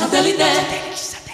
Satellite. 0.00 1.29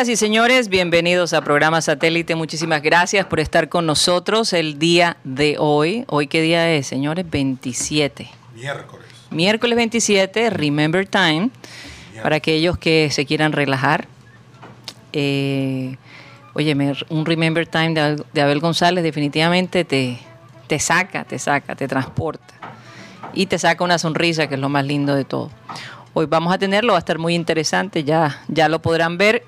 Señoras 0.00 0.14
y 0.14 0.24
señores, 0.24 0.68
bienvenidos 0.70 1.34
a 1.34 1.44
programa 1.44 1.82
Satélite. 1.82 2.34
Muchísimas 2.34 2.80
gracias 2.80 3.26
por 3.26 3.38
estar 3.38 3.68
con 3.68 3.84
nosotros 3.84 4.54
el 4.54 4.78
día 4.78 5.18
de 5.24 5.56
hoy. 5.58 6.06
¿Hoy 6.08 6.26
qué 6.26 6.40
día 6.40 6.70
es, 6.70 6.86
señores? 6.86 7.30
27. 7.30 8.30
Miércoles. 8.54 9.06
Miércoles 9.28 9.76
27, 9.76 10.48
Remember 10.48 11.06
Time, 11.06 11.50
para 12.22 12.36
aquellos 12.36 12.78
que 12.78 13.10
se 13.10 13.26
quieran 13.26 13.52
relajar. 13.52 14.08
Eh, 15.12 15.98
oye, 16.54 16.74
un 17.10 17.26
Remember 17.26 17.66
Time 17.66 17.92
de, 17.92 18.24
de 18.32 18.40
Abel 18.40 18.60
González 18.60 19.04
definitivamente 19.04 19.84
te, 19.84 20.18
te 20.66 20.78
saca, 20.78 21.24
te 21.24 21.38
saca, 21.38 21.76
te 21.76 21.86
transporta 21.86 22.54
y 23.34 23.44
te 23.44 23.58
saca 23.58 23.84
una 23.84 23.98
sonrisa, 23.98 24.46
que 24.46 24.54
es 24.54 24.60
lo 24.60 24.70
más 24.70 24.86
lindo 24.86 25.14
de 25.14 25.26
todo. 25.26 25.50
Hoy 26.14 26.24
vamos 26.24 26.54
a 26.54 26.58
tenerlo, 26.58 26.94
va 26.94 26.98
a 26.98 27.00
estar 27.00 27.18
muy 27.18 27.34
interesante, 27.34 28.02
ya, 28.02 28.42
ya 28.48 28.70
lo 28.70 28.80
podrán 28.80 29.18
ver. 29.18 29.44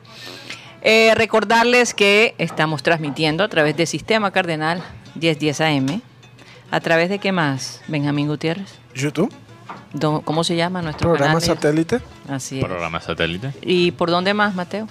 Eh, 0.82 1.12
recordarles 1.14 1.94
que 1.94 2.34
estamos 2.38 2.82
transmitiendo 2.82 3.44
a 3.44 3.48
través 3.48 3.76
de 3.76 3.86
Sistema 3.86 4.30
Cardenal 4.32 4.82
1010 5.14 5.60
AM. 5.60 6.02
¿A 6.70 6.80
través 6.80 7.08
de 7.08 7.18
qué 7.18 7.30
más, 7.32 7.82
Benjamín 7.86 8.26
Gutiérrez? 8.28 8.78
YouTube. 8.94 9.32
¿Cómo 10.24 10.42
se 10.42 10.56
llama 10.56 10.80
nuestro 10.82 11.10
Programa 11.10 11.38
canal? 11.40 11.56
satélite. 11.56 12.00
Así 12.28 12.58
es. 12.58 12.64
Programa 12.64 13.00
satélite. 13.00 13.52
¿Y 13.60 13.92
por 13.92 14.10
dónde 14.10 14.34
más, 14.34 14.54
Mateo? 14.54 14.88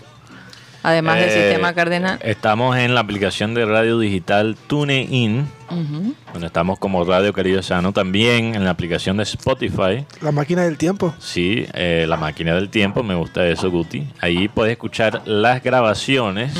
Además 0.83 1.19
del 1.19 1.29
Eh, 1.29 1.31
Sistema 1.43 1.73
Cardenal. 1.73 2.19
Estamos 2.23 2.75
en 2.77 2.95
la 2.95 3.01
aplicación 3.01 3.53
de 3.53 3.65
radio 3.65 3.99
digital 3.99 4.55
TuneIn, 4.67 5.47
Ujú. 5.69 6.15
donde 6.33 6.47
estamos 6.47 6.79
como 6.79 7.03
Radio 7.05 7.33
Querido 7.33 7.61
Sano. 7.61 7.93
También 7.93 8.55
en 8.55 8.63
la 8.63 8.71
aplicación 8.71 9.17
de 9.17 9.23
Spotify. 9.23 10.05
La 10.21 10.31
máquina 10.31 10.63
del 10.63 10.77
tiempo. 10.77 11.13
Sí, 11.19 11.67
eh, 11.73 12.05
la 12.07 12.17
máquina 12.17 12.55
del 12.55 12.69
tiempo, 12.69 13.03
me 13.03 13.13
gusta 13.13 13.45
eso, 13.47 13.69
Guti. 13.69 14.07
Ahí 14.21 14.47
puedes 14.47 14.71
escuchar 14.71 15.21
las 15.25 15.61
grabaciones 15.61 16.51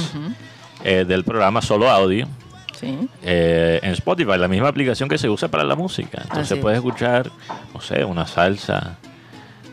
eh, 0.84 1.04
del 1.08 1.24
programa 1.24 1.62
solo 1.62 1.90
audio. 1.90 2.28
Sí. 2.80 2.98
eh, 3.22 3.80
en 3.84 3.92
Spotify, 3.92 4.38
la 4.40 4.48
misma 4.48 4.68
aplicación 4.68 5.08
que 5.08 5.20
se 5.20 5.30
usa 5.30 5.50
para 5.50 5.64
la 5.64 5.76
música. 5.76 6.20
Entonces 6.24 6.46
Así 6.46 6.54
es. 6.56 6.60
puedes 6.62 6.78
escuchar, 6.78 7.30
no 7.76 7.80
sé, 7.81 8.04
una 8.06 8.26
salsa 8.26 8.98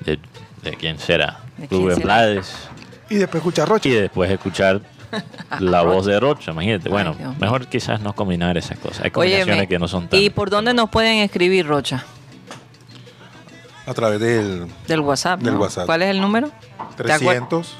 de, 0.04 0.18
de 0.62 0.70
quién 0.76 0.98
será, 0.98 1.38
¿De 1.56 1.68
Rubén? 1.68 2.00
Blades. 2.00 2.68
Y 3.10 3.16
después 3.16 3.40
escuchar 3.40 3.68
Rocha. 3.68 3.88
Y 3.88 3.92
después 3.92 4.30
escuchar 4.30 4.80
la 5.60 5.82
voz 5.82 6.04
de 6.06 6.20
Rocha, 6.20 6.50
imagínate. 6.52 6.88
Bueno, 6.88 7.14
mío. 7.14 7.34
mejor 7.40 7.66
quizás 7.68 8.00
no 8.00 8.14
combinar 8.14 8.56
esas 8.58 8.78
cosas. 8.78 9.04
Hay 9.04 9.10
combinaciones 9.10 9.54
Óyeme, 9.54 9.68
que 9.68 9.78
no 9.78 9.88
son 9.88 10.08
tan... 10.08 10.20
¿y 10.20 10.28
por 10.30 10.50
dónde 10.50 10.74
nos 10.74 10.90
pueden 10.90 11.18
escribir, 11.18 11.66
Rocha? 11.66 12.04
A 13.86 13.94
través 13.94 14.20
del 14.20 14.66
Del 14.86 15.00
WhatsApp. 15.00 15.40
Del 15.40 15.54
¿no? 15.54 15.60
WhatsApp. 15.60 15.86
¿Cuál 15.86 16.02
es 16.02 16.10
el 16.10 16.20
número? 16.20 16.50
¿Te 16.96 17.04
acuer- 17.04 17.18
300. 17.18 17.74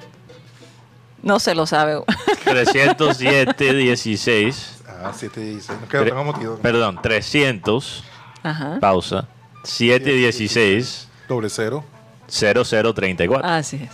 No 1.22 1.38
se 1.40 1.54
lo 1.54 1.66
sabe. 1.66 2.00
307 2.44 3.74
16. 3.74 4.82
Ah, 5.04 5.12
716. 5.12 5.80
No, 5.82 5.88
que 5.88 5.98
no 5.98 6.04
tengo 6.04 6.24
motivo. 6.24 6.56
Perdón, 6.56 6.98
300, 7.02 8.04
Ajá. 8.42 8.78
pausa, 8.80 9.26
716 9.64 11.08
Doble 11.28 11.50
cero. 11.50 11.84
0034. 12.28 13.46
Así 13.48 13.76
es. 13.76 13.90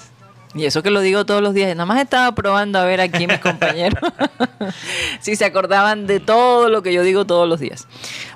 Y 0.54 0.66
eso 0.66 0.82
que 0.82 0.90
lo 0.90 1.00
digo 1.00 1.26
todos 1.26 1.42
los 1.42 1.52
días. 1.52 1.68
Nada 1.74 1.86
más 1.86 2.00
estaba 2.00 2.32
probando 2.32 2.78
a 2.78 2.84
ver 2.84 3.00
aquí 3.00 3.26
mis 3.26 3.38
compañeros 3.40 4.00
si 5.20 5.36
se 5.36 5.44
acordaban 5.44 6.06
de 6.06 6.20
todo 6.20 6.68
lo 6.68 6.82
que 6.82 6.92
yo 6.92 7.02
digo 7.02 7.24
todos 7.24 7.48
los 7.48 7.60
días. 7.60 7.88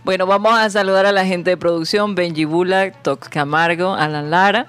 Bueno, 0.04 0.26
vamos 0.26 0.58
a 0.58 0.68
saludar 0.70 1.06
a 1.06 1.12
la 1.12 1.24
gente 1.24 1.50
de 1.50 1.56
producción, 1.56 2.14
Benji 2.14 2.44
Bula, 2.44 2.92
Tox 2.92 3.28
Camargo, 3.28 3.94
Alan 3.94 4.30
Lara. 4.30 4.66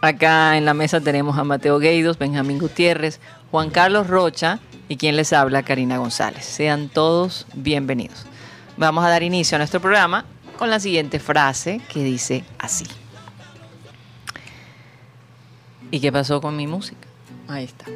Acá 0.00 0.56
en 0.56 0.64
la 0.64 0.74
mesa 0.74 1.00
tenemos 1.00 1.38
a 1.38 1.44
Mateo 1.44 1.78
Gueidos, 1.78 2.18
Benjamín 2.18 2.58
Gutiérrez, 2.58 3.20
Juan 3.50 3.70
Carlos 3.70 4.06
Rocha 4.06 4.60
y 4.88 4.96
quien 4.96 5.16
les 5.16 5.32
habla, 5.32 5.62
Karina 5.62 5.98
González. 5.98 6.44
Sean 6.44 6.88
todos 6.88 7.46
bienvenidos. 7.54 8.24
Vamos 8.76 9.04
a 9.04 9.08
dar 9.08 9.22
inicio 9.22 9.56
a 9.56 9.58
nuestro 9.58 9.80
programa 9.80 10.24
con 10.58 10.70
la 10.70 10.80
siguiente 10.80 11.18
frase 11.18 11.80
que 11.92 12.02
dice 12.02 12.44
así. 12.58 12.86
¿Y 15.96 16.00
qué 16.00 16.12
pasó 16.12 16.42
con 16.42 16.54
mi 16.54 16.66
música? 16.66 17.08
Ahí 17.48 17.64
está. 17.64 17.86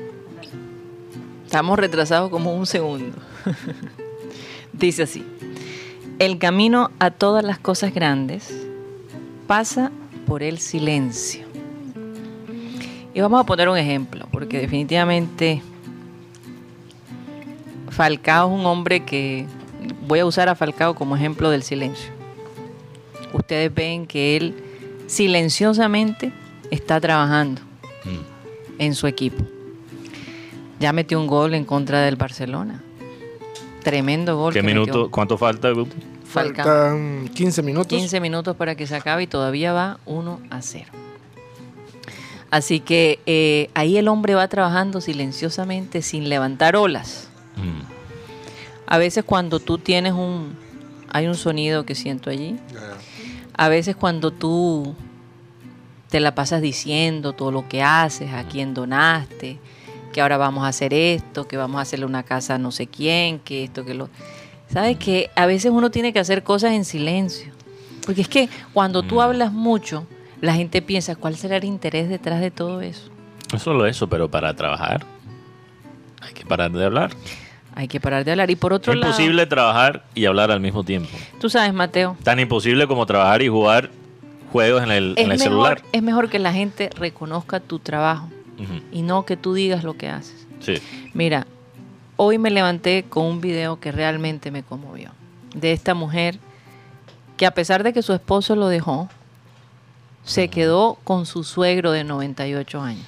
Estamos 1.44 1.78
retrasados 1.78 2.30
como 2.30 2.54
un 2.54 2.64
segundo. 2.64 3.18
Dice 4.72 5.02
así. 5.02 5.22
El 6.18 6.38
camino 6.38 6.90
a 6.98 7.10
todas 7.10 7.44
las 7.44 7.58
cosas 7.58 7.92
grandes 7.92 8.66
pasa 9.46 9.92
por 10.26 10.42
el 10.42 10.60
silencio. 10.60 11.44
Y 13.12 13.20
vamos 13.20 13.38
a 13.38 13.44
poner 13.44 13.68
un 13.68 13.76
ejemplo, 13.76 14.26
porque 14.32 14.58
definitivamente 14.60 15.60
Falcao 17.90 18.48
es 18.48 18.60
un 18.60 18.64
hombre 18.64 19.04
que 19.04 19.44
voy 20.08 20.20
a 20.20 20.24
usar 20.24 20.48
a 20.48 20.54
Falcao 20.54 20.94
como 20.94 21.16
ejemplo 21.16 21.50
del 21.50 21.62
silencio. 21.62 22.10
Ustedes 23.34 23.74
ven 23.74 24.06
que 24.06 24.38
él 24.38 24.54
silenciosamente 25.06 26.32
está 26.70 26.98
trabajando 26.98 27.60
Mm. 28.04 28.78
en 28.78 28.94
su 28.94 29.06
equipo. 29.06 29.44
Ya 30.78 30.92
metió 30.92 31.20
un 31.20 31.26
gol 31.26 31.54
en 31.54 31.64
contra 31.64 32.00
del 32.00 32.16
Barcelona. 32.16 32.82
Tremendo 33.82 34.36
gol. 34.36 34.52
¿Qué 34.52 34.62
metió 34.62 34.80
minuto? 34.80 35.10
¿Cuánto 35.10 35.36
falta, 35.36 35.70
Guti? 35.70 35.96
Faltan 36.24 37.28
15 37.34 37.62
minutos. 37.62 37.88
15 37.88 38.20
minutos 38.20 38.56
para 38.56 38.76
que 38.76 38.86
se 38.86 38.94
acabe 38.94 39.24
y 39.24 39.26
todavía 39.26 39.72
va 39.72 39.98
1 40.06 40.40
a 40.50 40.62
0. 40.62 40.86
Así 42.50 42.80
que 42.80 43.18
eh, 43.26 43.70
ahí 43.74 43.96
el 43.96 44.08
hombre 44.08 44.34
va 44.34 44.46
trabajando 44.48 45.00
silenciosamente 45.00 46.02
sin 46.02 46.28
levantar 46.28 46.76
olas. 46.76 47.28
Mm. 47.56 47.82
A 48.86 48.98
veces 48.98 49.24
cuando 49.24 49.60
tú 49.60 49.78
tienes 49.78 50.12
un... 50.12 50.56
Hay 51.12 51.26
un 51.26 51.34
sonido 51.34 51.84
que 51.84 51.94
siento 51.94 52.30
allí. 52.30 52.58
A 53.56 53.68
veces 53.68 53.96
cuando 53.96 54.30
tú 54.30 54.94
te 56.10 56.20
la 56.20 56.34
pasas 56.34 56.60
diciendo 56.60 57.32
todo 57.32 57.52
lo 57.52 57.68
que 57.68 57.82
haces, 57.82 58.32
a 58.32 58.44
quién 58.44 58.74
donaste, 58.74 59.58
que 60.12 60.20
ahora 60.20 60.36
vamos 60.36 60.64
a 60.64 60.68
hacer 60.68 60.92
esto, 60.92 61.46
que 61.46 61.56
vamos 61.56 61.78
a 61.78 61.82
hacerle 61.82 62.04
una 62.06 62.24
casa 62.24 62.56
a 62.56 62.58
no 62.58 62.72
sé 62.72 62.86
quién, 62.88 63.38
que 63.38 63.64
esto, 63.64 63.84
que 63.84 63.94
lo... 63.94 64.08
¿Sabes 64.72 64.96
que 64.98 65.30
A 65.36 65.46
veces 65.46 65.70
uno 65.72 65.90
tiene 65.90 66.12
que 66.12 66.18
hacer 66.20 66.42
cosas 66.42 66.72
en 66.72 66.84
silencio. 66.84 67.52
Porque 68.06 68.22
es 68.22 68.28
que 68.28 68.48
cuando 68.72 69.02
tú 69.02 69.16
Mm. 69.16 69.20
hablas 69.20 69.52
mucho, 69.52 70.06
la 70.40 70.54
gente 70.54 70.80
piensa, 70.82 71.14
¿cuál 71.16 71.36
será 71.36 71.56
el 71.56 71.64
interés 71.64 72.08
detrás 72.08 72.40
de 72.40 72.50
todo 72.50 72.80
eso? 72.80 73.08
No 73.52 73.58
solo 73.58 73.86
eso, 73.86 74.08
pero 74.08 74.28
para 74.30 74.54
trabajar 74.54 75.04
hay 76.22 76.32
que 76.34 76.44
parar 76.44 76.70
de 76.72 76.84
hablar. 76.84 77.10
Hay 77.74 77.86
que 77.88 78.00
parar 78.00 78.24
de 78.24 78.32
hablar. 78.32 78.50
Y 78.50 78.56
por 78.56 78.72
otro 78.72 78.92
Es 78.92 78.98
lado, 78.98 79.12
imposible 79.12 79.46
trabajar 79.46 80.04
y 80.14 80.24
hablar 80.26 80.50
al 80.50 80.60
mismo 80.60 80.82
tiempo. 80.84 81.10
tú 81.40 81.48
sabes, 81.48 81.72
Mateo, 81.72 82.16
Tan 82.24 82.40
imposible 82.40 82.86
como 82.86 83.06
trabajar 83.06 83.42
y 83.42 83.48
jugar 83.48 83.90
juegos 84.50 84.82
en 84.82 84.90
el, 84.90 85.14
es 85.16 85.24
en 85.24 85.32
el 85.32 85.38
mejor, 85.38 85.42
celular. 85.42 85.82
es 85.92 86.02
mejor 86.02 86.28
que 86.28 86.38
la 86.38 86.52
gente 86.52 86.90
reconozca 86.96 87.60
tu 87.60 87.78
trabajo 87.78 88.28
y 88.92 89.02
no 89.02 89.24
que 89.24 89.36
tú 89.36 89.54
digas 89.54 89.84
lo 89.84 89.94
que 89.94 90.08
haces. 90.08 90.46
Sí. 90.60 90.74
Mira, 91.14 91.46
hoy 92.16 92.38
me 92.38 92.50
levanté 92.50 93.04
con 93.08 93.24
un 93.24 93.40
video 93.40 93.80
que 93.80 93.92
realmente 93.92 94.50
me 94.50 94.62
conmovió. 94.62 95.10
De 95.54 95.72
esta 95.72 95.94
mujer 95.94 96.38
que 97.36 97.46
a 97.46 97.52
pesar 97.52 97.82
de 97.82 97.94
que 97.94 98.02
su 98.02 98.12
esposo 98.12 98.54
lo 98.54 98.68
dejó, 98.68 99.08
se 100.24 100.48
quedó 100.48 100.98
con 101.04 101.24
su 101.24 101.42
suegro 101.44 101.90
de 101.92 102.04
98 102.04 102.82
años. 102.82 103.06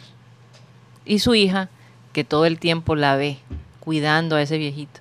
Y 1.04 1.18
su 1.18 1.34
hija, 1.34 1.68
que 2.12 2.24
todo 2.24 2.46
el 2.46 2.58
tiempo 2.58 2.96
la 2.96 3.16
ve 3.16 3.38
cuidando 3.80 4.36
a 4.36 4.42
ese 4.42 4.56
viejito, 4.56 5.00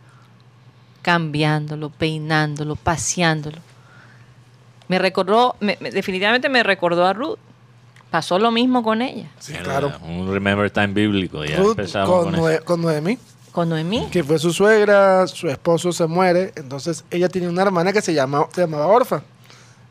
cambiándolo, 1.01 1.89
peinándolo, 1.89 2.75
paseándolo. 2.75 3.59
Me 4.91 4.99
recordó, 4.99 5.55
me- 5.61 5.77
me- 5.79 5.89
definitivamente 5.89 6.49
me 6.49 6.63
recordó 6.63 7.05
a 7.05 7.13
Ruth. 7.13 7.37
Pasó 8.09 8.37
lo 8.39 8.51
mismo 8.51 8.83
con 8.83 9.01
ella, 9.01 9.29
Sí, 9.39 9.53
Era 9.53 9.63
claro. 9.63 9.93
Un 10.05 10.29
Remember 10.33 10.69
Time 10.69 10.87
bíblico. 10.87 11.45
Ya 11.45 11.55
Ruth 11.55 11.77
empezamos 11.79 12.09
con, 12.25 12.35
con, 12.35 12.57
con 12.65 12.81
Noemí, 12.81 13.17
con 13.53 13.69
Noemí. 13.69 14.07
que 14.11 14.21
fue 14.21 14.37
su 14.37 14.51
suegra, 14.51 15.25
su 15.27 15.47
esposo 15.47 15.93
se 15.93 16.07
muere, 16.07 16.51
entonces 16.57 17.05
ella 17.09 17.29
tiene 17.29 17.47
una 17.47 17.61
hermana 17.61 17.93
que 17.93 18.01
se, 18.01 18.13
llama, 18.13 18.47
se 18.51 18.59
llamaba 18.59 18.85
Orfa. 18.87 19.21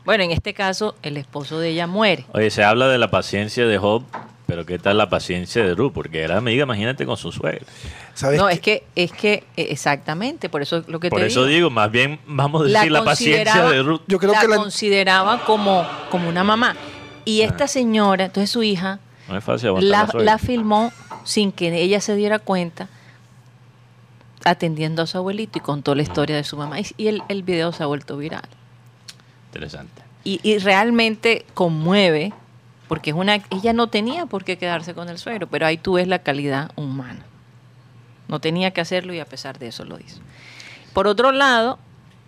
Bueno, 0.05 0.23
en 0.23 0.29
este 0.29 0.53
caso, 0.53 0.93
el 1.01 1.17
esposo 1.17 1.57
de 1.57 1.69
ella 1.69 1.87
muere. 1.87 2.27
Oye, 2.33 2.51
se 2.51 2.63
habla 2.63 2.87
de 2.89 2.99
la 2.99 3.09
paciencia 3.09 3.65
de 3.65 3.79
Job, 3.79 4.03
pero 4.51 4.65
¿qué 4.65 4.77
tal 4.79 4.97
la 4.97 5.07
paciencia 5.09 5.63
de 5.63 5.73
Ruth? 5.75 5.93
Porque 5.93 6.19
era 6.23 6.35
amiga, 6.35 6.63
imagínate, 6.63 7.05
con 7.05 7.15
su 7.15 7.31
suegra. 7.31 7.65
¿Sabes 8.13 8.37
No, 8.37 8.47
qué? 8.49 8.53
es 8.53 8.59
que, 8.59 8.83
es 8.97 9.11
que, 9.13 9.33
eh, 9.55 9.67
exactamente, 9.69 10.49
por 10.49 10.61
eso 10.61 10.79
es 10.79 10.89
lo 10.89 10.99
que 10.99 11.09
Por 11.09 11.21
te 11.21 11.27
eso 11.27 11.45
digo. 11.45 11.55
digo, 11.55 11.69
más 11.69 11.89
bien 11.89 12.19
vamos 12.27 12.63
a 12.63 12.65
decir 12.65 12.91
la, 12.91 13.01
paciencia 13.05 13.63
de 13.69 13.81
Ruth. 13.81 14.01
Yo 14.07 14.19
creo 14.19 14.33
la 14.33 14.41
que 14.41 14.49
la- 14.49 14.57
consideraba 14.57 15.45
como, 15.45 15.87
como 16.09 16.27
una 16.27 16.43
mamá. 16.43 16.75
Y 17.23 17.43
esta 17.43 17.69
señora, 17.69 18.25
entonces 18.25 18.49
su 18.49 18.61
hija, 18.61 18.99
No 19.29 19.37
es 19.37 19.43
fácil 19.45 19.71
la, 19.87 20.09
la, 20.15 20.37
filmó 20.37 20.91
sin 21.23 21.53
que 21.53 21.73
ella 21.81 22.01
se 22.01 22.17
diera 22.17 22.37
cuenta, 22.37 22.89
atendiendo 24.43 25.01
a 25.03 25.07
su 25.07 25.17
abuelito 25.17 25.59
y 25.59 25.61
contó 25.61 25.95
la 25.95 26.01
historia 26.01 26.35
de 26.35 26.43
su 26.43 26.57
mamá. 26.57 26.77
Y, 26.81 26.87
y 26.97 27.07
el, 27.07 27.23
el 27.29 27.43
video 27.43 27.71
se 27.71 27.83
ha 27.83 27.85
vuelto 27.85 28.17
viral. 28.17 28.43
Interesante. 29.47 30.01
Y, 30.25 30.41
y 30.43 30.57
realmente 30.57 31.45
conmueve, 31.53 32.33
porque 32.91 33.11
es 33.11 33.15
una, 33.15 33.35
ella 33.51 33.71
no 33.71 33.87
tenía 33.87 34.25
por 34.25 34.43
qué 34.43 34.57
quedarse 34.57 34.93
con 34.93 35.07
el 35.07 35.17
suegro, 35.17 35.47
pero 35.47 35.65
ahí 35.65 35.77
tú 35.77 35.93
ves 35.93 36.09
la 36.09 36.19
calidad 36.19 36.71
humana. 36.75 37.21
No 38.27 38.41
tenía 38.41 38.71
que 38.71 38.81
hacerlo 38.81 39.13
y 39.13 39.21
a 39.21 39.25
pesar 39.25 39.59
de 39.59 39.67
eso 39.67 39.85
lo 39.85 39.97
hizo. 39.97 40.19
Por 40.91 41.07
otro 41.07 41.31
lado, 41.31 41.79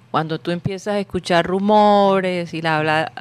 cuando 0.10 0.40
tú 0.40 0.52
empiezas 0.52 0.94
a 0.94 1.00
escuchar 1.00 1.46
rumores 1.46 2.54
y 2.54 2.62
la 2.62 2.78
habla 2.78 3.12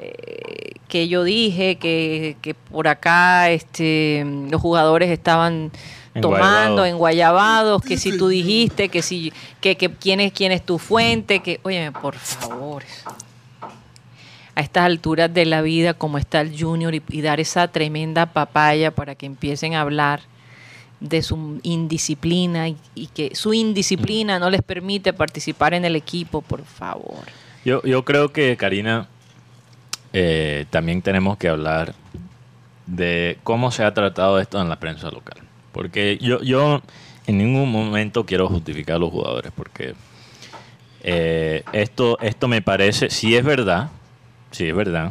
eh, 0.00 0.72
que 0.88 1.06
yo 1.06 1.22
dije 1.22 1.76
que, 1.76 2.36
que 2.42 2.54
por 2.54 2.88
acá 2.88 3.50
este, 3.50 4.26
los 4.50 4.60
jugadores 4.60 5.10
estaban 5.10 5.70
tomando 6.20 6.84
Enguayabados. 6.84 7.80
que 7.82 7.96
si 7.96 8.18
tú 8.18 8.26
dijiste, 8.26 8.88
que 8.88 9.02
si 9.02 9.32
que, 9.60 9.76
que 9.76 9.88
quién 9.88 10.18
es 10.18 10.32
quién 10.32 10.50
es 10.50 10.66
tu 10.66 10.80
fuente, 10.80 11.44
que 11.44 11.60
oye, 11.62 11.92
por 11.92 12.16
favor. 12.16 12.82
A 14.54 14.60
estas 14.60 14.84
alturas 14.84 15.32
de 15.32 15.46
la 15.46 15.62
vida 15.62 15.94
como 15.94 16.18
está 16.18 16.40
el 16.40 16.58
junior 16.58 16.94
y, 16.94 17.20
dar 17.22 17.40
esa 17.40 17.68
tremenda 17.68 18.26
papaya 18.26 18.90
para 18.90 19.14
que 19.14 19.26
empiecen 19.26 19.74
a 19.74 19.80
hablar 19.80 20.20
de 21.00 21.22
su 21.22 21.58
indisciplina 21.62 22.68
y, 22.68 22.76
y 22.94 23.06
que 23.08 23.34
su 23.34 23.54
indisciplina 23.54 24.38
no 24.38 24.50
les 24.50 24.62
permite 24.62 25.12
participar 25.12 25.74
en 25.74 25.84
el 25.84 25.96
equipo, 25.96 26.42
por 26.42 26.64
favor. 26.64 27.24
Yo, 27.64 27.82
yo 27.82 28.04
creo 28.04 28.32
que, 28.32 28.56
Karina, 28.56 29.08
eh, 30.12 30.66
también 30.70 31.00
tenemos 31.00 31.38
que 31.38 31.48
hablar 31.48 31.94
de 32.86 33.38
cómo 33.44 33.70
se 33.70 33.84
ha 33.84 33.94
tratado 33.94 34.38
esto 34.38 34.60
en 34.60 34.68
la 34.68 34.78
prensa 34.78 35.10
local. 35.10 35.38
Porque 35.72 36.18
yo, 36.20 36.42
yo 36.42 36.82
en 37.26 37.38
ningún 37.38 37.70
momento 37.70 38.26
quiero 38.26 38.48
justificar 38.48 38.96
a 38.96 38.98
los 38.98 39.10
jugadores, 39.10 39.52
porque 39.54 39.94
eh, 41.02 41.62
esto, 41.72 42.18
esto 42.20 42.48
me 42.48 42.62
parece, 42.62 43.10
si 43.10 43.36
es 43.36 43.44
verdad, 43.44 43.90
si 44.52 44.68
es 44.68 44.74
verdad, 44.74 45.10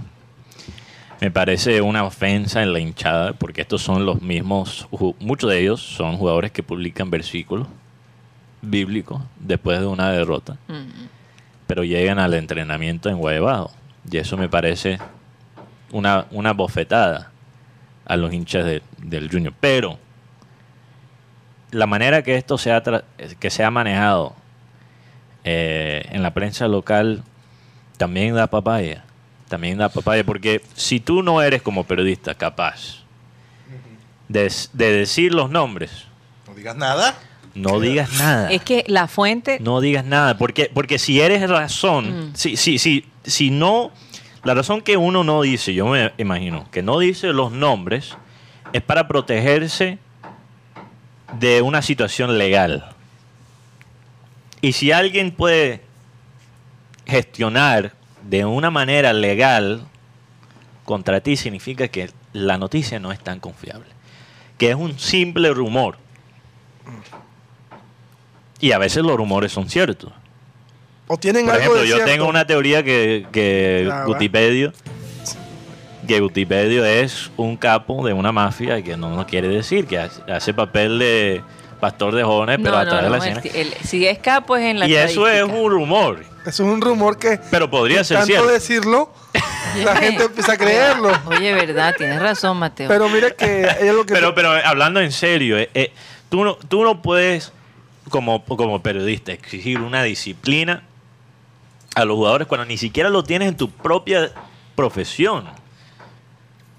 me 1.20 1.30
parece 1.30 1.82
una 1.82 2.04
ofensa 2.04 2.64
en 2.64 2.74
la 2.74 2.80
hinchada, 2.80 3.34
porque 3.34 3.62
estos 3.62 3.82
son 3.84 4.06
los 4.06 4.22
mismos, 4.22 4.88
muchos 5.20 5.50
de 5.52 5.60
ellos 5.60 5.82
son 5.82 6.18
jugadores 6.18 6.52
que 6.52 6.64
publican 6.64 7.12
versículos 7.12 7.68
bíblicos 8.62 9.22
después 9.40 9.80
de 9.80 9.86
una 9.88 10.12
derrota 10.12 10.58
Mm. 10.68 11.08
pero 11.68 11.84
llegan 11.84 12.18
al 12.20 12.34
entrenamiento 12.34 13.10
en 13.10 13.18
Guaybado. 13.18 13.72
Y 14.12 14.18
eso 14.18 14.36
me 14.38 14.50
parece 14.50 14.98
una, 15.92 16.26
una 16.32 16.54
bofetada 16.54 17.32
a 18.06 18.18
los 18.18 18.34
hinchas 18.34 18.66
de- 18.66 18.82
del 18.98 19.30
Junior. 19.32 19.54
Pero 19.60 19.98
la 21.72 21.86
manera 21.88 22.24
que 22.24 22.36
esto 22.36 22.58
se 22.58 22.72
ha, 22.72 22.84
tra- 22.84 23.04
que 23.40 23.50
se 23.50 23.64
ha 23.64 23.72
manejado 23.72 24.36
eh, 25.44 26.06
en 26.12 26.22
la 26.24 26.34
prensa 26.34 26.68
local 26.68 27.24
también 27.98 28.36
da 28.36 28.48
papaya. 28.48 29.04
También 29.52 29.78
da 29.78 29.90
papaya. 29.90 30.24
Porque 30.24 30.62
si 30.76 31.02
tú 31.02 31.22
no 31.22 31.42
eres 31.42 31.62
como 31.62 31.84
periodista 31.84 32.34
capaz 32.36 33.04
de, 34.30 34.50
de 34.72 34.92
decir 34.94 35.34
los 35.34 35.50
nombres, 35.50 36.06
No 36.48 36.54
digas 36.56 36.78
nada. 36.78 37.16
no 37.54 37.82
digas 37.82 38.14
nada. 38.14 38.50
Es 38.50 38.62
que 38.64 38.86
la 38.88 39.08
fuente, 39.10 39.58
No 39.60 39.82
digas 39.82 40.06
nada, 40.06 40.38
porque, 40.38 40.72
porque 40.74 40.98
si 40.98 41.20
eres 41.20 41.50
razón, 41.50 42.30
Mm. 42.30 42.36
si, 42.36 42.56
si, 42.56 42.80
si, 42.80 43.06
si 43.26 43.52
no, 43.52 43.92
la 44.46 44.54
razón 44.54 44.80
que 44.82 44.96
uno 44.96 45.26
no 45.26 45.42
dice, 45.42 45.74
yo 45.74 45.86
me 45.88 46.14
imagino, 46.18 46.72
que 46.72 46.82
no 46.82 46.98
dice 46.98 47.34
los 47.34 47.52
nombres, 47.52 48.16
es 48.72 48.82
para 48.82 49.10
protegerse 49.10 50.00
de 51.40 51.62
una 51.62 51.82
situación 51.82 52.38
legal. 52.38 52.86
Y 54.62 54.72
si 54.72 54.94
alguien 54.94 55.32
puede 55.32 55.82
gestionar 57.06 57.94
de 58.24 58.46
una 58.46 58.72
manera 58.72 59.14
legal 59.14 59.82
contra 60.86 61.22
ti, 61.22 61.38
significa 61.38 61.88
que 61.88 62.10
la 62.34 62.58
noticia 62.58 63.00
no 63.00 63.12
es 63.12 63.20
tan 63.20 63.40
confiable, 63.40 63.88
que 64.58 64.70
es 64.70 64.76
un 64.76 64.98
simple 65.00 65.54
rumor. 65.54 65.98
Y 68.60 68.74
a 68.74 68.78
veces 68.78 69.04
los 69.04 69.16
rumores 69.16 69.52
son 69.52 69.70
ciertos. 69.70 70.12
O 71.08 71.18
tienen 71.18 71.46
Por 71.46 71.56
algo 71.56 71.64
ejemplo, 71.64 71.82
de 71.82 71.88
yo 71.88 71.96
cierto. 71.96 72.12
tengo 72.12 72.28
una 72.28 72.46
teoría 72.46 72.84
que, 72.84 73.26
que. 73.32 73.92
Gutipedio, 74.06 74.72
que 76.08 76.20
Gutipedio 76.20 76.86
es 76.86 77.32
un 77.38 77.58
capo 77.58 78.06
de 78.06 78.14
una 78.14 78.32
mafia 78.32 78.82
que 78.82 78.98
no 78.98 79.16
nos 79.16 79.26
quiere 79.26 79.48
decir, 79.48 79.86
que 79.86 79.98
hace, 80.00 80.54
papel 80.54 81.00
de 81.00 81.42
pastor 81.80 82.14
de 82.14 82.24
jóvenes, 82.24 82.60
pero 82.62 82.76
no, 82.76 82.78
atrás 82.78 82.96
no, 82.98 83.04
de 83.04 83.10
la 83.10 83.18
no, 83.18 83.24
escena. 83.24 83.76
si 83.84 84.06
es 84.06 84.20
capo 84.20 84.56
es 84.56 84.64
en 84.64 84.80
la 84.80 84.88
Y 84.88 84.96
eso 84.96 85.28
es 85.28 85.44
un 85.44 85.72
rumor, 85.72 86.24
Eso 86.46 86.64
es 86.64 86.74
un 86.74 86.82
rumor 86.82 87.18
que 87.18 87.40
pero 87.52 87.70
podría 87.70 88.04
ser 88.04 88.18
tanto 88.18 88.28
cierto. 88.28 88.48
decirlo, 88.48 89.14
la 89.84 89.96
gente 89.98 90.24
empieza 90.24 90.54
a 90.54 90.58
creerlo. 90.58 91.12
Oye, 91.26 91.54
verdad, 91.54 91.94
tienes 91.96 92.20
razón, 92.20 92.58
Mateo. 92.58 92.88
Pero 92.88 93.10
mira 93.10 93.32
que 93.32 93.62
es 93.62 93.94
lo 93.94 94.06
que 94.06 94.14
Pero, 94.14 94.34
pero 94.34 94.52
hablando 94.52 95.00
en 95.00 95.12
serio, 95.12 95.58
eh, 95.58 95.70
eh, 95.74 95.94
tú, 96.30 96.44
no, 96.44 96.56
tú 96.56 96.84
no 96.84 97.02
puedes, 97.02 97.52
como, 98.10 98.44
como 98.44 98.82
periodista, 98.82 99.32
exigir 99.32 99.80
una 99.80 100.02
disciplina 100.04 100.84
a 101.96 102.06
los 102.06 102.16
jugadores 102.16 102.48
cuando 102.48 102.66
ni 102.66 102.78
siquiera 102.78 103.10
lo 103.10 103.24
tienes 103.24 103.50
en 103.50 103.58
tu 103.58 103.70
propia 103.70 104.32
profesión. 104.76 105.46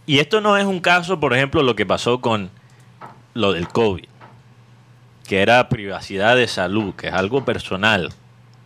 Y 0.07 0.19
esto 0.19 0.40
no 0.40 0.57
es 0.57 0.64
un 0.64 0.81
caso, 0.81 1.21
por 1.21 1.35
ejemplo, 1.35 1.62
lo 1.62 1.76
que 1.76 1.87
pasó 1.87 2.21
con 2.21 2.50
lo 3.35 3.52
del 3.52 3.69
COVID, 3.69 4.07
que 5.26 5.40
era 5.40 5.69
privacidad 5.69 6.35
de 6.35 6.49
salud, 6.49 6.95
que 6.95 7.09
es 7.09 7.14
algo 7.14 7.45
personal. 7.45 8.12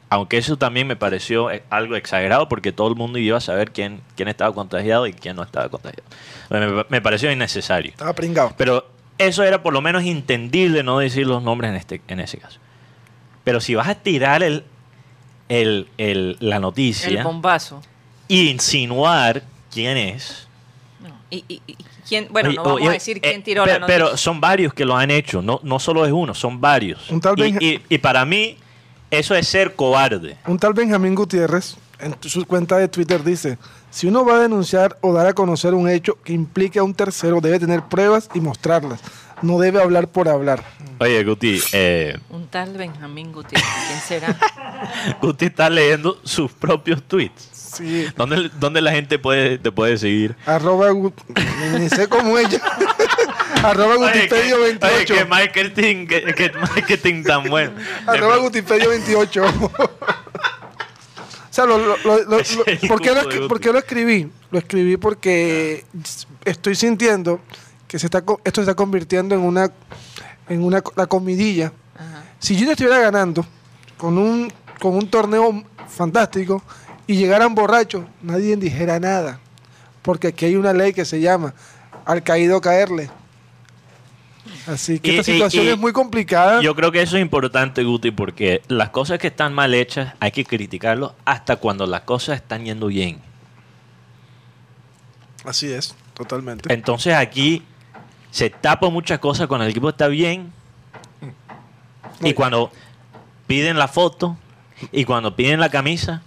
Aunque 0.09 0.39
eso 0.39 0.57
también 0.57 0.87
me 0.87 0.95
pareció 0.95 1.51
eh, 1.51 1.65
algo 1.69 1.97
exagerado 1.97 2.49
porque 2.49 2.71
todo 2.73 2.89
el 2.89 2.95
mundo 2.95 3.19
iba 3.19 3.39
a 3.39 3.41
saber 3.41 3.73
quién, 3.73 4.01
quién 4.15 4.29
estaba 4.29 4.55
contagiado 4.55 5.07
y 5.09 5.13
quién 5.13 5.35
no 5.37 5.43
estaba 5.43 5.69
contagiado. 5.69 6.05
Me, 6.49 6.85
me 6.89 7.01
pareció 7.03 7.31
innecesario. 7.33 7.91
estaba 7.91 8.13
pringado. 8.13 8.53
Pero 8.57 8.89
eso 9.19 9.43
era 9.43 9.63
por 9.65 9.73
lo 9.73 9.81
menos 9.81 10.05
entendible 10.05 10.83
no 10.85 10.99
decir 11.01 11.27
los 11.27 11.43
nombres 11.43 11.71
en, 11.71 11.77
este, 11.77 12.01
en 12.07 12.21
ese 12.21 12.39
caso. 12.39 12.61
Pero 13.43 13.61
si 13.61 13.75
vas 13.75 13.89
a 13.89 13.97
tirar 13.97 14.43
el, 14.45 14.65
el- 15.49 15.89
el- 15.99 16.37
la 16.41 16.57
el 16.57 16.63
noticia 16.63 17.23
bombazo. 17.25 17.83
y 18.29 18.49
insinuar 18.49 19.43
quién 19.73 19.97
es. 19.97 20.47
No. 21.01 21.17
Y, 21.31 21.45
y- 21.49 21.63
y 21.67 21.77
quién, 22.09 22.29
bueno, 22.31 22.51
no 22.53 22.63
vamos 22.63 22.89
a 22.89 22.93
decir 22.93 23.17
eh, 23.19 23.21
quién 23.23 23.43
tiró 23.43 23.67
la 23.67 23.79
noticia. 23.81 23.87
Pero 24.05 24.17
son 24.17 24.41
varios 24.41 24.73
que 24.73 24.85
lo 24.85 24.97
han 24.97 25.11
hecho, 25.11 25.43
no, 25.43 25.59
no 25.65 25.79
solo 25.81 26.07
es 26.07 26.13
uno, 26.13 26.33
son 26.35 26.61
varios. 26.61 27.11
Un 27.11 27.21
tal 27.21 27.35
y- 27.39 27.83
y 27.89 27.99
para 27.99 28.25
mí 28.25 28.57
eso 29.11 29.35
es 29.35 29.49
ser 29.49 29.75
cobarde. 29.75 30.37
Un 30.47 30.59
tal 30.59 30.75
Benjamín 30.75 31.15
Gutiérrez 31.15 31.77
en 31.99 32.15
su 32.21 32.45
cuenta 32.47 32.77
de 32.77 32.89
Twitter 32.89 33.23
dice, 33.25 33.59
si 33.91 34.07
uno 34.07 34.25
va 34.25 34.37
a 34.37 34.41
denunciar 34.41 34.99
o 35.01 35.13
dar 35.13 35.27
a 35.27 35.33
conocer 35.33 35.75
un 35.75 35.89
hecho 35.89 36.19
que 36.23 36.33
implique 36.33 36.79
a 36.79 36.83
un 36.83 36.95
tercero, 36.95 37.41
debe 37.41 37.59
tener 37.59 37.83
pruebas 37.85 38.29
y 38.35 38.41
mostrarlas. 38.41 39.01
no 39.43 39.59
debe 39.59 39.81
hablar 39.83 40.09
por 40.09 40.29
hablar. 40.29 40.63
Oye, 40.99 41.23
Guti, 41.25 41.61
eh, 41.73 42.19
Un 42.31 42.47
tal 42.49 42.77
Benjamín 42.77 43.33
Gutiérrez, 43.33 43.69
¿quién 43.87 44.01
será? 44.01 44.37
Guti 45.21 45.47
está 45.47 45.69
leyendo 45.69 46.19
sus 46.25 46.51
propios 46.53 47.03
tweets. 47.03 47.51
Sí. 47.77 48.07
¿Dónde, 48.17 48.51
dónde 48.59 48.81
la 48.81 48.93
gente 48.93 49.19
puede, 49.19 49.59
te 49.59 49.71
puede 49.73 49.99
seguir? 49.99 50.35
Arroba, 50.47 50.93
ni 51.79 51.89
sé 51.89 52.09
cómo 52.09 52.39
ella. 52.39 52.61
Arroba 53.63 53.97
Gutipedio 53.97 54.57
Oye, 54.57 54.79
qué- 54.79 54.87
oye, 54.87 54.95
28. 55.07 55.15
qué 55.15 55.25
marketing, 55.25 56.07
qué, 56.07 56.35
qué 56.37 56.53
marketing 56.53 57.23
tan 57.25 57.45
bueno. 57.49 57.73
Arroba 58.07 58.37
Gutipedio 58.39 58.89
28. 58.91 59.45
o 59.45 59.81
sea, 61.51 61.65
lo, 61.67 61.79
lo- 61.79 61.97
lo- 61.97 62.25
¿por, 62.89 63.01
qué 63.01 63.13
lo, 63.15 63.49
por 63.49 63.61
qué 63.61 63.73
lo 63.73 63.79
escribí? 63.79 64.31
Lo 64.51 64.59
escribí 64.59 64.97
porque 64.97 65.85
estoy 66.45 66.75
sintiendo 66.75 67.41
que 67.89 67.99
se 67.99 68.07
está, 68.07 68.19
esto 68.19 68.61
se 68.61 68.63
está 68.63 68.75
convirtiendo 68.75 69.35
en 69.35 69.41
una, 69.43 69.71
en 70.49 70.63
una 70.63 70.83
la 70.97 71.07
comidilla. 71.07 71.73
Ajá. 71.95 72.25
Si 72.39 72.55
Junior 72.55 72.73
estuviera 72.73 72.99
ganando 73.01 73.47
con 73.97 74.19
un, 74.19 74.53
con 74.81 74.95
un 74.95 75.09
torneo 75.09 75.65
fantástico 75.89 76.63
y 77.07 77.17
llegaran 77.17 77.55
borrachos, 77.55 78.05
nadie 78.23 78.57
dijera 78.57 78.99
nada. 79.01 79.39
Porque 80.03 80.29
aquí 80.29 80.47
hay 80.47 80.57
una 80.57 80.73
ley 80.73 80.93
que 80.93 81.05
se 81.05 81.21
llama 81.21 81.55
al 82.05 82.23
caído 82.23 82.61
caerle. 82.61 83.11
Así 84.67 84.99
que 85.01 85.11
Y- 85.13 85.19
esta 85.19 85.33
situación 85.33 85.67
y 85.67 85.69
es 85.71 85.79
muy 85.79 85.93
complicada. 85.93 86.61
Yo 86.63 86.75
creo 86.75 86.93
que 86.93 87.03
eso 87.03 87.17
es 87.17 87.23
importante, 87.23 87.83
Guti, 87.85 88.11
porque 88.13 88.63
las 88.69 88.91
cosas 88.91 89.19
que 89.19 89.27
están 89.29 89.53
mal 89.55 89.75
hechas 89.75 90.15
hay 90.21 90.31
que 90.31 90.45
criticarlos 90.45 91.13
hasta 91.25 91.57
cuando 91.57 91.87
las 91.87 92.03
cosas 92.03 92.37
están 92.37 92.65
yendo 92.65 92.87
bien. 92.89 93.21
Así 95.45 95.73
es, 95.73 95.95
totalmente. 96.15 96.73
Entonces 96.73 97.15
aquí 97.15 97.63
se 98.31 98.51
tapa 98.51 98.89
muchas 98.91 99.19
cosas 99.21 99.47
cuando 99.47 99.65
el 99.65 99.71
equipo 99.71 99.89
está 99.89 100.09
bien 100.09 100.53
y 102.23 102.33
cuando 102.35 102.73
piden 103.47 103.79
la 103.79 103.89
foto 103.89 104.37
y 104.93 105.05
cuando 105.05 105.37
piden 105.37 105.61
la 105.61 105.69
camisa. 105.71 106.23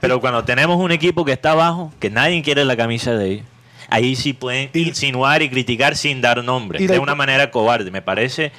Pero 0.00 0.20
cuando 0.20 0.44
tenemos 0.44 0.76
un 0.78 0.92
equipo 0.92 1.24
que 1.24 1.32
está 1.32 1.52
abajo, 1.52 1.92
que 2.00 2.10
nadie 2.10 2.42
quiere 2.42 2.64
la 2.64 2.76
camisa 2.76 3.12
de 3.14 3.26
ellos, 3.32 3.46
ahí 3.88 4.16
sí 4.16 4.32
pueden 4.32 4.70
Y- 4.72 4.88
insinuar 4.88 5.42
y 5.42 5.50
criticar 5.50 5.96
sin 5.96 6.20
dar 6.20 6.42
nombre, 6.44 6.78
de 6.86 6.98
una 6.98 7.14
manera 7.14 7.50
cobarde. 7.50 7.90
Me 7.90 8.02
parece 8.02 8.52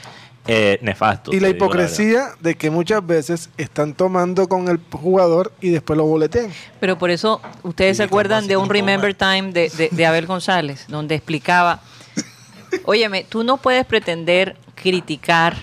eh, 0.48 0.80
nefasto. 0.82 1.32
Y 1.34 1.40
la 1.40 1.50
hipocresía 1.50 2.30
de 2.40 2.56
que 2.56 2.72
muchas 2.72 3.06
veces 3.06 3.50
están 3.58 3.94
tomando 3.94 4.50
con 4.50 4.68
el 4.70 4.80
jugador 4.92 5.52
y 5.62 5.70
después 5.70 5.98
lo 5.98 6.06
boletean. 6.06 6.50
Pero 6.80 6.98
por 6.98 7.12
eso, 7.12 7.40
ustedes 7.62 7.98
se 7.98 8.04
acuerdan 8.04 8.48
de 8.48 8.58
un 8.58 8.68
Remember 8.68 9.14
Time 9.14 9.52
de, 9.52 9.70
de- 9.70 9.90
de 9.92 10.06
Abel 10.06 10.26
González, 10.26 10.86
donde 10.88 11.14
explicaba, 11.16 11.82
óyeme, 12.86 13.24
tú 13.28 13.44
no 13.44 13.58
puedes 13.58 13.86
pretender 13.86 14.56
criticar 14.76 15.58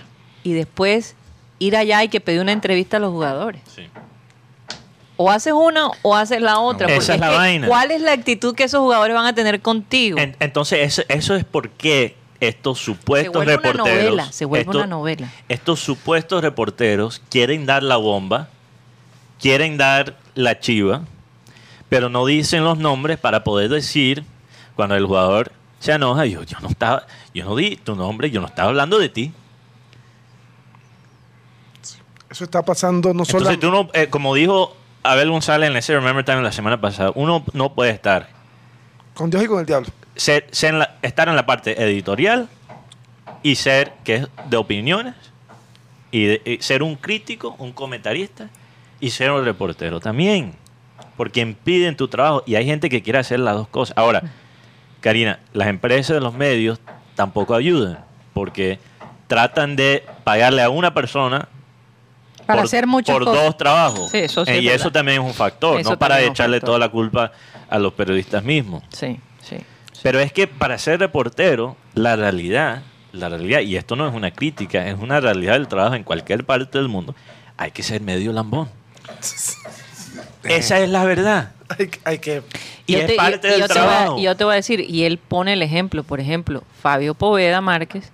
y 0.45 0.53
después 0.53 1.17
ir 1.59 1.77
allá 1.77 2.05
y 2.05 2.09
que 2.09 2.21
pedir 2.21 2.41
una 2.41 2.53
entrevista 2.53 2.99
a 2.99 3.01
los 3.01 3.11
jugadores. 3.11 3.61
Sí. 3.75 3.83
O 5.21 5.31
haces 5.31 5.53
una 5.53 5.91
o 6.03 6.15
haces 6.17 6.41
la 6.41 6.61
otra. 6.61 6.87
Esa 6.87 6.97
porque 6.97 7.13
es 7.13 7.21
la 7.21 7.29
que, 7.31 7.37
vaina. 7.37 7.67
¿Cuál 7.67 7.91
es 7.91 8.01
la 8.01 8.13
actitud 8.13 8.55
que 8.55 8.63
esos 8.65 8.81
jugadores 8.81 9.15
van 9.15 9.27
a 9.27 9.35
tener 9.35 9.61
contigo? 9.61 10.17
En- 10.19 10.37
entonces, 10.41 10.79
eso, 10.81 11.03
eso 11.09 11.35
es 11.35 11.45
porque 11.45 12.17
estos 12.41 12.79
supuestos 12.79 13.33
se 13.33 13.37
vuelve 13.37 13.55
una 13.57 13.63
reporteros. 13.73 14.05
novela, 14.05 14.33
se 14.33 14.45
vuelve 14.45 14.61
estos- 14.63 14.77
una 14.77 14.87
novela. 14.87 15.29
Estos 15.49 15.81
supuestos 15.81 16.41
reporteros 16.41 17.21
quieren 17.31 17.67
dar 17.67 17.83
la 17.83 17.97
bomba, 17.97 18.49
quieren 19.41 19.77
dar 19.77 20.17
la 20.37 20.61
chiva, 20.61 21.03
pero 21.89 22.09
no 22.09 22.25
dicen 22.25 22.63
los 22.63 22.79
nombres 22.79 23.19
para 23.19 23.43
poder 23.43 23.71
decir 23.71 24.23
cuando 24.77 24.95
el 24.95 25.05
jugador 25.05 25.51
se 25.81 25.91
enoja, 25.93 26.27
yo, 26.27 26.45
yo 26.45 26.59
no 26.61 26.69
estaba, 26.69 27.07
yo 27.35 27.45
no 27.45 27.57
di 27.57 27.75
tu 27.75 27.97
nombre, 27.97 28.31
yo 28.31 28.41
no 28.41 28.47
estaba 28.47 28.69
hablando 28.69 28.99
de 29.01 29.09
ti. 29.09 29.33
Eso 32.31 32.45
está 32.45 32.63
pasando 32.63 33.13
no 33.15 33.25
solo 33.25 33.39
Entonces 33.51 33.59
tú 33.61 33.71
no, 33.71 33.89
eh, 33.95 34.09
como 34.09 34.35
dijo 34.35 34.77
Abel 35.13 35.31
González 35.31 35.71
en 35.71 35.77
ese 35.77 35.95
Remember 35.95 36.25
Time 36.25 36.43
la 36.43 36.53
semana 36.53 36.81
pasada, 36.81 37.13
uno 37.15 37.45
no 37.53 37.73
puede 37.75 37.91
estar 37.91 38.29
con 39.15 39.31
Dios 39.31 39.43
y 39.43 39.47
con 39.47 39.61
el 39.61 39.67
diablo. 39.67 39.89
ser, 40.17 40.47
ser 40.51 40.75
en 40.75 40.79
la- 40.81 40.95
estar 41.03 41.29
en 41.29 41.37
la 41.37 41.47
parte 41.47 41.83
editorial 41.83 42.49
y 43.43 43.57
ser 43.57 43.93
que 44.05 44.17
es 44.17 44.27
de 44.49 44.57
opiniones 44.57 45.15
y, 46.11 46.25
de- 46.25 46.43
y 46.45 46.59
ser 46.63 46.83
un 46.83 46.97
crítico, 46.97 47.55
un 47.59 47.73
comentarista 47.73 48.49
y 49.01 49.11
ser 49.11 49.31
un 49.31 49.45
reportero 49.45 50.01
también, 50.01 50.55
porque 51.17 51.41
impiden 51.41 51.97
tu 51.97 52.09
trabajo 52.09 52.43
y 52.47 52.55
hay 52.57 52.65
gente 52.67 52.89
que 52.89 53.03
quiere 53.03 53.19
hacer 53.19 53.41
las 53.41 53.55
dos 53.55 53.69
cosas. 53.69 53.97
Ahora, 53.97 54.23
Karina, 55.01 55.39
las 55.53 55.69
empresas 55.69 56.15
de 56.15 56.21
los 56.21 56.35
medios 56.35 56.81
tampoco 57.15 57.55
ayudan 57.55 57.99
porque 58.35 58.79
tratan 59.27 59.77
de 59.77 60.05
pagarle 60.25 60.63
a 60.63 60.71
una 60.71 60.95
persona 60.95 61.49
Para 62.49 62.61
por, 62.63 62.67
hacer 62.67 62.87
muchas 62.89 63.15
por 63.15 63.25
cosas. 63.27 63.45
dos 63.45 63.57
trabajos. 63.57 64.11
Sí, 64.11 64.19
eso 64.19 64.45
sí 64.45 64.51
Eh, 64.51 64.57
es 64.59 64.63
y 64.65 64.69
eso 64.71 64.91
también 64.91 65.21
es 65.23 65.27
un 65.29 65.35
factor, 65.35 65.79
Eso 65.79 65.91
no 65.91 65.99
para 65.99 66.21
echarle 66.23 66.57
factor. 66.57 66.67
toda 66.67 66.79
la 66.81 66.89
culpa 66.89 67.31
a 67.71 67.79
los 67.79 67.93
periodistas 67.93 68.43
mismos. 68.43 68.83
Sí, 68.89 69.21
sí. 69.43 69.59
Pero 70.03 70.19
es 70.19 70.33
que 70.33 70.47
para 70.49 70.79
ser 70.79 70.99
reportero, 70.99 71.77
la 71.95 72.17
realidad, 72.17 72.83
la 73.13 73.29
realidad, 73.29 73.61
y 73.61 73.77
esto 73.77 73.95
no 73.97 74.09
es 74.09 74.15
una 74.15 74.31
crítica, 74.33 74.89
es 74.89 74.97
una 74.99 75.21
realidad 75.21 75.53
del 75.53 75.69
trabajo 75.69 75.95
en 75.95 76.05
cualquier 76.05 76.45
parte 76.45 76.79
del 76.79 76.89
mundo, 76.89 77.15
hay 77.57 77.71
que 77.71 77.83
ser 77.83 78.01
medio 78.01 78.33
lambón. 78.33 78.69
Esa 80.45 80.79
es 80.81 80.89
la 80.89 81.05
verdad. 81.05 81.53
Hay, 81.79 81.89
que- 81.89 82.01
hay 82.05 82.19
que... 82.19 82.43
Y 82.87 82.93
yo 82.95 82.99
es 83.01 83.07
te- 83.09 83.15
parte 83.17 83.49
y- 83.49 83.51
del 83.51 83.61
yo 83.61 83.69
te 83.69 83.75
voy 83.75 83.83
a- 83.83 83.87
trabajo. 83.89 84.19
y 84.19 84.23
yo 84.23 84.37
te 84.37 84.45
voy 84.45 84.53
a 84.53 84.57
decir, 84.57 84.81
y 84.81 85.03
él 85.05 85.19
pone 85.19 85.53
el 85.53 85.61
ejemplo, 85.63 86.03
por 86.03 86.21
ejemplo, 86.21 86.63
Fabio 86.81 87.13
Poveda 87.15 87.61
Márquez 87.61 88.11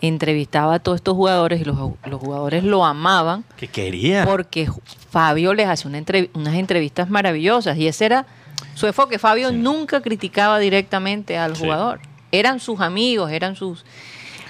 entrevistaba 0.00 0.74
a 0.74 0.78
todos 0.78 0.96
estos 0.96 1.14
jugadores 1.14 1.60
y 1.60 1.64
los, 1.64 1.76
los 2.04 2.20
jugadores 2.20 2.64
lo 2.64 2.84
amaban 2.84 3.44
Que 3.56 3.68
quería. 3.68 4.24
porque 4.24 4.68
Fabio 5.10 5.54
les 5.54 5.68
hace 5.68 5.86
una 5.88 5.98
entrev- 5.98 6.30
unas 6.34 6.54
entrevistas 6.54 7.10
maravillosas 7.10 7.76
y 7.76 7.86
ese 7.86 8.06
era 8.06 8.26
su 8.74 8.86
enfoque. 8.86 9.18
Fabio 9.18 9.50
Sí. 9.50 9.56
nunca 9.56 10.00
criticaba 10.00 10.58
directamente 10.58 11.36
al 11.38 11.56
Sí. 11.56 11.62
jugador. 11.64 12.00
Eran 12.32 12.60
sus 12.60 12.80
amigos, 12.80 13.30
eran 13.32 13.56
sus... 13.56 13.84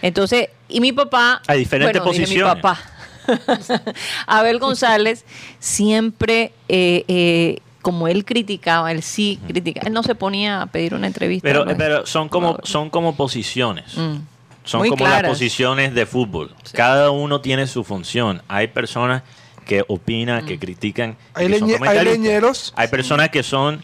Entonces, 0.03 0.49
y 0.69 0.81
mi 0.81 0.93
papá... 0.93 1.43
Hay 1.47 1.61
diferentes 1.61 2.01
bueno, 2.03 2.13
dije 2.13 2.35
mi 2.35 2.41
posiciones. 2.41 2.63
papá. 2.63 2.79
Abel 4.27 4.59
González 4.59 5.25
siempre, 5.59 6.53
eh, 6.69 7.05
eh, 7.09 7.59
como 7.83 8.09
él 8.09 8.25
criticaba, 8.25 8.91
él 8.93 9.03
sí 9.03 9.39
criticaba, 9.47 9.87
él 9.87 9.93
no 9.93 10.03
se 10.03 10.15
ponía 10.15 10.63
a 10.63 10.67
pedir 10.67 10.95
una 10.95 11.07
entrevista. 11.07 11.47
pero, 11.47 11.63
a 11.63 11.75
pero 11.77 12.07
son 12.07 12.29
como 12.29 12.59
son 12.65 12.91
como 12.91 13.15
posiciones. 13.17 13.97
Mm. 13.97 14.17
Son 14.65 14.81
Muy 14.81 14.91
como 14.91 15.05
claras. 15.05 15.23
las 15.23 15.31
posiciones 15.33 15.95
de 15.95 16.07
fútbol. 16.07 16.55
Sí. 16.65 16.77
Cada 16.77 17.11
uno 17.11 17.41
tiene 17.41 17.67
su 17.67 17.83
función. 17.85 18.43
Hay 18.49 18.69
personas 18.69 19.23
que 19.67 19.85
opinan, 19.89 20.45
que 20.47 20.59
critican. 20.59 21.17
y 21.37 21.41
Hay 21.41 21.49
que 21.49 21.59
son 21.59 21.69
leñe- 21.69 21.73
hay 21.73 21.79
comentaristas. 21.79 22.19
leñeros. 22.19 22.73
Hay 22.77 22.89
personas 22.89 23.29
que 23.31 23.43
son 23.43 23.83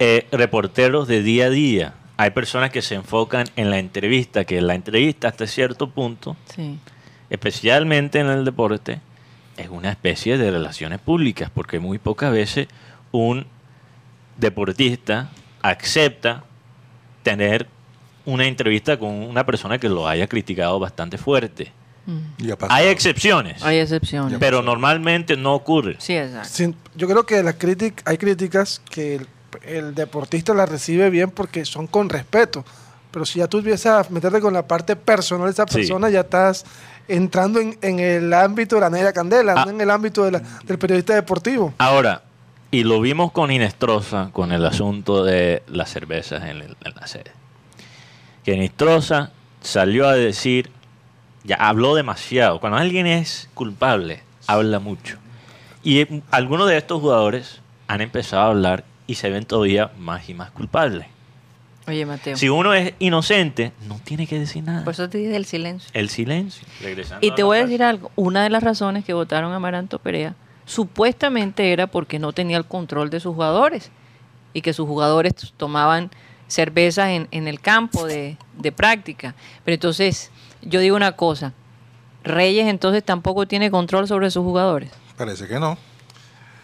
eh, 0.00 0.26
reporteros 0.32 1.08
de 1.08 1.22
día 1.22 1.46
a 1.46 1.50
día. 1.50 1.94
Hay 2.16 2.30
personas 2.30 2.70
que 2.70 2.82
se 2.82 2.94
enfocan 2.96 3.46
en 3.56 3.70
la 3.70 3.78
entrevista, 3.78 4.44
que 4.44 4.60
la 4.60 4.74
entrevista 4.74 5.28
hasta 5.28 5.46
cierto 5.46 5.90
punto, 5.90 6.36
Sí. 6.54 6.78
especialmente 7.30 8.18
en 8.20 8.28
el 8.28 8.44
deporte, 8.44 9.00
es 9.56 9.68
una 9.70 9.90
especie 9.90 10.36
de 10.38 10.50
relaciones 10.50 10.98
públicas, 11.00 11.50
porque 11.52 11.78
muy 11.80 11.98
pocas 11.98 12.30
veces 12.32 12.68
un 13.12 13.46
deportista 14.36 15.30
acepta 15.62 16.44
tener 17.22 17.66
una 18.28 18.44
entrevista 18.46 18.98
con 18.98 19.10
una 19.10 19.44
persona 19.46 19.78
que 19.78 19.88
lo 19.88 20.06
haya 20.06 20.26
criticado 20.26 20.78
bastante 20.78 21.16
fuerte. 21.18 21.72
Mm. 22.06 22.18
Y 22.44 22.50
ha 22.50 22.56
pasado. 22.56 22.78
Hay 22.78 22.88
excepciones, 22.88 23.62
Hay 23.62 23.78
excepciones. 23.78 24.38
pero 24.38 24.62
normalmente 24.62 25.36
no 25.36 25.54
ocurre. 25.54 25.96
Sí, 25.98 26.14
exacto. 26.16 26.48
sin- 26.50 26.76
yo 26.94 27.06
creo 27.08 27.24
que 27.24 27.42
la 27.42 27.52
crítica, 27.54 28.02
hay 28.06 28.18
críticas 28.18 28.80
que 28.90 29.16
el, 29.16 29.26
el 29.62 29.94
deportista 29.94 30.52
las 30.54 30.68
recibe 30.68 31.10
bien 31.10 31.30
porque 31.30 31.64
son 31.64 31.86
con 31.86 32.08
respeto. 32.08 32.64
Pero 33.10 33.24
si 33.24 33.38
ya 33.38 33.46
tú 33.46 33.58
empiezas 33.58 34.06
a 34.06 34.10
meterte 34.10 34.40
con 34.40 34.52
la 34.52 34.66
parte 34.66 34.94
personal 34.94 35.46
de 35.46 35.52
esa 35.52 35.66
Sí. 35.66 35.76
persona, 35.76 36.10
ya 36.10 36.20
estás 36.20 36.66
entrando 37.08 37.58
en, 37.60 37.78
en 37.80 37.98
el 38.00 38.32
ámbito 38.34 38.74
de 38.76 38.82
la 38.82 38.90
negra 38.90 39.12
candela, 39.14 39.54
Ah. 39.56 39.64
no 39.64 39.70
en 39.70 39.80
el 39.80 39.90
ámbito 39.90 40.24
de 40.24 40.32
la- 40.32 40.42
del 40.64 40.78
periodista 40.78 41.14
deportivo. 41.14 41.72
Ahora, 41.78 42.22
y 42.70 42.84
lo 42.84 43.00
vimos 43.00 43.32
con 43.32 43.50
Inestrosa, 43.50 44.28
con 44.32 44.52
el 44.52 44.64
asunto 44.66 45.24
de 45.24 45.62
las 45.68 45.90
cervezas 45.90 46.42
en, 46.44 46.58
el- 46.58 46.76
en 46.84 46.94
la 46.94 47.06
sede. 47.06 47.32
Que 48.44 48.54
Inestrosa 48.54 49.32
salió 49.60 50.08
a 50.08 50.14
decir, 50.14 50.70
ya 51.44 51.56
habló 51.56 51.94
demasiado. 51.94 52.60
Cuando 52.60 52.78
alguien 52.78 53.06
es 53.06 53.48
culpable, 53.54 54.22
habla 54.46 54.78
mucho. 54.78 55.18
Y 55.82 56.00
eh, 56.00 56.22
algunos 56.30 56.68
de 56.68 56.76
estos 56.76 57.00
jugadores 57.00 57.60
han 57.86 58.00
empezado 58.00 58.42
a 58.42 58.48
hablar 58.48 58.84
y 59.06 59.14
se 59.14 59.30
ven 59.30 59.44
todavía 59.44 59.90
más 59.98 60.28
y 60.28 60.34
más 60.34 60.50
culpables. 60.50 61.06
Oye, 61.86 62.04
Mateo. 62.04 62.36
Si 62.36 62.50
uno 62.50 62.74
es 62.74 62.92
inocente, 62.98 63.72
no 63.88 63.98
tiene 64.04 64.26
que 64.26 64.38
decir 64.38 64.62
nada. 64.62 64.84
Por 64.84 64.92
eso 64.92 65.08
te 65.08 65.16
dije 65.16 65.34
el 65.34 65.46
silencio. 65.46 65.90
el 65.94 66.10
silencio. 66.10 66.66
Regresando 66.82 67.26
Y 67.26 67.30
te 67.30 67.42
voy 67.42 67.58
a 67.58 67.62
decir 67.62 67.82
algo. 67.82 68.10
Una 68.14 68.42
de 68.42 68.50
las 68.50 68.62
razones 68.62 69.06
que 69.06 69.14
votaron 69.14 69.52
a 69.54 69.58
Maranto 69.58 69.98
Perea 69.98 70.34
supuestamente 70.66 71.72
era 71.72 71.86
porque 71.86 72.18
no 72.18 72.34
tenía 72.34 72.58
el 72.58 72.66
control 72.66 73.08
de 73.08 73.20
sus 73.20 73.34
jugadores 73.34 73.90
y 74.52 74.60
que 74.60 74.74
sus 74.74 74.86
jugadores 74.86 75.32
tomaban 75.56 76.10
cervezas 76.48 77.10
en, 77.10 77.28
en 77.30 77.46
el 77.46 77.60
campo 77.60 78.06
de, 78.06 78.36
de 78.56 78.72
práctica. 78.72 79.34
Pero 79.64 79.74
entonces, 79.74 80.30
yo 80.62 80.80
digo 80.80 80.96
una 80.96 81.12
cosa, 81.12 81.52
Reyes 82.24 82.66
entonces 82.66 83.04
tampoco 83.04 83.46
tiene 83.46 83.70
control 83.70 84.08
sobre 84.08 84.30
sus 84.30 84.42
jugadores. 84.42 84.90
Parece 85.16 85.46
que 85.46 85.58
no. 85.60 85.78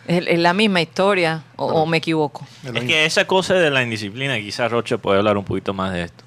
Es, 0.06 0.26
es 0.26 0.38
la 0.38 0.52
misma 0.52 0.82
historia, 0.82 1.44
o, 1.56 1.66
o 1.66 1.86
me 1.86 1.96
equivoco. 1.98 2.46
Es 2.62 2.84
que 2.84 3.06
esa 3.06 3.26
cosa 3.26 3.54
de 3.54 3.70
la 3.70 3.82
indisciplina, 3.82 4.36
quizás 4.38 4.70
Rocha 4.70 4.98
puede 4.98 5.18
hablar 5.18 5.38
un 5.38 5.44
poquito 5.44 5.72
más 5.72 5.92
de 5.92 6.02
esto. 6.02 6.24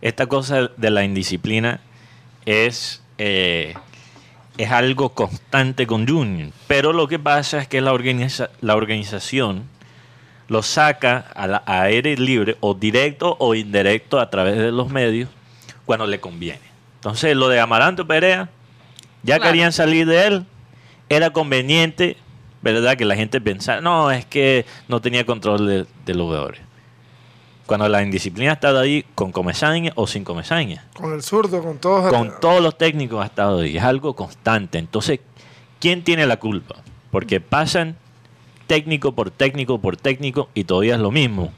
Esta 0.00 0.26
cosa 0.26 0.68
de 0.76 0.90
la 0.90 1.02
indisciplina 1.04 1.80
es, 2.46 3.02
eh, 3.18 3.74
es 4.58 4.70
algo 4.70 5.10
constante 5.10 5.86
con 5.86 6.06
Junior. 6.06 6.50
Pero 6.68 6.92
lo 6.92 7.08
que 7.08 7.18
pasa 7.18 7.58
es 7.60 7.66
que 7.68 7.80
la, 7.80 7.92
organiza- 7.92 8.50
la 8.60 8.76
organización 8.76 9.64
lo 10.50 10.62
saca 10.62 11.26
a, 11.34 11.46
la- 11.46 11.62
a 11.64 11.82
aire 11.82 12.14
libre, 12.16 12.56
o 12.60 12.74
directo 12.74 13.36
o 13.38 13.54
indirecto 13.54 14.18
a 14.20 14.28
través 14.28 14.58
de 14.58 14.70
los 14.72 14.90
medios, 14.90 15.30
cuando 15.86 16.06
le 16.06 16.20
conviene. 16.20 16.60
Entonces, 16.96 17.34
lo 17.34 17.48
de 17.48 17.58
Amaranto 17.60 18.06
Perea, 18.06 18.50
ya 19.22 19.36
Claro. 19.36 19.50
querían 19.52 19.72
salir 19.72 20.06
de 20.06 20.26
él, 20.26 20.44
era 21.08 21.30
conveniente, 21.30 22.16
¿verdad? 22.62 22.96
Que 22.96 23.04
la 23.04 23.14
gente 23.16 23.40
pensara, 23.40 23.80
no, 23.80 24.10
es 24.10 24.26
que 24.26 24.66
no 24.88 25.00
tenía 25.00 25.24
control 25.24 25.66
de, 25.66 25.86
de 26.04 26.14
los 26.14 26.26
jugadores. 26.26 26.60
Cuando 27.66 27.88
la 27.88 28.02
indisciplina 28.02 28.50
ha 28.50 28.54
estado 28.54 28.80
ahí 28.80 29.04
con 29.14 29.30
comezaña 29.30 29.92
o 29.94 30.08
sin 30.08 30.24
comezaña. 30.24 30.84
Con 30.94 31.12
el 31.14 31.22
zurdo, 31.22 31.62
con 31.62 31.78
todos. 31.78 32.12
Con 32.12 32.32
todos 32.40 32.60
los 32.60 32.76
técnicos 32.76 33.22
ha 33.22 33.26
estado 33.26 33.60
ahí. 33.60 33.76
Es 33.76 33.84
algo 33.84 34.16
constante. 34.16 34.78
Entonces, 34.78 35.20
¿quién 35.78 36.02
tiene 36.02 36.26
la 36.26 36.38
culpa? 36.38 36.74
Porque 37.12 37.40
pasan 37.40 37.96
técnico 38.70 39.10
por 39.16 39.32
técnico 39.32 39.80
por 39.80 39.96
técnico 39.96 40.48
y 40.54 40.62
todavía 40.62 40.94
es 40.94 41.00
lo 41.00 41.10
mismo. 41.10 41.52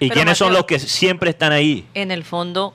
¿Y 0.00 0.08
Pero, 0.08 0.14
quiénes 0.14 0.36
son 0.36 0.52
los 0.52 0.64
que 0.64 0.80
siempre 0.80 1.30
están 1.30 1.52
ahí? 1.52 1.86
En 1.94 2.10
el 2.10 2.24
fondo, 2.24 2.74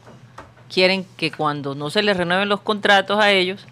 quieren 0.73 1.05
que 1.17 1.29
cuando 1.29 1.75
no 1.75 1.89
se 1.89 2.01
les 2.01 2.15
renueven 2.15 2.47
los 2.47 2.61
contratos 2.61 3.19
a 3.19 3.31
ellos, 3.31 3.65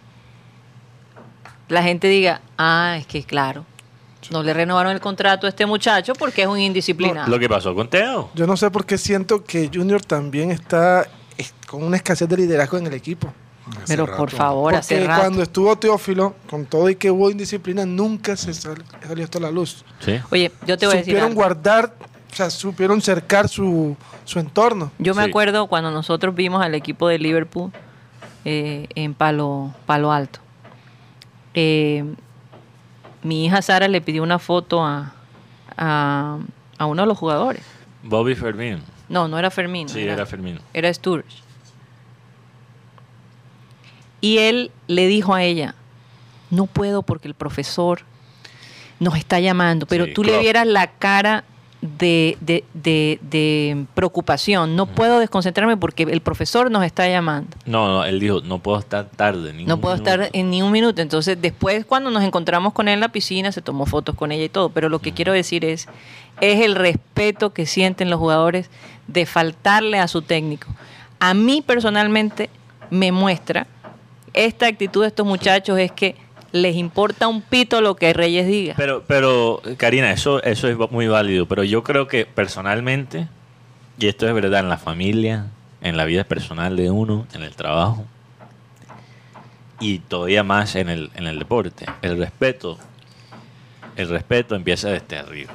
la 1.69 1.83
gente 1.83 2.09
diga, 2.09 2.41
ah, 2.57 2.97
es 2.99 3.07
que 3.07 3.23
claro, 3.23 3.63
no 4.29 4.43
le 4.43 4.53
renovaron 4.53 4.91
el 4.91 4.99
contrato 4.99 5.45
a 5.45 5.49
este 5.49 5.65
muchacho 5.65 6.11
porque 6.15 6.41
es 6.41 6.47
un 6.49 6.59
indisciplinado. 6.59 7.29
Lo 7.29 7.39
que 7.39 7.47
pasó 7.47 7.73
con 7.73 7.87
Teo. 7.89 8.29
Yo 8.35 8.45
no 8.45 8.57
sé 8.57 8.69
por 8.69 8.85
qué 8.85 8.97
siento 8.97 9.45
que 9.45 9.69
Junior 9.73 10.01
también 10.03 10.51
está 10.51 11.07
es- 11.37 11.53
con 11.65 11.81
una 11.81 11.95
escasez 11.95 12.27
de 12.27 12.35
liderazgo 12.35 12.77
en 12.77 12.87
el 12.87 12.93
equipo. 12.93 13.33
Hace 13.75 13.83
Pero 13.87 14.05
rato. 14.05 14.17
por 14.17 14.29
favor, 14.31 14.75
hace 14.75 14.95
Porque 14.95 15.07
rato. 15.07 15.21
cuando 15.21 15.43
estuvo 15.43 15.75
Teófilo, 15.77 16.35
con 16.49 16.65
todo 16.65 16.89
y 16.89 16.95
que 16.95 17.11
hubo 17.11 17.29
indisciplina, 17.29 17.85
nunca 17.85 18.35
se 18.37 18.53
sal- 18.53 18.83
salió 19.05 19.23
esto 19.23 19.37
a 19.37 19.41
la 19.41 19.51
luz. 19.51 19.83
Sí. 19.99 20.19
Oye, 20.31 20.51
yo 20.65 20.77
te 20.77 20.85
voy 20.85 20.95
a 20.95 20.97
decir 20.99 21.13
supieron 21.13 21.29
algo. 21.31 21.41
guardar, 21.41 21.93
o 22.31 22.35
sea, 22.35 22.49
supieron 22.49 23.01
cercar 23.01 23.47
su, 23.49 23.95
su 24.25 24.39
entorno. 24.39 24.91
Yo 24.99 25.13
me 25.15 25.23
Sí. 25.23 25.29
acuerdo 25.29 25.67
cuando 25.67 25.91
nosotros 25.91 26.33
vimos 26.35 26.63
al 26.63 26.75
equipo 26.75 27.07
de 27.07 27.19
Liverpool 27.19 27.71
eh, 28.45 28.87
en 28.95 29.13
Palo, 29.13 29.73
Palo 29.85 30.11
Alto. 30.11 30.39
Eh, 31.53 32.03
mi 33.23 33.45
hija 33.45 33.61
Sara 33.61 33.87
le 33.87 33.99
pidió 34.01 34.23
una 34.23 34.39
foto 34.39 34.83
a, 34.85 35.13
a, 35.75 36.37
a 36.77 36.85
uno 36.85 37.01
de 37.01 37.07
los 37.07 37.17
jugadores. 37.17 37.63
Bobby 38.03 38.35
Fermín. 38.35 38.81
No, 39.09 39.27
no 39.27 39.39
era 39.39 39.49
Fermín. 39.49 39.89
Sí, 39.89 40.01
era 40.01 40.25
Fermín. 40.25 40.59
Era 40.73 40.93
Sturridge. 40.93 41.43
Y 44.21 44.39
él 44.39 44.71
le 44.87 45.07
dijo 45.07 45.33
a 45.35 45.43
ella, 45.43 45.75
no 46.49 46.65
puedo 46.65 47.01
porque 47.03 47.27
el 47.27 47.33
profesor 47.33 48.01
nos 48.99 49.15
está 49.15 49.39
llamando, 49.39 49.85
pero 49.85 50.05
Sí, 50.05 50.13
tú 50.13 50.23
le 50.23 50.39
vieras 50.39 50.65
la 50.65 50.87
cara 50.87 51.43
de, 51.81 52.35
de- 52.41 52.63
de- 52.73 53.19
de 53.21 53.85
preocupación, 53.93 54.75
no 54.75 54.87
puedo 54.87 55.19
desconcentrarme 55.19 55.77
porque 55.77 56.03
el 56.03 56.21
profesor 56.21 56.71
nos 56.71 56.83
está 56.83 57.07
llamando. 57.07 57.55
No, 57.67 57.87
no, 57.87 58.03
él 58.03 58.19
dijo, 58.19 58.41
no 58.41 58.57
puedo 58.57 58.79
estar 58.79 59.05
tarde. 59.15 59.53
ni 59.53 59.65
No 59.65 59.79
puedo 59.79 59.93
estar 59.93 60.17
minuto". 60.19 60.37
en 60.39 60.49
ni 60.49 60.61
un 60.63 60.71
minuto. 60.71 61.03
Entonces, 61.03 61.39
después, 61.39 61.85
cuando 61.85 62.09
nos 62.09 62.23
encontramos 62.23 62.73
con 62.73 62.87
él 62.87 62.95
en 62.95 62.99
la 63.01 63.09
piscina, 63.09 63.51
se 63.51 63.61
tomó 63.61 63.85
fotos 63.85 64.15
con 64.15 64.31
ella 64.31 64.45
y 64.45 64.49
todo. 64.49 64.69
Pero 64.69 64.89
lo 64.89 64.97
que 64.99 65.11
quiero 65.11 65.33
decir 65.33 65.63
es, 65.63 65.87
es 66.41 66.61
el 66.61 66.73
respeto 66.73 67.53
que 67.53 67.67
sienten 67.67 68.09
los 68.09 68.19
jugadores 68.19 68.71
de 69.07 69.27
faltarle 69.27 69.99
a 69.99 70.07
su 70.07 70.23
técnico. 70.23 70.67
A 71.19 71.35
mí 71.35 71.61
personalmente 71.61 72.49
me 72.89 73.11
muestra 73.11 73.67
esta 74.45 74.67
actitud 74.67 75.01
de 75.01 75.07
estos 75.07 75.25
muchachos 75.25 75.79
es 75.79 75.91
que 75.91 76.15
les 76.51 76.75
importa 76.75 77.27
un 77.27 77.41
pito 77.41 77.81
lo 77.81 77.95
que 77.95 78.13
Reyes 78.13 78.47
diga. 78.47 78.73
Pero, 78.77 79.03
pero, 79.05 79.61
Karina, 79.77 80.11
eso, 80.11 80.41
eso 80.43 80.67
es 80.67 80.91
muy 80.91 81.07
válido. 81.07 81.45
Pero 81.45 81.63
yo 81.63 81.83
creo 81.83 82.07
que 82.07 82.25
personalmente, 82.25 83.27
y 83.99 84.07
esto 84.07 84.27
es 84.27 84.33
verdad 84.33 84.61
en 84.61 84.69
la 84.69 84.77
familia, 84.77 85.47
en 85.81 85.97
la 85.97 86.05
vida 86.05 86.23
personal 86.23 86.75
de 86.75 86.89
uno, 86.89 87.27
en 87.33 87.43
el 87.43 87.55
trabajo, 87.55 88.05
y 89.79 89.99
todavía 89.99 90.43
más 90.43 90.75
en 90.75 90.89
el, 90.89 91.11
en 91.15 91.27
el 91.27 91.37
deporte, 91.39 91.85
el 92.01 92.17
respeto, 92.17 92.77
el 93.95 94.09
respeto 94.09 94.55
empieza 94.55 94.89
desde 94.89 95.17
arriba. 95.17 95.53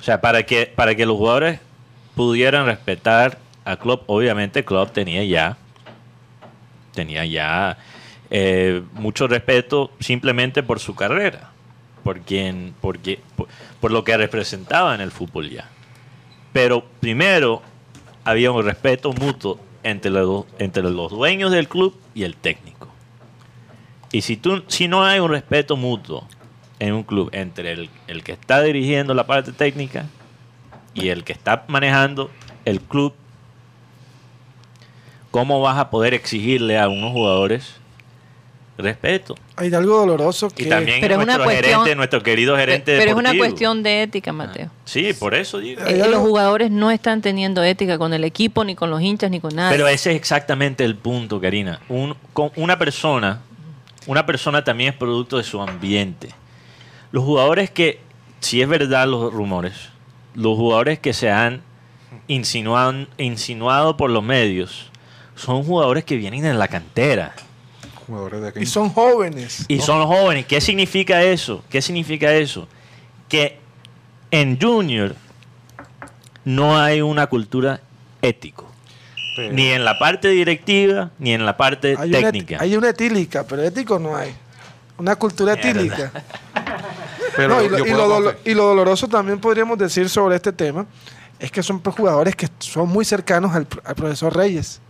O 0.00 0.02
sea, 0.02 0.20
para 0.20 0.42
que, 0.44 0.66
para 0.66 0.94
que 0.94 1.06
los 1.06 1.16
jugadores 1.16 1.60
pudieran 2.16 2.66
respetar 2.66 3.38
a 3.64 3.76
Klopp, 3.76 4.02
obviamente 4.08 4.64
Klopp 4.64 4.92
tenía 4.92 5.22
ya, 5.24 5.56
tenía 6.94 7.24
ya 7.24 7.78
eh, 8.30 8.82
mucho 8.94 9.26
respeto 9.26 9.90
simplemente 10.00 10.62
por 10.62 10.80
su 10.80 10.94
carrera, 10.94 11.50
por, 12.04 12.20
quien, 12.20 12.74
por, 12.80 12.98
quien- 12.98 13.20
por, 13.80 13.90
lo 13.90 14.04
que 14.04 14.16
representaba 14.16 14.94
en 14.94 15.00
el 15.00 15.10
fútbol 15.10 15.50
ya. 15.50 15.68
Pero 16.52 16.84
primero 17.00 17.62
había 18.24 18.50
un 18.52 18.64
respeto 18.64 19.12
mutuo 19.12 19.58
entre 19.82 20.10
los, 20.10 20.44
entre 20.58 20.82
los 20.84 21.10
dueños 21.10 21.50
del 21.50 21.68
club 21.68 21.98
y 22.14 22.22
el 22.24 22.36
técnico. 22.36 22.88
Y 24.12 24.20
si, 24.22 24.36
tú, 24.36 24.62
si 24.68 24.88
no 24.88 25.04
hay 25.04 25.20
un 25.20 25.30
respeto 25.30 25.76
mutuo 25.76 26.28
en 26.78 26.92
un 26.92 27.02
club 27.02 27.30
entre 27.32 27.72
el, 27.72 27.90
el 28.06 28.22
que 28.22 28.32
está 28.32 28.62
dirigiendo 28.62 29.14
la 29.14 29.26
parte 29.26 29.52
técnica 29.52 30.06
y 30.94 31.08
el 31.08 31.24
que 31.24 31.32
está 31.32 31.64
manejando 31.68 32.30
el 32.64 32.80
club, 32.80 33.14
¿cómo 35.32 35.60
vas 35.60 35.78
a 35.78 35.90
poder 35.90 36.14
exigirle 36.14 36.78
a 36.78 36.88
unos 36.88 37.10
jugadores 37.10 37.74
respeto? 38.78 39.34
Hay 39.56 39.72
algo 39.74 39.98
doloroso 39.98 40.48
que 40.50 40.64
Y 40.64 40.68
también 40.68 41.00
Pero 41.00 41.14
es 41.14 41.18
una 41.18 41.36
nuestro 41.36 41.44
cuestión- 41.44 41.70
gerente, 41.72 41.94
nuestro 41.96 42.22
querido 42.22 42.56
gerente 42.56 42.96
Pero 42.98 43.10
es 43.12 43.16
una 43.16 43.36
cuestión 43.36 43.82
de 43.82 44.02
ética, 44.02 44.32
Mateo. 44.32 44.70
Sí, 44.84 45.12
por 45.12 45.34
eso 45.34 45.58
digo. 45.58 45.82
Eh, 45.86 45.98
los 46.08 46.20
jugadores 46.20 46.70
no 46.70 46.90
están 46.90 47.20
teniendo 47.22 47.62
ética 47.62 47.98
con 47.98 48.12
el 48.14 48.24
equipo, 48.24 48.64
ni 48.64 48.74
con 48.74 48.90
los 48.90 49.00
hinchas, 49.02 49.30
ni 49.30 49.40
con 49.40 49.54
nada. 49.54 49.70
Pero 49.70 49.86
ese 49.88 50.10
es 50.10 50.16
exactamente 50.16 50.84
el 50.84 50.96
punto, 50.96 51.40
Karina. 51.40 51.80
Un- 51.88 52.16
con 52.32 52.50
una 52.56 52.78
persona, 52.78 53.40
una 54.06 54.26
persona 54.26 54.64
también 54.64 54.90
es 54.90 54.96
producto 54.96 55.36
de 55.38 55.44
su 55.44 55.60
ambiente. 55.60 56.30
Los 57.12 57.24
jugadores 57.24 57.70
que, 57.70 58.00
si 58.40 58.62
es 58.62 58.68
verdad 58.68 59.06
los 59.06 59.32
rumores, 59.32 59.74
los 60.34 60.56
jugadores 60.56 60.98
que 60.98 61.12
se 61.12 61.30
han 61.30 61.60
insinuado, 62.26 63.06
insinuado 63.18 63.96
por 63.96 64.10
los 64.10 64.22
medios, 64.24 64.90
son 65.36 65.62
jugadores 65.64 66.04
que 66.04 66.16
vienen 66.16 66.42
de 66.42 66.54
la 66.54 66.68
cantera. 66.68 67.34
Jugadores 68.06 68.40
de 68.42 68.48
aquí. 68.48 68.60
y 68.60 68.66
son 68.66 68.90
jóvenes. 68.90 69.64
Y 69.68 69.80
son 69.80 70.06
jóvenes. 70.06 70.46
¿Qué 70.46 70.60
significa 70.60 71.22
eso? 71.22 71.64
¿Qué 71.70 71.80
significa 71.80 72.32
eso? 72.32 72.68
Que 73.28 73.58
en 74.30 74.60
Junior 74.60 75.14
no 76.44 76.78
hay 76.78 77.00
una 77.00 77.26
cultura 77.28 77.80
ético. 78.20 78.68
Pero- 79.36 79.52
Ni 79.54 79.68
en 79.68 79.84
la 79.84 79.98
parte 79.98 80.28
directiva, 80.28 81.10
ni 81.18 81.32
en 81.32 81.46
la 81.46 81.56
parte 81.56 81.96
Hay 81.98 82.10
una, 82.10 82.20
técnica. 82.20 82.56
hay 82.60 82.76
una 82.76 82.88
etílica, 82.90 83.44
pero 83.46 83.62
ético 83.62 83.98
no 83.98 84.14
hay. 84.16 84.34
Una 84.98 85.16
cultura 85.16 85.54
etílica. 85.54 86.12
pero 87.36 87.54
No, 87.56 87.62
y, 87.62 87.68
lo, 87.68 87.78
yo 87.78 87.86
y 87.86 87.90
puedo 87.90 88.08
lo 88.08 88.14
dolo- 88.14 88.30
confe- 88.32 88.50
y 88.50 88.54
lo 88.54 88.64
doloroso 88.64 89.08
también 89.08 89.38
podríamos 89.40 89.78
decir 89.78 90.08
sobre 90.10 90.36
este 90.36 90.52
tema 90.52 90.84
es 91.38 91.50
que 91.50 91.62
son 91.62 91.82
jugadores 91.82 92.36
que 92.36 92.48
son 92.58 92.88
muy 92.88 93.04
cercanos 93.04 93.54
al, 93.54 93.66
al 93.84 93.94
profesor 93.94 94.36
Reyes. 94.36 94.80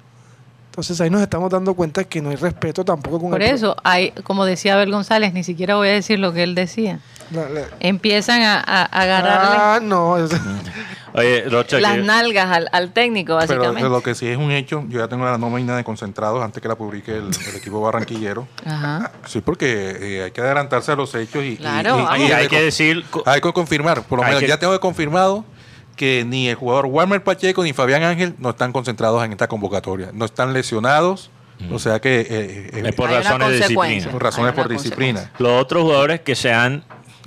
Entonces 0.72 0.98
ahí 1.02 1.10
nos 1.10 1.20
estamos 1.20 1.50
dando 1.50 1.74
cuenta 1.74 2.02
que 2.04 2.22
no 2.22 2.30
hay 2.30 2.36
respeto 2.36 2.82
tampoco 2.82 3.20
con 3.20 3.30
Por 3.32 3.42
el 3.42 3.50
eso, 3.54 3.76
hay, 3.84 4.10
como 4.24 4.46
decía 4.46 4.72
Abel 4.72 4.90
González, 4.90 5.34
ni 5.34 5.44
siquiera 5.44 5.74
voy 5.74 5.88
a 5.88 5.92
decir 5.92 6.18
lo 6.18 6.32
que 6.32 6.42
él 6.44 6.54
decía. 6.54 6.98
la- 7.30 7.46
la- 7.50 7.66
Empiezan 7.80 8.40
a, 8.40 8.54
a- 8.58 8.82
a 8.84 9.02
agarrarle 9.02 9.56
Ah, 9.58 9.80
no. 9.82 10.16
Oye, 11.14 11.44
Rocha, 11.50 11.78
las 11.78 11.96
que- 11.96 12.02
nalgas 12.04 12.50
al, 12.50 12.68
al 12.72 12.90
técnico, 12.94 13.36
Pero 13.38 13.60
básicamente. 13.60 13.82
de 13.84 13.90
lo 13.90 14.02
que 14.02 14.14
sí 14.14 14.26
es 14.28 14.38
un 14.38 14.50
hecho, 14.50 14.82
yo 14.88 15.00
ya 15.00 15.08
tengo 15.08 15.26
la 15.26 15.36
nómina 15.36 15.76
de 15.76 15.84
concentrados 15.84 16.42
antes 16.42 16.62
que 16.62 16.68
la 16.68 16.74
publique 16.76 17.10
el, 17.18 17.24
el 17.50 17.56
equipo 17.56 17.82
barranquillero. 17.82 18.48
Ajá. 18.64 19.12
Sí, 19.26 19.42
porque 19.42 19.96
eh, 20.00 20.22
hay 20.24 20.30
que 20.30 20.40
adelantarse 20.40 20.90
a 20.92 20.96
los 20.96 21.14
hechos 21.14 21.44
y, 21.44 21.48
y- 21.48 21.56
Claro, 21.58 21.98
y- 21.98 22.02
vamos. 22.02 22.18
y- 22.18 22.22
y 22.28 22.32
hay 22.32 22.48
que 22.48 22.62
decir, 22.62 23.04
hay 23.26 23.42
que 23.42 23.52
confirmar, 23.52 24.02
por 24.04 24.20
lo 24.20 24.24
menos 24.24 24.40
que- 24.40 24.48
ya 24.48 24.58
tengo 24.58 24.78
confirmado 24.80 25.44
que 26.02 26.24
ni 26.26 26.48
el 26.48 26.56
jugador 26.56 26.86
Walmer 26.86 27.22
Pacheco 27.22 27.62
ni 27.62 27.72
Fabián 27.72 28.02
Ángel 28.02 28.34
no 28.38 28.50
están 28.50 28.72
concentrados 28.72 29.24
en 29.24 29.30
esta 29.30 29.46
convocatoria, 29.46 30.10
no 30.12 30.24
están 30.24 30.52
lesionados, 30.52 31.30
o 31.70 31.78
sea 31.78 32.00
que 32.00 32.22
eh, 32.22 32.26
eh, 32.28 32.82
es 32.86 32.94
por 32.96 33.08
razones 33.08 33.50
de 33.50 33.56
disciplina. 33.58 34.10
por 34.10 34.20
razones 34.20 34.52
por 34.52 34.68
disciplina. 34.68 35.30
Los 35.38 35.62
otros 35.62 35.84
jugadores 35.84 36.18
que 36.22 36.34
se 36.34 36.52
han 36.52 36.82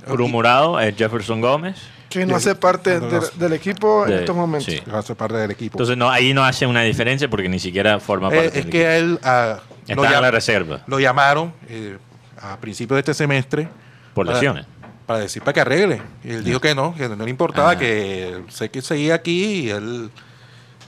rumorado 0.06 0.78
es 0.78 0.94
Jefferson 0.94 1.40
Gómez, 1.40 1.76
Que 2.10 2.26
no 2.26 2.36
hace 2.36 2.54
parte 2.54 3.00
de- 3.00 3.20
del 3.36 3.54
equipo 3.54 4.06
en 4.06 4.12
estos 4.12 4.36
momentos. 4.36 4.70
sí. 4.74 4.82
No 4.84 4.98
hace 4.98 5.14
parte 5.14 5.36
del 5.38 5.52
equipo. 5.52 5.72
Entonces 5.76 5.96
no, 5.96 6.10
ahí 6.10 6.34
no 6.34 6.44
hace 6.44 6.66
una 6.66 6.82
diferencia 6.82 7.30
porque 7.30 7.48
ni 7.48 7.58
siquiera 7.58 7.98
forma 7.98 8.28
Eh, 8.28 8.30
parte. 8.30 8.46
es 8.58 8.64
del 8.64 8.68
que 8.70 8.86
a 8.86 8.98
él 8.98 9.18
ah, 9.22 9.60
está 9.88 10.14
en 10.16 10.20
la 10.22 10.30
reserva 10.30 10.82
lo 10.86 11.00
llamaron 11.00 11.54
eh, 11.70 11.96
a 12.42 12.58
principios 12.58 12.96
de 12.96 13.00
este 13.00 13.14
semestre 13.14 13.70
por 14.12 14.26
lesiones. 14.26 14.66
Para 15.06 15.20
decir 15.20 15.42
para 15.42 15.52
que 15.54 15.60
arregle. 15.60 16.02
Y 16.24 16.30
él 16.32 16.44
dijo 16.44 16.60
que 16.60 16.74
no, 16.74 16.94
que 16.94 17.08
no 17.08 17.24
le 17.24 17.30
importaba, 17.30 17.70
Ajá. 17.70 17.78
que 17.78 18.42
sé 18.48 18.68
que 18.70 18.82
seguía 18.82 19.14
aquí 19.14 19.66
y 19.66 19.70
él 19.70 20.10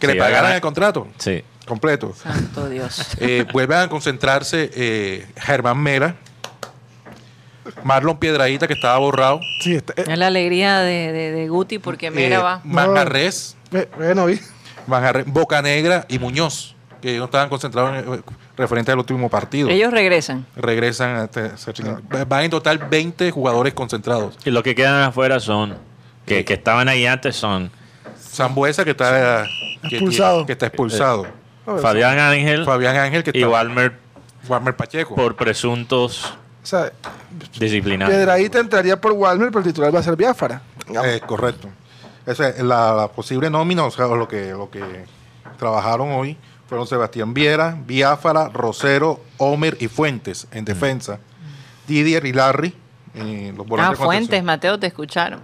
que 0.00 0.06
Sí, 0.06 0.12
le 0.12 0.18
pagaran 0.18 0.52
el 0.52 0.60
contrato 0.60 1.08
Sí. 1.18 1.42
completo. 1.66 2.14
Santo 2.14 2.68
Dios. 2.68 3.00
Eh, 3.20 3.44
vuelven 3.52 3.78
a 3.78 3.88
concentrarse 3.88 4.70
eh, 4.74 5.26
Germán 5.36 5.78
Mera, 5.78 6.16
Marlon 7.82 8.18
Piedradita, 8.18 8.66
que 8.66 8.72
estaba 8.74 8.96
borrado, 8.98 9.40
Sí, 9.60 9.74
está- 9.74 9.92
eh, 9.96 10.04
Es 10.08 10.18
la 10.18 10.28
alegría 10.28 10.78
de, 10.80 11.12
de, 11.12 11.32
de 11.32 11.48
Guti 11.48 11.78
porque 11.78 12.10
mira 12.10 12.36
eh, 12.36 12.42
va. 12.42 12.60
Manjarres, 12.64 13.56
bueno, 13.96 14.26
vi. 14.26 14.40
Manjarres, 14.86 15.26
Bocanegra 15.26 16.06
y 16.08 16.18
Muñoz, 16.18 16.74
que 17.00 17.10
ellos 17.10 17.20
no 17.20 17.24
estaban 17.26 17.48
concentrados 17.48 17.96
en, 17.98 18.14
eh, 18.14 18.20
referente 18.56 18.90
al 18.92 18.98
último 18.98 19.28
partido. 19.28 19.68
Ellos 19.68 19.92
regresan. 19.92 20.46
Regresan, 20.56 21.16
a 21.16 21.24
este- 21.24 21.52
van 22.26 22.44
en 22.44 22.50
total 22.50 22.78
20 22.78 23.30
jugadores 23.30 23.74
concentrados. 23.74 24.36
Y 24.44 24.50
los 24.50 24.62
que 24.62 24.74
quedan 24.74 25.02
afuera 25.02 25.40
son, 25.40 25.76
que, 26.26 26.44
que 26.44 26.54
estaban 26.54 26.88
ahí 26.88 27.06
antes 27.06 27.36
son 27.36 27.70
Zambuesa, 28.18 28.84
que 28.84 28.90
está, 28.92 29.46
que, 29.88 29.96
Expulsado. 29.96 30.46
que 30.46 30.52
está 30.52 30.66
expulsado. 30.66 31.26
Ver, 31.66 31.80
Fabián 31.80 32.18
Ángel 32.18 32.64
Fabián 32.64 32.96
Ángel, 32.96 33.22
que 33.22 33.38
y. 33.38 33.44
Walmer 33.44 33.92
Walmer 34.48 34.74
Pacheco. 34.74 35.14
por 35.14 35.36
presuntos 35.36 36.34
O 36.62 36.66
sea, 36.66 36.92
disciplinarios. 37.58 38.16
Piedradita 38.16 38.58
entraría 38.60 39.00
por 39.00 39.12
Walmer, 39.12 39.48
pero 39.48 39.58
el 39.60 39.64
titular 39.66 39.94
va 39.94 40.00
a 40.00 40.02
ser 40.02 40.16
Biafara. 40.16 40.62
Eh, 41.04 41.20
correcto. 41.26 41.68
Esa 42.26 42.48
es 42.50 42.62
la, 42.62 42.92
la 42.94 43.08
posible 43.08 43.50
nómina, 43.50 43.84
o 43.84 43.90
sea, 43.90 44.06
lo 44.06 44.28
que, 44.28 44.50
lo 44.50 44.70
que 44.70 44.82
trabajaron 45.58 46.10
hoy 46.12 46.36
fueron 46.68 46.86
Sebastián 46.86 47.32
Viera, 47.34 47.76
Biafara, 47.86 48.48
Rosero, 48.48 49.20
Homer 49.38 49.76
y 49.80 49.88
Fuentes 49.88 50.46
en 50.52 50.64
defensa. 50.64 51.18
Didier 51.86 52.26
y 52.26 52.32
Larry. 52.32 52.74
en 53.14 53.56
los 53.56 53.66
Ah, 53.66 53.94
Fuentes, 53.94 53.98
contención. 53.98 54.44
Mateo, 54.44 54.78
te 54.78 54.86
escucharon. 54.88 55.40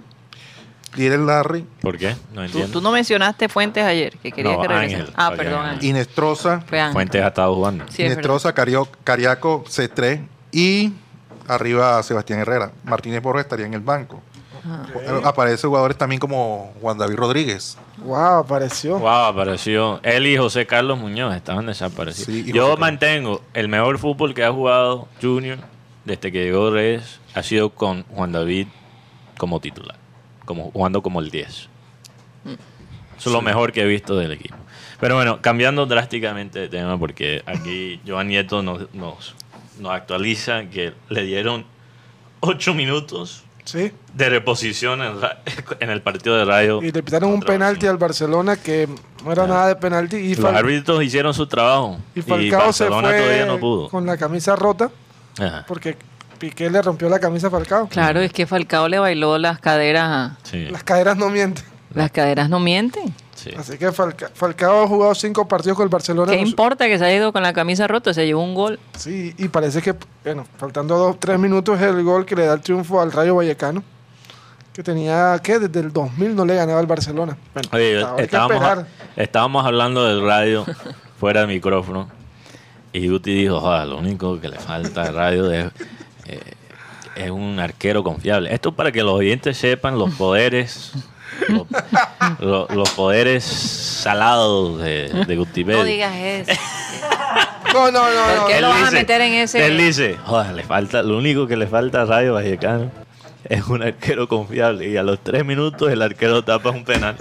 Didier 0.95 1.19
Larry, 1.19 1.67
¿Por 1.81 1.99
qué? 1.99 2.15
No 2.33 2.45
entiendo. 2.45 2.71
tú 2.71 2.81
no 2.81 2.93
mencionaste 2.93 3.49
Fuentes 3.49 3.83
ayer, 3.85 4.17
que 4.19 4.31
quería 4.31 4.53
No, 4.53 4.61
que 4.63 4.69
regresara. 4.69 5.11
Ah, 5.17 5.33
perdón. 5.37 5.67
Ángel. 5.67 5.85
Inestrosa, 5.91 6.61
Fue. 6.69 6.93
Fuentes 6.93 7.21
ha 7.23 7.29
estado 7.29 7.53
jugando. 7.55 7.85
Sí, 7.89 8.03
es 8.05 8.13
Inestrosa, 8.13 8.55
Cario- 8.55 8.87
Cariaco, 9.03 9.65
C3 9.67 10.21
y 10.53 10.93
arriba 11.49 12.01
Sebastián 12.05 12.39
Herrera. 12.41 12.71
Martínez 12.85 13.21
Borges 13.23 13.45
estaría 13.47 13.67
en 13.67 13.75
el 13.75 13.81
banco. 13.81 14.23
Eh, 14.67 15.21
Aparecen 15.25 15.69
jugadores 15.69 15.99
también 15.99 16.19
como 16.21 16.73
Juan 16.81 16.97
David 16.99 17.17
Rodríguez. 17.17 17.77
Wow, 17.99 18.17
apareció. 18.39 18.99
Wow, 18.99 19.09
apareció. 19.09 20.01
Él 20.03 20.27
y 20.27 20.37
José 20.37 20.67
Carlos 20.67 20.99
Muñoz 20.99 21.35
estaban 21.35 21.67
desaparecidos. 21.67 22.27
Sí, 22.27 22.45
Yo 22.45 22.53
José 22.53 22.59
Carlos. 22.61 22.79
mantengo 22.81 23.43
el 23.53 23.69
mejor 23.69 23.99
fútbol 23.99 24.33
que 24.35 24.45
ha 24.45 24.51
jugado 24.53 25.09
Junior 25.21 25.59
desde 26.05 26.31
que 26.33 26.45
llegó 26.45 26.71
Reyes 26.71 27.21
ha 27.35 27.43
sido 27.43 27.71
con 27.71 28.05
Juan 28.05 28.33
David 28.33 28.69
como 29.39 29.61
titular, 29.61 29.97
como 30.45 30.71
jugando 30.71 31.03
como 31.03 31.21
el 31.21 31.31
10. 31.31 31.49
Eso 31.49 31.69
es 33.31 33.33
lo 33.33 33.43
mejor 33.43 33.73
que 33.73 33.83
he 33.83 33.87
visto 33.87 34.17
del 34.17 34.33
equipo. 34.33 34.57
Pero 35.01 35.17
bueno, 35.17 35.41
cambiando 35.43 35.87
drásticamente 35.87 36.59
de 36.61 36.69
tema, 36.69 36.99
porque 36.99 37.43
aquí 37.47 38.01
Joan 38.07 38.29
Nieto 38.29 38.63
nos, 38.63 38.93
nos, 38.95 39.35
nos 39.79 39.93
actualiza 39.93 40.65
que 40.71 40.95
le 41.09 41.23
dieron 41.25 41.65
8 42.41 42.75
minutos 42.75 43.45
Sí. 43.65 43.93
de 44.13 44.29
reposición 44.29 45.01
en, 45.81 45.91
el 45.91 46.03
partido 46.03 46.37
de 46.37 46.45
Rayo. 46.45 46.83
Y 46.83 46.93
le 46.93 47.03
pitaron 47.03 47.31
un 47.31 47.41
penalti 47.41 47.87
al 47.87 47.97
Barcelona 47.97 48.57
que 48.57 48.89
no 49.25 49.33
era 49.33 49.47
nada 49.47 49.69
de 49.69 49.77
penalti. 49.77 50.17
Y, 50.17 50.35
Los 50.35 50.55
árbitros 50.55 51.03
hicieron 51.03 51.33
su 51.33 51.47
trabajo. 51.47 51.99
y 52.15 52.23
Falcao 52.23 52.73
se 52.73 52.85
Barcelona 52.85 53.09
fue 53.09 53.19
todavía 53.21 53.47
no 53.47 53.59
pudo. 53.59 53.89
con 53.89 54.07
la 54.07 54.17
camisa 54.17 54.55
rota 54.55 54.91
Ajá, 55.39 55.65
porque 55.67 55.97
Piqué 56.39 56.69
le 56.69 56.83
rompió 56.83 57.09
la 57.09 57.19
camisa 57.19 57.47
a 57.47 57.51
Falcao. 57.51 57.89
Claro, 57.89 58.21
es 58.21 58.33
que 58.33 58.47
Falcao 58.47 58.89
le 58.89 58.99
bailó 58.99 59.39
las 59.39 59.61
caderas. 59.61 60.33
sí, 60.43 60.65
Las 60.67 60.85
caderas 60.85 61.17
no 61.17 61.31
mienten. 61.31 61.65
Las 61.95 62.11
caderas 62.11 62.49
no 62.51 62.59
mienten. 62.61 63.15
sí. 63.35 63.51
Así 63.57 63.79
que 63.79 63.93
Falca- 63.93 64.31
Falcao 64.35 64.85
ha 64.85 64.89
jugado 64.89 65.15
cinco 65.15 65.47
partidos 65.47 65.77
con 65.77 65.85
el 65.85 65.89
Barcelona. 65.91 66.33
¿Qué 66.33 66.39
importa 66.41 66.87
que 66.87 66.99
se 66.99 67.05
haya 67.05 67.17
ido 67.17 67.33
con 67.33 67.43
la 67.43 67.53
camisa 67.53 67.87
rota? 67.87 68.13
Se 68.15 68.27
llevó 68.27 68.43
un 68.43 68.55
gol. 68.55 68.79
Sí, 68.99 69.35
y 69.39 69.49
parece 69.49 69.81
que, 69.83 69.95
bueno, 70.25 70.45
faltando 70.59 70.97
dos, 70.99 71.21
tres 71.21 71.39
minutos 71.39 71.81
es 71.81 71.87
el 71.87 72.03
gol 72.03 72.25
que 72.27 72.35
le 72.37 72.47
da 72.47 72.55
el 72.55 72.61
triunfo 72.61 73.01
al 73.01 73.13
Rayo 73.13 73.37
Vallecano. 73.37 73.83
Que 74.73 74.83
tenía, 74.83 75.39
¿qué? 75.41 75.61
Desde 75.61 75.79
el 75.81 75.93
2000 75.93 76.35
no 76.35 76.45
le 76.45 76.57
ganaba 76.57 76.81
al 76.81 76.87
Barcelona. 76.87 77.37
Bueno, 77.53 77.69
Oye, 77.73 78.05
que 78.29 79.23
estábamos 79.23 79.65
hablando 79.65 80.05
del 80.05 80.21
radio 80.27 80.65
fuera 81.21 81.43
de 81.43 81.47
micrófono 81.47 82.09
y 82.93 83.09
Guti 83.09 83.35
dijo, 83.35 83.61
"Joder, 83.61 83.87
lo 83.87 83.99
único 83.99 84.41
que 84.41 84.49
le 84.49 84.57
falta 84.59 85.03
al 85.03 85.15
radio 85.15 85.51
es, 85.53 85.67
eh, 86.27 86.41
es 87.15 87.31
un 87.31 87.61
arquero 87.61 88.03
confiable. 88.03 88.53
Esto 88.53 88.73
para 88.73 88.91
que 88.91 89.05
los 89.05 89.13
oyentes 89.15 89.57
sepan 89.57 89.97
los 89.97 90.13
poderes, 90.15 90.91
los, 91.49 91.67
lo- 92.41 92.69
los 92.69 92.91
poderes 92.91 93.45
salados 93.45 94.81
de, 94.81 95.25
de 95.27 95.37
Guti 95.37 95.65
No 95.65 95.83
digas 95.85 96.15
eso. 96.15 96.53
No, 97.73 97.91
no, 97.91 98.09
no, 98.09 98.25
¿Por 98.27 98.37
no. 98.37 98.47
qué 98.47 98.57
Él 98.59 98.63
lo 98.63 98.69
vas 98.69 98.79
a 98.79 98.85
dice- 98.85 98.97
meter 98.97 99.21
en 99.21 99.33
ese- 99.35 99.67
Él 99.67 99.77
dice, 99.79 100.17
"Joder, 100.25 100.53
le 100.55 100.63
falta, 100.63 101.03
lo 101.03 101.17
único 101.19 101.47
que 101.47 101.57
le 101.57 101.67
falta 101.67 102.03
a 102.03 102.05
Rayo 102.05 102.35
Vallecano 102.35 102.91
es 103.49 103.67
un 103.67 103.83
arquero 103.83 104.29
confiable. 104.29 104.89
Y 104.89 104.97
a 104.97 105.03
los 105.03 105.19
tres 105.23 105.45
minutos 105.45 105.91
el 105.91 106.01
arquero 106.03 106.43
tapa 106.45 106.71
un 106.71 106.85
penal. 106.85 107.17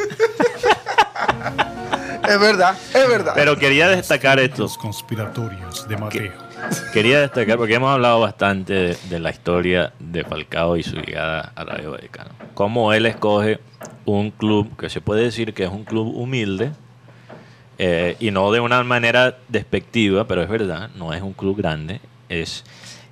Es 2.28 2.40
verdad, 2.40 2.76
es 2.94 3.08
verdad. 3.10 3.34
Pero 3.36 3.58
quería 3.58 3.90
destacar 3.90 4.40
esto. 4.40 4.62
Los 4.64 4.78
conspiratorios 4.78 5.88
de 5.88 5.98
Mateo. 5.98 6.32
Quería 6.94 7.20
destacar, 7.20 7.58
porque 7.58 7.74
hemos 7.76 7.92
hablado 7.92 8.20
bastante 8.20 8.96
de, 9.10 9.20
la 9.20 9.32
historia 9.32 9.94
de 10.00 10.24
Falcao 10.24 10.78
y 10.78 10.84
su 10.84 10.96
llegada 10.98 11.52
a 11.56 11.64
Rayo 11.64 11.92
Vallecano. 11.92 12.30
Cómo 12.54 12.94
él 12.94 13.06
escoge 13.06 13.60
un 14.06 14.32
club 14.32 14.78
que 14.78 14.90
se 14.90 15.02
puede 15.02 15.24
decir 15.24 15.54
que 15.54 15.64
es 15.64 15.70
un 15.70 15.84
club 15.86 16.16
humilde, 16.16 16.72
eh, 17.80 18.16
y 18.20 18.30
no 18.32 18.52
de 18.52 18.60
una 18.60 18.84
manera 18.84 19.38
despectiva, 19.48 20.26
pero 20.28 20.44
es 20.44 20.50
verdad, 20.50 20.90
no 20.96 21.14
es 21.14 21.22
un 21.22 21.34
club 21.34 21.58
grande, 21.58 22.00
es 22.30 22.64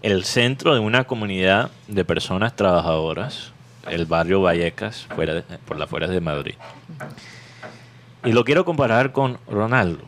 el 0.04 0.24
centro 0.24 0.74
de 0.74 0.80
una 0.80 1.06
comunidad 1.06 1.72
de 1.88 2.06
personas 2.06 2.56
trabajadoras, 2.56 3.52
el 3.90 4.06
barrio 4.06 4.42
Vallecas, 4.42 5.08
fuera 5.16 5.34
de- 5.34 5.42
por 5.42 5.78
las 5.78 5.88
afueras 5.88 6.12
de 6.12 6.22
Madrid. 6.22 6.56
Y 8.24 8.32
lo 8.32 8.44
quiero 8.44 8.64
comparar 8.64 9.12
con 9.12 9.40
Ronaldo. 9.48 10.04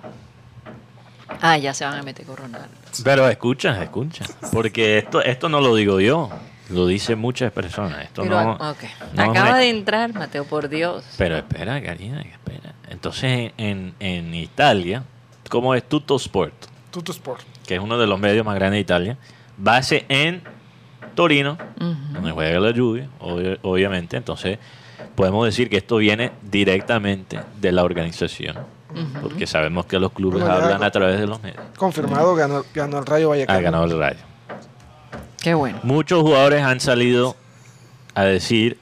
Ah, 1.41 1.58
ya 1.58 1.73
se 1.73 1.84
van 1.84 1.95
a 1.95 2.03
meter 2.03 2.25
con 2.25 2.38
Ronaldo. 2.38 2.83
Pero 3.03 3.27
escucha, 3.27 3.82
escucha. 3.84 4.25
Porque 4.51 4.97
esto, 4.97 5.21
esto 5.21 5.49
no 5.49 5.62
lo 5.62 5.75
digo 5.75 5.99
yo, 5.99 6.29
lo 6.69 6.88
dicen 6.88 7.19
muchas 7.19 7.51
personas. 7.51 8.03
Esto 8.03 8.23
Pero, 8.23 8.43
no, 8.43 8.51
ok. 8.53 8.84
no 9.13 9.23
es 9.23 9.29
Acaba 9.29 9.58
de 9.58 9.69
entrar, 9.69 10.13
Mateo, 10.13 10.45
por 10.45 10.69
Dios. 10.69 11.03
Pero 11.17 11.38
espera, 11.38 11.82
Karina, 11.82 12.21
espera. 12.21 12.73
Entonces, 12.89 13.51
en, 13.58 13.93
en 13.99 14.34
Italia, 14.36 15.03
como 15.49 15.73
es 15.75 15.84
Tutto 15.88 16.15
Sport, 16.15 16.53
Tutto 16.91 17.12
Sport. 17.12 17.41
que 17.65 17.75
es 17.75 17.82
uno 17.82 17.97
de 17.97 18.08
los 18.08 18.19
medios 18.19 18.45
más 18.45 18.56
grandes 18.56 18.77
de 18.77 18.82
Italia, 18.82 19.17
base 19.58 20.06
en 20.10 20.43
Torino, 21.15 21.58
donde 21.77 22.32
juega 22.32 22.60
la 22.60 22.71
lluvia, 22.71 23.08
obviamente. 23.19 24.17
Entonces, 24.17 24.60
podemos 25.15 25.45
decir 25.45 25.69
que 25.69 25.77
esto 25.77 25.97
viene 25.97 26.32
directamente 26.41 27.39
de 27.60 27.71
la 27.71 27.84
organización, 27.84 28.58
porque 29.21 29.47
sabemos 29.47 29.86
que 29.86 29.99
los 29.99 30.12
clubes 30.12 30.41
Bueno, 30.41 30.56
hablan 30.56 30.84
a 30.84 30.91
través 30.91 31.19
de 31.19 31.27
los 31.27 31.41
medios. 31.41 31.62
Confirmado, 31.77 32.36
ganó, 32.36 32.63
ganó 32.73 32.99
el 32.99 33.06
Rayo 33.06 33.29
Vallecano. 33.29 33.58
Ha 33.58 33.62
ganado 33.62 33.86
el 33.86 33.97
Rayo. 33.97 34.19
Qué 35.41 35.53
bueno. 35.53 35.79
Muchos 35.84 36.21
jugadores 36.21 36.63
han 36.63 36.79
salido 36.79 37.36
a 38.15 38.23
decir 38.23 38.77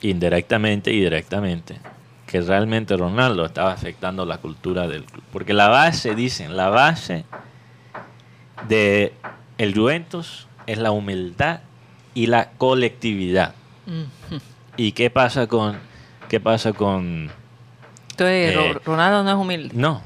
indirectamente 0.00 0.92
y 0.92 1.00
directamente 1.00 1.80
que 2.26 2.40
realmente 2.40 2.96
Ronaldo 2.96 3.46
estaba 3.46 3.72
afectando 3.72 4.26
la 4.26 4.38
cultura 4.38 4.88
del 4.88 5.04
club. 5.04 5.22
Porque 5.32 5.54
la 5.54 5.68
base, 5.68 6.14
dicen, 6.14 6.56
la 6.56 6.68
base 6.68 7.24
de 8.68 9.12
el 9.58 9.74
Juventus 9.74 10.48
es 10.66 10.78
la 10.78 10.90
humildad 10.90 11.60
y 12.14 12.26
la 12.26 12.50
colectividad. 12.58 13.54
¿Y 14.76 14.92
qué 14.92 15.10
pasa 15.10 15.46
con 15.46 15.78
qué 16.28 16.40
pasa 16.40 16.72
con 16.72 17.30
Entonces, 18.16 18.52
Eh, 18.54 18.72
Ro- 18.74 18.80
Ronaldo 18.84 19.22
no 19.24 19.30
es 19.30 19.36
humilde. 19.36 19.74
no, 19.74 20.02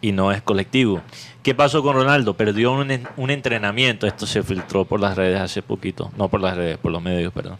y 0.00 0.12
no 0.12 0.32
es 0.32 0.42
colectivo. 0.42 1.00
¿Qué 1.42 1.54
pasó 1.54 1.82
con 1.82 1.94
Ronaldo? 1.94 2.34
Perdió 2.34 2.72
un, 2.72 3.08
un 3.16 3.30
entrenamiento, 3.30 4.06
esto 4.06 4.26
se 4.26 4.42
filtró 4.42 4.84
por 4.84 5.00
las 5.00 5.16
redes 5.16 5.40
hace 5.40 5.62
poquito, 5.62 6.10
no 6.16 6.28
por 6.28 6.40
las 6.40 6.56
redes, 6.56 6.76
por 6.78 6.92
los 6.92 7.02
medios, 7.02 7.32
perdón, 7.32 7.56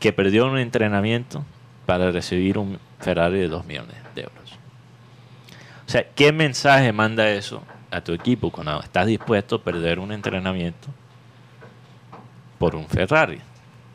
que 0.00 0.12
perdió 0.12 0.46
un 0.46 0.58
entrenamiento 0.58 1.44
para 1.84 2.10
recibir 2.10 2.58
un 2.58 2.78
Ferrari 3.00 3.38
de 3.38 3.48
2 3.48 3.64
millones 3.64 3.94
de 4.14 4.22
euros. 4.22 4.52
O 5.86 5.88
sea, 5.90 6.04
¿qué 6.14 6.32
mensaje 6.32 6.92
manda 6.92 7.28
eso 7.30 7.62
a 7.92 8.00
tu 8.00 8.12
equipo 8.12 8.50
cuando 8.50 8.80
estás 8.82 9.06
dispuesto 9.06 9.56
a 9.56 9.62
perder 9.62 10.00
un 10.00 10.10
entrenamiento 10.10 10.88
por 12.58 12.74
un 12.74 12.86
Ferrari? 12.88 13.38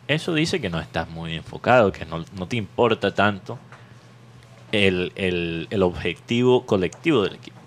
eso 0.08 0.34
dice 0.34 0.60
que 0.60 0.70
no 0.70 0.80
estás 0.82 1.10
muy 1.10 1.36
enfocado, 1.36 1.92
que 1.92 2.06
no, 2.06 2.26
no 2.38 2.46
te 2.46 2.58
importa 2.58 3.14
tanto 3.16 3.58
el, 4.72 5.12
el- 5.16 5.68
el 5.70 5.84
objetivo 5.84 6.66
colectivo 6.66 7.24
del 7.24 7.36
equipo. 7.36 7.58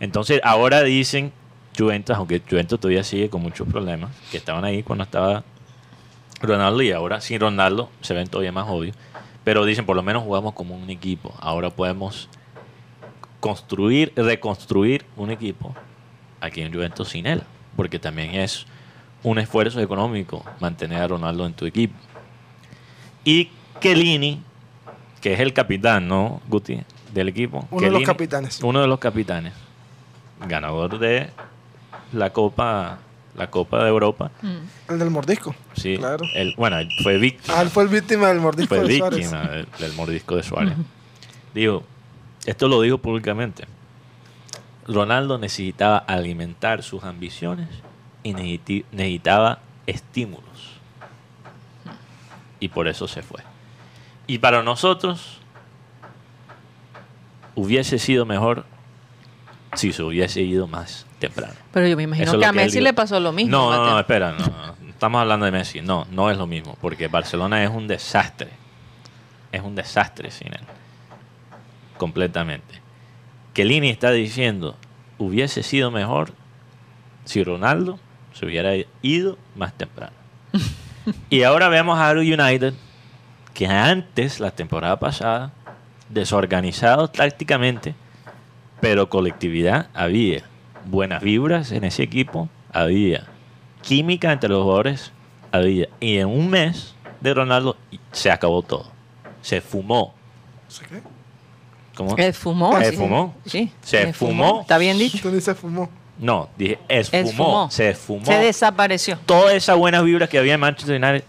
Entonces, 0.00 0.40
ahora 0.44 0.82
dicen 0.82 1.32
Juventus, 1.78 2.16
aunque 2.16 2.42
Juventus 2.48 2.80
todavía 2.80 3.04
sigue 3.04 3.30
con 3.30 3.40
muchos 3.42 3.66
problemas, 3.68 4.10
que 4.30 4.36
estaban 4.36 4.64
ahí 4.64 4.82
cuando 4.82 5.04
estaba 5.04 5.44
Ronaldo 6.40 6.82
y 6.82 6.90
ahora 6.92 7.20
sin 7.20 7.38
Ronaldo 7.40 7.88
se 8.00 8.14
ven 8.14 8.26
todavía 8.28 8.52
más 8.52 8.66
obvios. 8.68 8.96
Pero 9.44 9.64
dicen, 9.64 9.86
por 9.86 9.96
lo 9.96 10.02
menos 10.02 10.22
jugamos 10.22 10.54
como 10.54 10.74
un 10.74 10.88
equipo. 10.90 11.34
Ahora 11.40 11.70
podemos 11.70 12.28
construir, 13.40 14.12
reconstruir 14.16 15.04
un 15.16 15.30
equipo 15.30 15.74
aquí 16.40 16.62
en 16.62 16.72
Juventus 16.72 17.08
sin 17.08 17.26
él. 17.26 17.42
Porque 17.76 17.98
también 17.98 18.34
es 18.34 18.66
un 19.22 19.38
esfuerzo 19.38 19.80
económico 19.80 20.44
mantener 20.60 21.00
a 21.02 21.08
Ronaldo 21.08 21.46
en 21.46 21.54
tu 21.54 21.64
equipo. 21.66 21.94
Y 23.24 23.50
Kelini, 23.80 24.42
que 25.22 25.32
es 25.32 25.40
el 25.40 25.54
capitán, 25.54 26.06
¿no, 26.08 26.42
Guti? 26.48 26.82
Del 27.14 27.28
equipo. 27.28 27.66
Uno 27.70 27.86
de 27.86 27.90
los 27.92 28.02
capitanes. 28.02 28.60
Uno 28.62 28.80
de 28.82 28.86
los 28.86 28.98
capitanes. 28.98 29.54
Ganador 30.46 30.98
de 30.98 31.30
la 32.12 32.30
Copa, 32.30 32.98
la 33.36 33.48
Copa 33.50 33.82
de 33.84 33.88
Europa. 33.88 34.30
El 34.88 34.98
del 34.98 35.10
mordisco. 35.10 35.54
Sí, 35.74 35.96
Claro. 35.96 36.24
el, 36.34 36.54
bueno, 36.56 36.76
fue 37.02 37.16
víctima, 37.18 37.58
Ah, 37.58 37.62
él 37.62 37.68
fue 37.70 37.84
el 37.84 37.88
víctima 37.88 38.28
del 38.28 38.40
mordisco 38.40 38.74
fue 38.74 38.84
de 38.86 38.98
Suárez. 38.98 39.18
víctima 39.20 39.42
del, 39.48 39.66
del 39.78 39.92
mordisco 39.94 40.36
de 40.36 40.42
Suárez. 40.42 40.74
Digo, 41.54 41.82
esto 42.44 42.66
lo 42.68 42.80
dijo 42.82 42.98
públicamente. 42.98 43.64
Ronaldo 44.88 45.38
necesitaba 45.38 45.98
alimentar 45.98 46.82
sus 46.82 47.04
ambiciones 47.04 47.68
y 48.24 48.32
necesitaba 48.34 49.60
estímulos. 49.86 50.42
Y 52.58 52.68
por 52.68 52.88
eso 52.88 53.06
se 53.06 53.22
fue. 53.22 53.40
Y 54.32 54.38
para 54.38 54.62
nosotros 54.62 55.36
hubiese 57.54 57.98
sido 57.98 58.24
mejor 58.24 58.64
si 59.74 59.92
se 59.92 60.02
hubiese 60.02 60.40
ido 60.40 60.66
más 60.66 61.04
temprano. 61.18 61.52
Pero 61.70 61.86
yo 61.86 61.98
me 61.98 62.04
imagino 62.04 62.30
Eso 62.30 62.38
que 62.38 62.46
a 62.46 62.50
que 62.50 62.56
Messi 62.56 62.80
le 62.80 62.94
pasó 62.94 63.20
lo 63.20 63.32
mismo. 63.32 63.50
No, 63.50 63.84
no, 63.84 64.00
espera, 64.00 64.32
no, 64.32 64.46
no. 64.46 64.88
Estamos 64.88 65.20
hablando 65.20 65.44
de 65.44 65.52
Messi. 65.52 65.82
No, 65.82 66.06
no 66.10 66.30
es 66.30 66.38
lo 66.38 66.46
mismo, 66.46 66.78
porque 66.80 67.08
Barcelona 67.08 67.62
es 67.62 67.68
un 67.68 67.86
desastre. 67.86 68.48
Es 69.52 69.60
un 69.60 69.74
desastre 69.74 70.30
sin 70.30 70.48
él. 70.48 70.64
Completamente. 71.98 72.80
Kelini 73.52 73.90
está 73.90 74.12
diciendo, 74.12 74.78
hubiese 75.18 75.62
sido 75.62 75.90
mejor 75.90 76.32
si 77.26 77.44
Ronaldo 77.44 78.00
se 78.32 78.46
hubiera 78.46 78.72
ido 79.02 79.36
más 79.56 79.74
temprano. 79.74 80.14
y 81.28 81.42
ahora 81.42 81.68
vemos 81.68 81.98
a 81.98 82.12
United, 82.12 82.72
que 83.54 83.66
antes, 83.66 84.40
la 84.40 84.50
temporada 84.50 84.98
pasada, 84.98 85.52
desorganizado 86.08 87.08
tácticamente, 87.08 87.94
pero 88.80 89.08
colectividad 89.08 89.88
había. 89.94 90.42
Buenas 90.84 91.22
vibras 91.22 91.72
en 91.72 91.84
ese 91.84 92.02
equipo 92.02 92.48
había. 92.72 93.26
Química 93.82 94.32
entre 94.32 94.48
los 94.48 94.62
jugadores 94.62 95.12
había. 95.52 95.88
Y 96.00 96.18
en 96.18 96.28
un 96.28 96.50
mes 96.50 96.94
de 97.20 97.34
Ronaldo 97.34 97.76
se 98.10 98.30
acabó 98.30 98.62
todo. 98.62 98.90
Se 99.42 99.60
fumó. 99.60 100.14
¿Sí 100.68 100.82
qué? 100.88 101.02
¿Cómo? 101.94 102.16
¿Se 102.16 102.32
fumó? 102.32 102.78
¿Se 102.78 102.90
sí. 102.90 102.96
fumó? 102.96 103.34
Sí. 103.44 103.72
¿Se 103.82 104.12
fumó? 104.12 104.60
¿Está 104.62 104.78
bien 104.78 104.98
dicho? 104.98 105.40
Se 105.40 105.54
fumó. 105.54 105.90
No, 106.18 106.48
dije 106.56 106.78
esfumó. 106.88 107.22
Esfumó. 107.22 107.70
Se 107.70 107.90
esfumó. 107.90 108.24
Se 108.24 108.34
desapareció. 108.34 109.18
Todas 109.26 109.54
esas 109.54 109.76
buenas 109.76 110.04
vibras 110.04 110.28
que 110.28 110.38
había 110.38 110.54
en 110.54 110.60
Manchester 110.60 111.02
United 111.02 111.24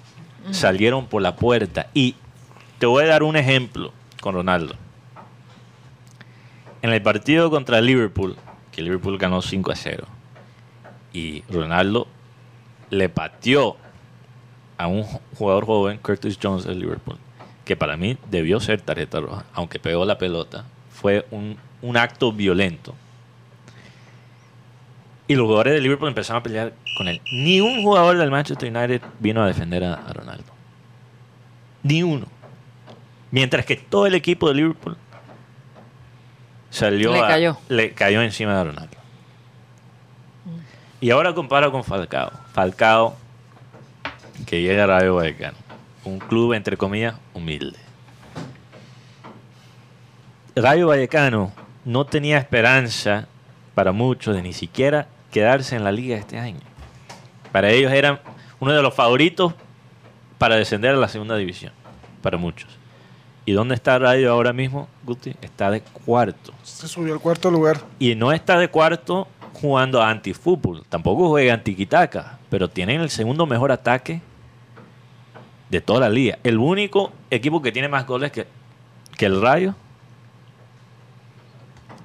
salieron 0.52 1.08
por 1.08 1.22
la 1.22 1.36
puerta. 1.36 1.88
Y 1.94 2.16
te 2.80 2.86
voy 2.86 3.04
a 3.04 3.08
dar 3.08 3.24
un 3.24 3.36
ejemplo 3.36 3.92
con 4.22 4.36
Ronaldo. 4.36 4.76
En 6.82 6.92
el 6.92 7.02
partido 7.02 7.50
contra 7.50 7.80
Liverpool, 7.80 8.36
que 8.72 8.82
Liverpool 8.82 9.18
ganó 9.18 9.42
5 9.42 9.72
a 9.72 9.76
0, 9.76 10.06
y 11.14 11.44
Ronaldo 11.50 12.08
le 12.90 13.08
pateó 13.08 13.78
a 14.78 14.88
un 14.88 15.04
jugador 15.04 15.66
joven, 15.66 15.98
Curtis 16.00 16.38
Jones 16.42 16.66
de 16.66 16.76
Liverpool, 16.76 17.18
que 17.64 17.76
para 17.76 17.96
mí 17.96 18.18
debió 18.30 18.60
ser 18.60 18.82
tarjeta 18.82 19.20
roja, 19.20 19.46
aunque 19.54 19.80
pegó 19.80 20.04
la 20.06 20.18
pelota. 20.18 20.66
Fue 20.90 21.26
un, 21.32 21.58
un 21.82 21.98
acto 21.98 22.34
violento. 22.34 22.96
Y 25.28 25.36
los 25.36 25.46
jugadores 25.46 25.74
de 25.74 25.82
Liverpool 25.82 26.10
empezaron 26.10 26.42
a 26.42 26.44
pelear 26.44 26.74
con 26.98 27.08
él. 27.08 27.22
Ni 27.32 27.62
un 27.62 27.82
jugador 27.82 28.18
del 28.18 28.30
Manchester 28.30 28.76
United 28.76 29.02
vino 29.20 29.42
a 29.42 29.48
defender 29.48 29.84
a, 29.84 29.94
a 29.94 30.14
Ronaldo. 30.14 30.52
Ni 31.84 32.04
uno. 32.04 32.28
Mientras 33.32 33.66
que 33.66 33.76
todo 33.78 34.06
el 34.06 34.16
equipo 34.16 34.48
de 34.50 34.56
Liverpool 34.56 34.98
salió 36.70 37.14
Le 37.14 37.20
a- 37.22 37.28
cayó. 37.28 37.58
le 37.70 37.94
cayó 37.94 38.22
encima 38.22 38.58
de 38.58 38.64
Ronaldo. 38.66 38.98
Y 41.00 41.10
ahora 41.10 41.34
comparo 41.34 41.72
con 41.72 41.84
Falcao. 41.84 42.32
Falcao, 42.54 43.16
que 44.46 44.62
llega 44.62 44.84
a 44.84 44.88
Rayo 44.88 45.16
Vallecano. 45.16 45.58
Un 46.06 46.20
club, 46.20 46.54
entre 46.54 46.78
comillas, 46.78 47.16
humilde. 47.34 47.78
Rayo 50.56 50.88
Vallecano 50.88 51.52
no 51.86 52.06
tenía 52.06 52.38
esperanza 52.38 53.28
para 53.74 53.92
muchos 53.92 54.36
de 54.36 54.42
ni 54.42 54.54
siquiera 54.54 55.08
quedarse 55.34 55.76
en 55.76 55.84
la 55.84 55.92
liga 55.92 56.16
este 56.16 56.40
año. 56.40 56.62
Para 57.52 57.72
ellos 57.72 57.92
eran 57.92 58.20
uno 58.60 58.72
de 58.72 58.82
los 58.82 58.94
favoritos 58.94 59.54
para 60.38 60.56
descender 60.56 60.92
a 60.92 60.98
la 60.98 61.10
segunda 61.10 61.36
división, 61.36 61.74
para 62.22 62.38
muchos. 62.38 62.70
¿Y 63.46 63.52
dónde 63.52 63.76
está 63.76 64.00
Rayo 64.00 64.32
ahora 64.32 64.54
mismo, 64.54 64.88
Guti? 65.04 65.36
Está 65.42 65.70
de 65.72 65.82
cuarto. 65.82 66.54
Se 66.64 66.88
subió 66.88 67.14
al 67.14 67.20
cuarto 67.20 67.52
lugar. 67.52 67.82
Y 68.00 68.16
no 68.16 68.32
está 68.32 68.58
de 68.58 68.70
cuarto 68.70 69.28
jugando 69.54 70.02
a 70.02 70.10
anti-fútbol. 70.10 70.86
Tampoco 70.88 71.28
juega 71.28 71.54
anti-quitaca. 71.54 72.40
Pero 72.50 72.70
tienen 72.70 73.02
el 73.02 73.10
segundo 73.10 73.46
mejor 73.46 73.72
ataque 73.74 74.22
de 75.70 75.82
toda 75.82 76.02
la 76.02 76.10
liga. 76.10 76.38
El 76.44 76.58
único 76.60 77.12
equipo 77.32 77.62
que 77.62 77.74
tiene 77.74 77.90
más 77.90 78.08
goles 78.08 78.32
que, 78.32 78.48
que 79.18 79.26
el 79.26 79.42
Rayo 79.42 79.76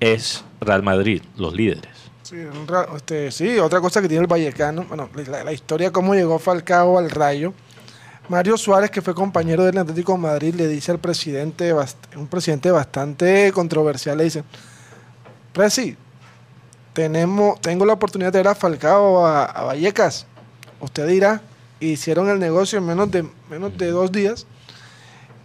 es 0.00 0.44
Real 0.60 0.82
Madrid, 0.82 1.22
los 1.36 1.54
líderes. 1.54 1.97
Sí, 2.28 2.36
este, 2.94 3.30
sí, 3.30 3.58
otra 3.58 3.80
cosa 3.80 4.02
que 4.02 4.08
tiene 4.08 4.20
el 4.20 4.26
Vallecano, 4.26 4.84
bueno, 4.84 5.08
la, 5.14 5.50
historia 5.50 5.90
cómo 5.90 6.14
llegó 6.14 6.38
Falcao 6.38 6.98
al 6.98 7.08
Rayo. 7.08 7.54
Mario 8.28 8.58
Suárez, 8.58 8.90
que 8.90 9.00
fue 9.00 9.14
compañero 9.14 9.64
del 9.64 9.78
Atlético 9.78 10.18
Madrid, 10.18 10.54
le 10.54 10.68
dice 10.68 10.92
al 10.92 10.98
presidente, 10.98 11.72
un 12.16 12.26
presidente 12.26 12.70
bastante 12.70 13.50
controversial, 13.54 14.18
le 14.18 14.24
dice, 14.24 14.44
Presi, 15.54 15.96
tenemos, 16.92 17.58
tengo 17.62 17.86
la 17.86 17.94
oportunidad 17.94 18.30
de 18.30 18.40
ver 18.40 18.48
a 18.48 18.54
Falcao 18.54 19.24
a, 19.24 19.44
a 19.46 19.64
Vallecas. 19.64 20.26
Usted 20.80 21.08
dirá, 21.08 21.40
hicieron 21.80 22.28
el 22.28 22.38
negocio 22.38 22.78
en 22.78 22.84
menos 22.84 23.10
de, 23.10 23.26
menos 23.48 23.78
de 23.78 23.90
dos 23.90 24.12
días. 24.12 24.46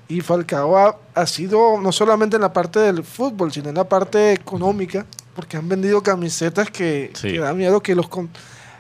Y 0.10 0.20
Falcao 0.20 0.78
ha, 0.78 0.98
ha 1.16 1.28
sido 1.28 1.80
no 1.80 1.94
solamente 1.94 2.36
en 2.36 2.42
la 2.42 2.52
parte 2.52 2.80
del 2.80 3.06
fútbol, 3.06 3.54
sino 3.54 3.70
en 3.70 3.76
la 3.76 3.86
parte 3.86 4.34
económica, 4.34 5.06
porque 5.36 5.58
han 5.58 5.68
vendido 5.70 6.02
camisetas 6.04 6.70
que, 6.70 7.12
Sí. 7.16 7.32
que 7.34 7.40
da 7.40 7.54
miedo 7.54 7.82
que 7.82 7.96
los, 7.96 8.08
con- 8.08 8.30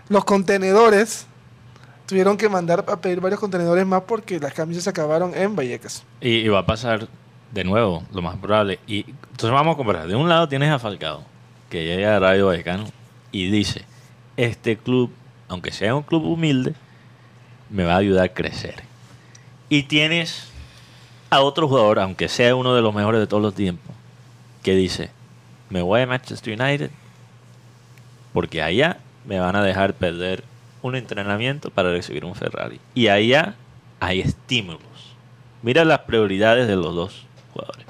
los 0.09 0.23
contenedores 0.25 1.25
tuvieron 2.05 2.37
que 2.37 2.49
mandar 2.49 2.85
a 2.87 2.97
pedir 3.01 3.19
varios 3.21 3.39
contenedores 3.39 3.85
más 3.85 4.03
porque 4.03 4.39
las 4.39 4.53
camisas 4.53 4.83
se 4.83 4.89
acabaron 4.89 5.33
en 5.35 5.55
Vallecas. 5.55 6.03
Y, 6.21 6.29
y 6.29 6.47
va 6.49 6.59
a 6.59 6.65
pasar 6.65 7.07
de 7.51 7.63
nuevo, 7.63 8.03
lo 8.13 8.21
más 8.21 8.37
probable. 8.37 8.79
Y 8.87 9.05
entonces 9.09 9.51
vamos 9.51 9.73
a 9.73 9.77
comparar. 9.77 10.07
De 10.07 10.15
un 10.15 10.27
lado 10.29 10.47
tienes 10.47 10.69
a 10.69 10.79
Falcao, 10.79 11.23
que 11.69 11.85
llega 11.85 12.15
a 12.15 12.19
Rayo 12.19 12.47
Vallecano 12.47 12.85
y 13.31 13.49
dice, 13.49 13.83
este 14.37 14.77
club, 14.77 15.11
aunque 15.47 15.71
sea 15.71 15.95
un 15.95 16.03
club 16.03 16.23
humilde, 16.25 16.73
me 17.69 17.83
va 17.83 17.93
a 17.93 17.97
ayudar 17.97 18.25
a 18.25 18.33
crecer. 18.33 18.83
Y 19.69 19.83
tienes 19.83 20.49
a 21.31 21.41
otro 21.41 21.67
jugador, 21.67 21.99
aunque 21.99 22.27
sea 22.29 22.55
uno 22.55 22.75
de 22.75 22.81
los 22.83 22.93
mejores 22.93 23.19
de 23.19 23.25
todos 23.27 23.41
los 23.41 23.55
tiempos, 23.55 23.95
que 24.61 24.75
dice, 24.75 25.09
me 25.73 25.81
voy 25.81 26.01
a 26.01 26.05
Manchester 26.07 26.53
United 26.61 26.91
porque 28.31 28.61
allá 28.61 28.97
me 29.25 29.39
van 29.39 29.55
a 29.55 29.63
dejar 29.63 29.95
perder 29.95 30.43
un 30.83 30.95
entrenamiento 30.95 31.71
para 31.71 31.89
recibir 31.91 32.25
un 32.25 32.35
Ferrari. 32.35 32.79
Y 32.93 33.07
allá 33.07 33.55
hay 33.99 34.19
estímulos. 34.19 34.81
Mira 35.63 35.83
las 35.83 35.99
prioridades 35.99 36.67
de 36.67 36.75
los 36.75 36.93
dos 36.93 37.25
jugadores. 37.53 37.85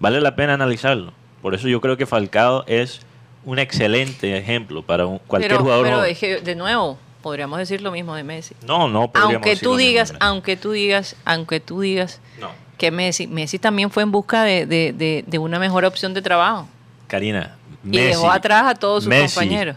Vale 0.00 0.20
la 0.20 0.36
pena 0.36 0.52
analizarlo. 0.54 1.12
Por 1.40 1.54
eso 1.54 1.66
yo 1.68 1.80
creo 1.80 1.96
que 1.96 2.04
Falcao 2.06 2.64
es 2.66 3.00
un 3.46 3.58
excelente 3.58 4.36
ejemplo 4.36 4.82
para 4.82 5.06
un- 5.06 5.18
cualquier 5.18 5.52
pero, 5.52 5.62
jugador. 5.62 5.84
pero 5.86 6.04
es 6.04 6.18
que, 6.18 6.40
de 6.40 6.54
nuevo, 6.56 6.98
podríamos 7.22 7.58
decir 7.58 7.80
lo 7.80 7.90
mismo 7.90 8.14
de 8.14 8.24
Messi. 8.24 8.54
No, 8.66 8.86
no 8.88 9.08
podríamos 9.08 9.34
Aunque 9.36 9.50
decir 9.50 9.62
tú 9.64 9.70
mismo, 9.76 9.88
digas, 9.88 10.14
aunque 10.20 10.56
tú 10.58 10.72
digas, 10.72 11.16
aunque 11.24 11.60
tú 11.60 11.80
digas 11.80 12.20
No. 12.38 12.50
que 12.76 12.90
Messi, 12.90 13.26
Messi 13.28 13.58
también 13.58 13.90
fue 13.90 14.02
en 14.02 14.10
busca 14.12 14.42
de, 14.42 14.66
de- 14.66 14.92
de- 14.92 15.24
de 15.26 15.38
una 15.38 15.58
mejor 15.58 15.84
opción 15.86 16.12
de 16.12 16.20
trabajo. 16.22 16.68
Karina, 17.14 17.54
Y 17.84 17.96
dejó 17.98 18.28
atrás 18.28 18.64
a 18.66 18.74
todos 18.74 19.04
sus 19.04 19.08
Messi, 19.10 19.36
compañeros. 19.36 19.76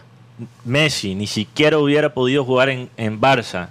Messi 0.64 1.14
ni 1.14 1.28
siquiera 1.28 1.78
hubiera 1.78 2.12
podido 2.12 2.44
jugar 2.44 2.68
en, 2.68 2.90
en 2.96 3.20
Barça 3.20 3.68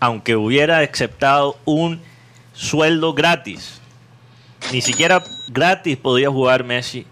aunque 0.00 0.34
hubiera 0.36 0.80
aceptado 0.80 1.56
un 1.64 2.00
sueldo 2.52 3.14
gratis, 3.14 3.80
ni 4.72 4.80
siquiera 4.80 5.22
gratis 5.48 5.96
podía 5.96 6.28
jugar 6.28 6.64
Messi 6.64 7.06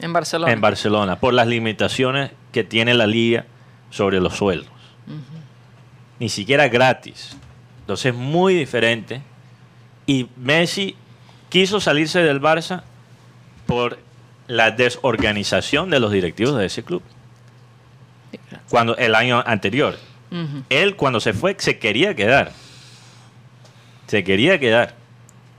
En 0.00 0.12
Barcelona. 0.12 0.52
en 0.52 0.60
Barcelona 0.60 1.18
por 1.18 1.34
las 1.34 1.46
limitaciones 1.48 2.30
que 2.52 2.62
tiene 2.62 2.94
la 2.94 3.06
liga 3.06 3.46
sobre 3.90 4.20
los 4.20 4.36
sueldos. 4.36 4.70
Ni 6.20 6.28
siquiera 6.28 6.68
gratis. 6.68 7.36
Entonces 7.80 8.12
es 8.12 8.14
muy 8.14 8.54
diferente. 8.54 9.22
Y 10.06 10.28
Messi 10.36 10.94
quiso 11.48 11.80
salirse 11.80 12.20
del 12.20 12.40
Barça 12.40 12.84
por 13.66 13.98
la 14.46 14.70
desorganización 14.70 15.90
de 15.90 16.00
los 16.00 16.12
directivos 16.12 16.58
de 16.58 16.66
ese 16.66 16.82
club. 16.82 17.02
Cuando 18.68 18.96
el 18.96 19.14
año 19.14 19.42
anterior. 19.46 19.98
Él 20.68 20.96
cuando 20.96 21.20
se 21.20 21.32
fue 21.32 21.54
se 21.58 21.78
quería 21.78 22.14
quedar. 22.14 22.52
Se 24.08 24.24
quería 24.24 24.58
quedar. 24.58 24.94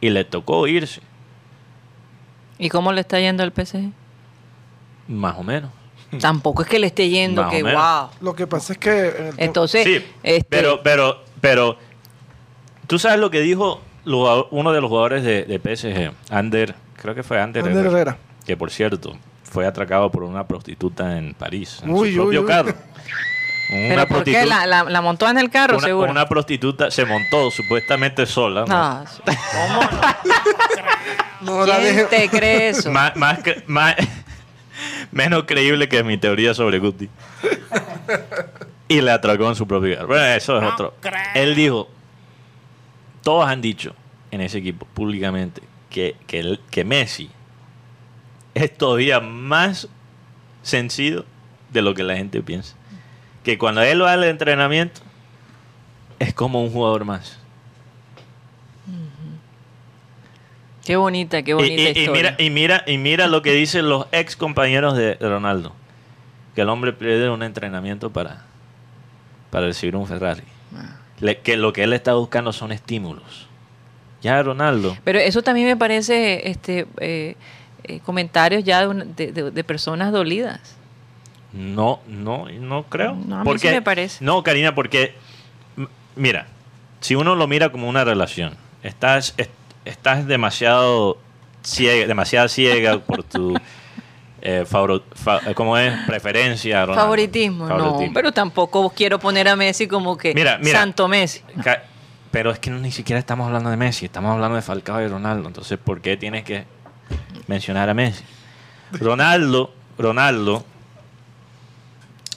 Y 0.01 0.09
le 0.09 0.25
tocó 0.25 0.67
irse. 0.67 1.01
¿Y 2.57 2.69
cómo 2.69 2.91
le 2.91 3.01
está 3.01 3.19
yendo 3.19 3.43
al 3.43 3.53
PSG? 3.53 3.91
Más 5.07 5.37
o 5.37 5.43
menos. 5.43 5.71
Tampoco 6.19 6.63
es 6.63 6.67
que 6.67 6.79
le 6.79 6.87
esté 6.87 7.09
yendo 7.09 7.43
Más 7.43 7.51
que 7.53 7.63
wow. 7.63 8.09
Lo 8.21 8.35
que 8.35 8.47
pasa 8.47 8.73
es 8.73 8.79
que 8.79 9.31
Entonces, 9.37 9.83
Sí, 9.85 10.05
este, 10.23 10.45
pero, 10.49 10.81
pero, 10.83 11.23
pero, 11.41 11.77
tú 12.87 12.99
sabes 12.99 13.19
lo 13.19 13.31
que 13.31 13.41
dijo 13.41 13.81
uno 14.05 14.71
de 14.71 14.81
los 14.81 14.89
jugadores 14.89 15.23
de, 15.23 15.43
de 15.45 15.57
PSG, 15.57 16.11
Ander, 16.29 16.75
creo 16.95 17.15
que 17.15 17.23
fue 17.23 17.39
Ander, 17.39 17.63
Ander 17.63 17.77
Herrera, 17.85 17.91
Herrera. 18.01 18.17
que 18.45 18.57
por 18.57 18.71
cierto 18.71 19.17
fue 19.43 19.65
atracado 19.65 20.11
por 20.11 20.23
una 20.23 20.45
prostituta 20.47 21.17
en 21.17 21.33
París, 21.33 21.79
en 21.83 21.91
Uy, 21.91 22.09
su 22.11 22.15
propio 22.21 22.39
uy, 22.41 22.45
uy. 22.45 22.51
carro. 22.51 22.73
¿pero 23.69 24.07
por 24.07 24.23
qué? 24.23 24.45
¿La, 24.45 24.65
la, 24.67 24.83
la 24.83 25.01
montó 25.01 25.27
en 25.29 25.37
el 25.39 25.49
carro, 25.49 25.77
una, 25.77 25.87
seguro? 25.87 26.11
una 26.11 26.27
prostituta 26.27 26.91
se 26.91 27.05
montó 27.05 27.49
supuestamente 27.51 28.25
sola. 28.25 28.65
¿no? 28.67 29.05
¿Cómo 29.51 29.81
no? 31.41 31.59
No 31.59 31.65
la 31.65 31.77
¿Quién 31.79 32.07
te 32.09 32.29
cree 32.29 32.69
eso? 32.69 32.91
Más, 32.91 33.15
más, 33.15 33.39
cre- 33.39 33.63
más- 33.67 33.95
menos 35.11 35.43
creíble 35.45 35.87
que 35.89 36.03
mi 36.03 36.17
teoría 36.17 36.53
sobre 36.53 36.79
Guti. 36.79 37.09
Y 38.87 39.01
le 39.01 39.11
atracó 39.11 39.47
en 39.49 39.55
su 39.55 39.65
propio 39.67 39.95
carro. 39.95 40.07
Bueno, 40.09 40.25
eso 40.25 40.57
es 40.61 40.71
otro. 40.73 40.93
Él 41.33 41.55
dijo, 41.55 41.87
todos 43.23 43.47
han 43.47 43.61
dicho 43.61 43.95
en 44.31 44.41
ese 44.41 44.59
equipo 44.59 44.85
públicamente 44.85 45.61
que, 45.89 46.15
que, 46.27 46.83
Messi 46.85 47.29
es 48.53 48.77
todavía 48.77 49.19
más 49.19 49.87
sencillo 50.61 51.25
de 51.71 51.81
lo 51.81 51.93
que 51.93 52.03
la 52.03 52.15
gente 52.15 52.41
piensa. 52.41 52.75
Que 53.43 53.57
cuando 53.57 53.81
él 53.81 54.01
va 54.01 54.13
al 54.13 54.23
entrenamiento 54.23 55.01
es 56.19 56.33
como 56.33 56.61
un 56.63 56.71
jugador 56.71 57.05
más. 57.05 57.39
Qué 60.85 60.95
bonita, 60.97 61.41
qué 61.43 61.51
Y, 61.51 61.53
bonita 61.55 61.81
y- 61.81 61.85
y 61.85 61.89
historia. 61.89 62.11
mira, 62.11 62.35
y, 62.37 62.49
mira, 62.49 62.83
y 62.85 62.97
mira 62.97 63.27
lo 63.27 63.41
que 63.41 63.51
dicen 63.53 63.89
los 63.89 64.05
ex 64.11 64.35
compañeros 64.35 64.95
de 64.95 65.15
Ronaldo. 65.19 65.73
Que 66.53 66.61
el 66.61 66.69
hombre 66.69 66.93
pierde 66.93 67.29
un 67.29 67.41
entrenamiento 67.43 68.11
para, 68.11 68.43
para 69.49 69.65
recibir 69.67 69.95
un 69.95 70.05
Ferrari. 70.07 70.43
Ah. 70.75 70.97
Le- 71.19 71.39
que 71.39 71.57
lo 71.57 71.73
que 71.73 71.83
él 71.83 71.93
está 71.93 72.13
buscando 72.13 72.53
son 72.53 72.71
estímulos. 72.71 73.47
Ya 74.25 74.41
Ronaldo. 74.41 74.97
Pero 75.03 75.19
eso 75.19 75.43
también 75.43 75.67
me 75.67 75.77
parece 75.77 76.49
este 76.49 76.87
eh, 76.99 77.35
eh, 77.83 77.99
comentarios 78.03 78.63
ya 78.63 78.87
de, 78.87 79.31
de- 79.31 79.63
personas 79.63 80.11
dolidas. 80.11 80.75
No, 81.53 81.99
no, 82.07 82.47
no 82.49 82.83
creo. 82.83 83.13
No, 83.15 83.39
a 83.39 83.43
mí 83.43 83.59
sí 83.59 83.67
me 83.67 83.83
parece. 83.83 84.25
No, 84.25 84.41
Karina, 84.43 84.73
porque, 84.73 85.13
mira, 86.15 86.47
si 87.01 87.13
uno 87.13 87.35
lo 87.35 87.47
mira 87.47 87.69
como 87.71 87.87
una 87.87 88.03
relación, 88.03 88.55
estás, 88.81 89.35
est- 89.37 89.51
estás 89.85 90.25
demasiado 90.25 91.19
ciega, 91.61 92.07
demasiado 92.07 92.47
ciega 92.49 92.97
por 92.97 93.23
tu, 93.23 93.53
eh, 94.41 94.65
favor- 94.67 95.03
fa- 95.13 95.41
eh, 95.45 95.53
¿cómo 95.53 95.77
es? 95.77 95.93
Preferencia. 96.07 96.81
Ronaldo. 96.81 97.03
Favoritismo, 97.03 97.67
no. 97.69 97.99
Pero 98.11 98.31
tampoco 98.31 98.89
quiero 98.89 99.19
poner 99.19 99.47
a 99.47 99.55
Messi 99.55 99.87
como 99.87 100.17
que 100.17 100.33
Mira, 100.33 100.57
mira. 100.57 100.79
Santo 100.79 101.07
Messi. 101.07 101.41
Ca- 101.63 101.83
Pero 102.35 102.51
es 102.51 102.59
que 102.59 102.69
ni 102.69 102.91
siquiera 102.91 103.17
estamos 103.17 103.47
hablando 103.47 103.69
de 103.69 103.77
Messi, 103.77 104.03
estamos 104.07 104.29
hablando 104.33 104.57
de 104.57 104.61
Falcao 104.61 105.01
y 105.01 105.07
Ronaldo. 105.07 105.47
Entonces, 105.47 105.79
¿por 105.79 106.01
qué 106.01 106.17
tienes 106.17 106.43
que 106.43 106.65
mencionar 107.47 107.87
a 107.87 107.93
Messi? 107.93 108.25
Ronaldo, 108.91 109.73
Ronaldo, 109.97 110.65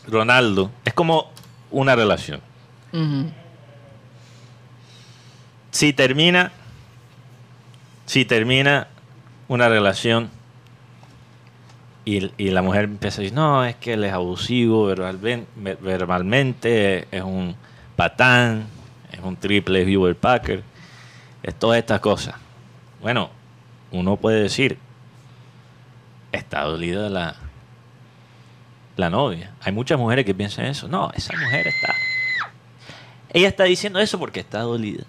Ronaldo, 0.06 0.70
es 0.84 0.94
como 0.94 1.32
una 1.72 1.96
relación. 1.96 2.40
Si 5.72 5.92
termina, 5.92 6.52
si 8.06 8.24
termina 8.24 8.86
una 9.48 9.68
relación 9.68 10.30
y, 12.04 12.30
y 12.40 12.50
la 12.50 12.62
mujer 12.62 12.84
empieza 12.84 13.20
a 13.20 13.22
decir, 13.22 13.34
no, 13.34 13.64
es 13.64 13.74
que 13.74 13.94
él 13.94 14.04
es 14.04 14.12
abusivo 14.12 14.88
verbalmen- 14.88 15.46
ver- 15.56 15.78
verbalmente, 15.78 17.08
es 17.10 17.22
un 17.24 17.56
patán, 17.96 18.66
es 19.18 19.24
un 19.24 19.36
triple 19.36 19.96
Hubert 19.96 20.18
Packer, 20.18 20.62
es 21.42 21.54
todas 21.54 21.78
estas 21.78 22.00
cosas. 22.00 22.36
Bueno, 23.00 23.30
uno 23.90 24.16
puede 24.16 24.42
decir, 24.42 24.78
está 26.30 26.62
dolida 26.62 27.08
la, 27.08 27.34
la 28.96 29.10
novia. 29.10 29.52
Hay 29.60 29.72
muchas 29.72 29.98
mujeres 29.98 30.24
que 30.24 30.34
piensan 30.34 30.66
eso. 30.66 30.88
No, 30.88 31.10
esa 31.14 31.36
mujer 31.36 31.66
está... 31.66 31.94
Ella 33.30 33.48
está 33.48 33.64
diciendo 33.64 33.98
eso 33.98 34.18
porque 34.18 34.40
está 34.40 34.60
dolida. 34.60 35.04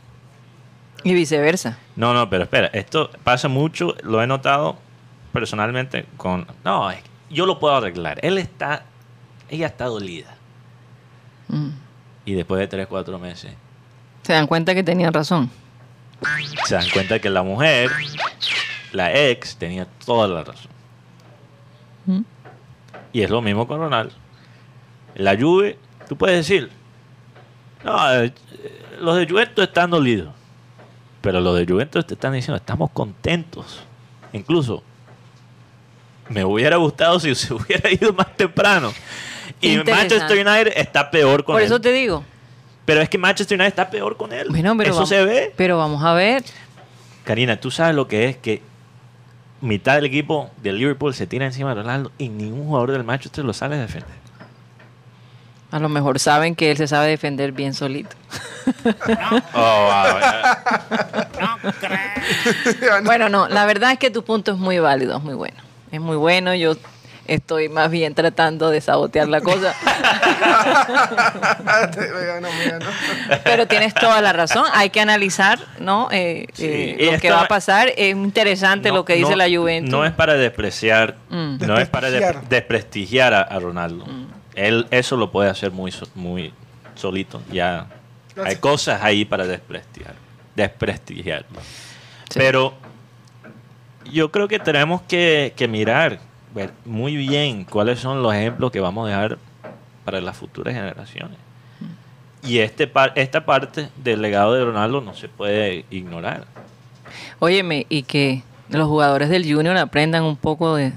Y 1.03 1.13
viceversa. 1.13 1.77
No, 1.95 2.13
no, 2.13 2.29
pero 2.29 2.43
espera, 2.43 2.67
esto 2.73 3.09
pasa 3.23 3.47
mucho, 3.47 3.95
lo 4.03 4.21
he 4.21 4.27
notado 4.27 4.77
personalmente 5.31 6.05
con... 6.17 6.45
No, 6.65 6.89
yo 7.29 7.45
lo 7.45 7.59
puedo 7.59 7.75
arreglar. 7.75 8.19
Él 8.23 8.37
está... 8.37 8.83
Ella 9.49 9.67
está 9.67 9.85
dolida. 9.85 10.35
Mm. 11.47 11.69
Y 12.25 12.33
después 12.33 12.59
de 12.59 12.67
3, 12.67 12.87
4 12.87 13.19
meses 13.19 13.53
Se 14.23 14.33
dan 14.33 14.47
cuenta 14.47 14.73
que 14.75 14.83
tenían 14.83 15.13
razón. 15.13 15.49
se 16.65 16.75
dan 16.75 16.89
cuenta 16.91 17.19
que 17.19 17.29
la 17.29 17.43
mujer, 17.43 17.89
la 18.91 19.13
ex, 19.13 19.55
tenía 19.55 19.87
toda 20.05 20.27
la 20.27 20.43
razón. 20.43 20.71
Mm. 22.05 22.21
Y 23.13 23.21
es 23.21 23.29
lo 23.29 23.41
mismo 23.41 23.67
con 23.67 23.79
Ronaldo. 23.79 24.13
La 25.15 25.35
Juve, 25.37 25.77
tú 26.07 26.15
puedes 26.17 26.37
decir, 26.37 26.69
no, 27.83 28.13
eh, 28.13 28.33
los 28.99 29.17
de 29.17 29.27
Juventus 29.27 29.63
están 29.63 29.89
dolidos. 29.89 30.33
Pero 31.21 31.41
los 31.41 31.57
de 31.57 31.65
Juventus 31.65 32.05
te 32.05 32.13
están 32.13 32.33
diciendo, 32.33 32.57
estamos 32.57 32.91
contentos. 32.91 33.81
Incluso, 34.31 34.83
me 36.29 36.45
hubiera 36.45 36.77
gustado 36.77 37.19
si 37.19 37.33
se 37.35 37.53
hubiera 37.53 37.91
ido 37.91 38.13
más 38.13 38.35
temprano. 38.37 38.93
Y. 39.61 39.77
Manchester 39.77 40.47
United 40.47 40.73
está 40.75 41.09
peor 41.11 41.43
con 41.43 41.55
Por 41.55 41.61
él. 41.61 41.67
eso 41.67 41.81
te 41.81 41.91
digo. 41.91 42.23
Pero 42.89 43.01
es 43.01 43.09
que 43.09 43.19
Manchester 43.19 43.55
United 43.55 43.69
está 43.69 43.89
peor 43.91 44.17
con 44.17 44.33
él. 44.33 44.47
Bueno, 44.49 44.75
pero 44.75 44.89
eso 44.89 44.95
vamos, 44.95 45.09
se 45.09 45.23
ve. 45.23 45.53
Pero 45.55 45.77
vamos 45.77 46.03
a 46.03 46.13
ver. 46.13 46.43
Karina, 47.23 47.59
tú 47.59 47.69
sabes 47.69 47.95
lo 47.95 48.07
que 48.07 48.25
es 48.25 48.37
que 48.37 48.63
mitad 49.61 49.93
del 49.93 50.05
equipo 50.05 50.49
de 50.63 50.73
Liverpool 50.73 51.13
se 51.13 51.27
tira 51.27 51.45
encima 51.45 51.69
de 51.69 51.83
Ronaldo 51.83 52.11
y 52.17 52.29
ningún 52.29 52.65
jugador 52.65 52.93
del 52.93 53.03
Manchester 53.03 53.45
lo 53.45 53.53
sale 53.53 53.75
a 53.75 53.81
defender. 53.81 54.09
A 55.69 55.77
lo 55.77 55.87
mejor 55.87 56.17
saben 56.17 56.55
que 56.55 56.71
él 56.71 56.77
se 56.77 56.87
sabe 56.87 57.09
defender 57.09 57.51
bien 57.51 57.75
solito. 57.75 58.15
Oh, 59.53 59.93
Bueno, 63.03 63.29
no, 63.29 63.47
la 63.49 63.67
verdad 63.67 63.91
es 63.91 63.99
que 63.99 64.09
tu 64.09 64.23
punto 64.23 64.53
es 64.53 64.57
muy 64.57 64.79
válido, 64.79 65.15
es 65.15 65.23
muy 65.23 65.35
bueno. 65.35 65.57
Es 65.91 66.01
muy 66.01 66.17
bueno, 66.17 66.55
yo 66.55 66.75
estoy 67.33 67.69
más 67.69 67.91
bien 67.91 68.13
tratando 68.15 68.69
de 68.69 68.81
sabotear 68.81 69.27
la 69.27 69.41
cosa. 69.41 69.73
Pero 73.43 73.67
tienes 73.67 73.93
toda 73.93 74.21
la 74.21 74.33
razón, 74.33 74.65
hay 74.73 74.89
que 74.89 74.99
analizar 75.01 75.59
¿no? 75.79 76.07
Eh, 76.11 76.47
Sí, 76.53 76.65
eh, 76.67 77.09
lo 77.13 77.19
que 77.19 77.31
va 77.31 77.39
a 77.39 77.43
no- 77.43 77.47
pasar. 77.47 77.89
Es 77.95 78.15
interesante 78.15 78.91
lo 78.91 79.05
que 79.05 79.15
dice 79.15 79.31
no- 79.31 79.37
la 79.37 79.47
Juventus. 79.49 79.91
No 79.91 80.05
es 80.05 80.11
para 80.11 80.33
despreciar, 80.35 81.15
Mm. 81.29 81.57
no 81.65 81.77
es 81.77 81.87
para 81.87 82.09
de- 82.09 82.35
Desprestigiar. 82.49 83.33
a, 83.33 83.41
a 83.41 83.59
Ronaldo. 83.59 84.05
Él 84.55 84.87
eso 84.91 85.15
lo 85.15 85.31
puede 85.31 85.49
hacer 85.49 85.71
muy, 85.71 85.91
so- 85.91 86.07
muy 86.15 86.53
solito. 86.95 87.41
Ya 87.51 87.87
hay 88.43 88.55
cosas 88.57 89.01
ahí 89.03 89.25
para 89.25 89.45
desprestigiar, 89.45 90.15
desprestigiarlo. 90.55 91.59
Sí. 92.29 92.39
Pero 92.39 92.73
yo 94.11 94.31
creo 94.31 94.47
que 94.47 94.59
tenemos 94.59 95.01
que, 95.03 95.53
que 95.55 95.67
mirar 95.67 96.19
ver 96.59 96.73
muy 96.85 97.15
bien 97.15 97.63
cuáles 97.65 97.99
son 97.99 98.21
los 98.23 98.33
ejemplos 98.33 98.71
que 98.71 98.79
vamos 98.79 99.07
a 99.07 99.09
dejar 99.11 99.37
para 100.05 100.21
las 100.21 100.37
futuras 100.37 100.73
generaciones. 100.73 101.37
Y 102.43 102.59
este 102.59 102.87
par- 102.87 103.11
esta 103.15 103.45
parte 103.45 103.89
del 103.97 104.21
legado 104.21 104.53
de 104.53 104.63
Ronaldo 104.63 105.01
no 105.01 105.13
se 105.13 105.27
puede 105.27 105.85
ignorar. 105.89 106.45
Óyeme, 107.39 107.85
y 107.89 108.03
que 108.03 108.43
los 108.69 108.87
jugadores 108.87 109.29
del 109.29 109.43
Junior 109.51 109.75
aprendan 109.77 110.23
un 110.23 110.37
poco 110.37 110.75
de, 110.75 110.93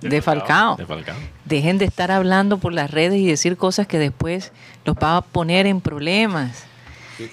de 0.00 0.22
Falcao. 0.22 0.76
De 0.76 0.86
Falcao. 0.86 1.16
Dejen 1.44 1.78
de 1.78 1.84
estar 1.86 2.10
hablando 2.10 2.58
por 2.58 2.72
las 2.72 2.90
redes 2.90 3.18
y 3.20 3.26
decir 3.26 3.56
cosas 3.56 3.86
que 3.86 3.98
después 3.98 4.52
los 4.84 4.96
va 4.96 5.16
a 5.16 5.22
poner 5.22 5.66
en 5.66 5.80
problemas. 5.80 6.64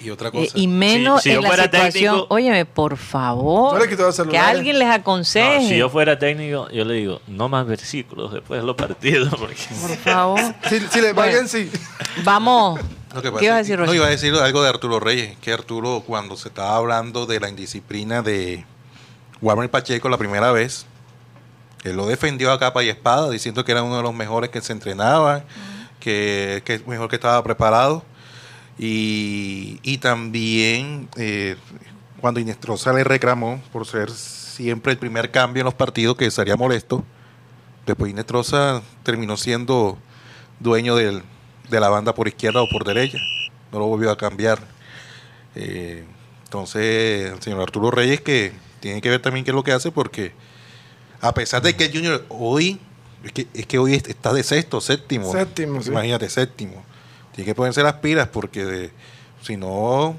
Y, 0.00 0.10
otra 0.10 0.28
Eh, 0.28 0.32
cosa. 0.32 0.52
y 0.54 0.66
menos 0.66 1.22
Si- 1.22 1.28
si 1.30 1.32
yo 1.34 1.38
en 1.38 1.42
la 1.42 1.48
fuera 1.48 1.64
situación. 1.64 2.14
técnico- 2.16 2.26
Óyeme, 2.34 2.64
por 2.66 2.96
favor. 2.96 3.88
Que 3.88 3.96
celulares. 4.12 4.40
alguien 4.56 4.78
les 4.78 4.88
aconseje. 4.88 5.62
No, 5.62 5.68
si 5.68 5.76
yo 5.78 5.88
fuera 5.90 6.18
técnico, 6.18 6.68
yo 6.70 6.84
le 6.84 6.94
digo, 6.94 7.20
no 7.26 7.48
más 7.48 7.66
versículos 7.66 8.32
después 8.32 8.60
de 8.60 8.66
los 8.66 8.76
partidos. 8.76 9.28
Porque... 9.38 9.56
Por 9.80 9.96
favor. 9.98 10.40
Si, 10.68 10.80
si 10.80 11.00
le 11.00 11.12
Bueno. 11.12 11.32
paguen, 11.32 11.48
sí. 11.48 11.70
Vamos. 12.24 12.80
Que 13.08 13.22
¿Qué 13.22 13.28
ibas 13.28 13.36
a 13.36 13.40
que- 13.40 13.54
decir, 13.56 13.78
No, 13.78 13.94
iba 13.94 14.06
a 14.06 14.10
decir 14.10 14.34
algo 14.34 14.62
de 14.62 14.68
Arturo 14.68 15.00
Reyes, 15.00 15.36
que 15.40 15.50
Arturo 15.52 16.02
cuando 16.06 16.36
se 16.36 16.48
estaba 16.48 16.76
hablando 16.76 17.24
de 17.24 17.40
la 17.40 17.48
indisciplina 17.48 18.20
de 18.20 18.66
Warner 19.40 19.70
Pacheco 19.70 20.10
la 20.10 20.18
primera 20.18 20.52
vez, 20.52 20.84
él 21.84 21.96
lo 21.96 22.06
defendió 22.06 22.52
a 22.52 22.58
capa 22.58 22.82
y 22.84 22.90
espada, 22.90 23.30
diciendo 23.30 23.64
que 23.64 23.72
era 23.72 23.82
uno 23.82 23.96
de 23.96 24.02
los 24.02 24.12
mejores 24.14 24.50
que 24.50 24.60
se 24.60 24.72
entrenaba, 24.74 25.44
que, 26.00 26.62
que 26.66 26.74
es 26.74 26.86
mejor 26.86 27.08
que 27.08 27.16
estaba 27.16 27.42
preparado. 27.42 28.02
Y, 28.78 29.80
y 29.82 29.98
también 29.98 31.08
eh, 31.16 31.56
cuando 32.20 32.40
Inestrosa 32.40 32.92
le 32.92 33.04
reclamó 33.04 33.60
por 33.72 33.86
ser 33.86 34.10
siempre 34.10 34.92
el 34.92 34.98
primer 34.98 35.30
cambio 35.30 35.60
en 35.62 35.64
los 35.64 35.74
partidos, 35.74 36.16
que 36.16 36.30
sería 36.30 36.56
molesto, 36.56 37.04
después 37.86 38.10
Inestrosa 38.10 38.82
terminó 39.02 39.36
siendo 39.36 39.98
dueño 40.60 40.94
del- 40.96 41.22
de 41.70 41.80
la 41.80 41.88
banda 41.88 42.14
por 42.14 42.28
izquierda 42.28 42.62
o 42.62 42.68
por 42.68 42.84
derecha. 42.84 43.18
No 43.72 43.78
lo 43.80 43.86
volvió 43.86 44.10
a 44.10 44.16
cambiar. 44.16 44.58
Eh, 45.54 46.04
entonces, 46.44 47.32
el 47.32 47.42
señor 47.42 47.60
Arturo 47.60 47.90
Reyes, 47.90 48.20
que 48.20 48.52
tiene 48.80 49.00
que 49.00 49.10
ver 49.10 49.20
también 49.20 49.44
qué 49.44 49.50
es 49.50 49.54
lo 49.54 49.62
que 49.64 49.72
hace, 49.72 49.90
porque 49.92 50.32
a 51.20 51.34
pesar 51.34 51.62
de 51.62 51.74
que 51.76 51.84
el 51.86 51.92
Junior 51.92 52.24
hoy, 52.28 52.80
es 53.24 53.32
que, 53.32 53.46
es 53.52 53.66
que 53.66 53.78
hoy 53.78 53.94
est- 53.94 54.08
está 54.08 54.32
de 54.32 54.42
sexto, 54.42 54.80
séptimo. 54.80 55.30
Séptimo, 55.32 55.82
sí. 55.82 55.90
Imagínate, 55.90 56.30
séptimo. 56.30 56.84
Tiene 57.38 57.52
que 57.52 57.54
ponerse 57.54 57.84
las 57.84 57.92
pilas, 57.94 58.26
porque 58.26 58.90
si 59.42 59.56
no, 59.56 60.16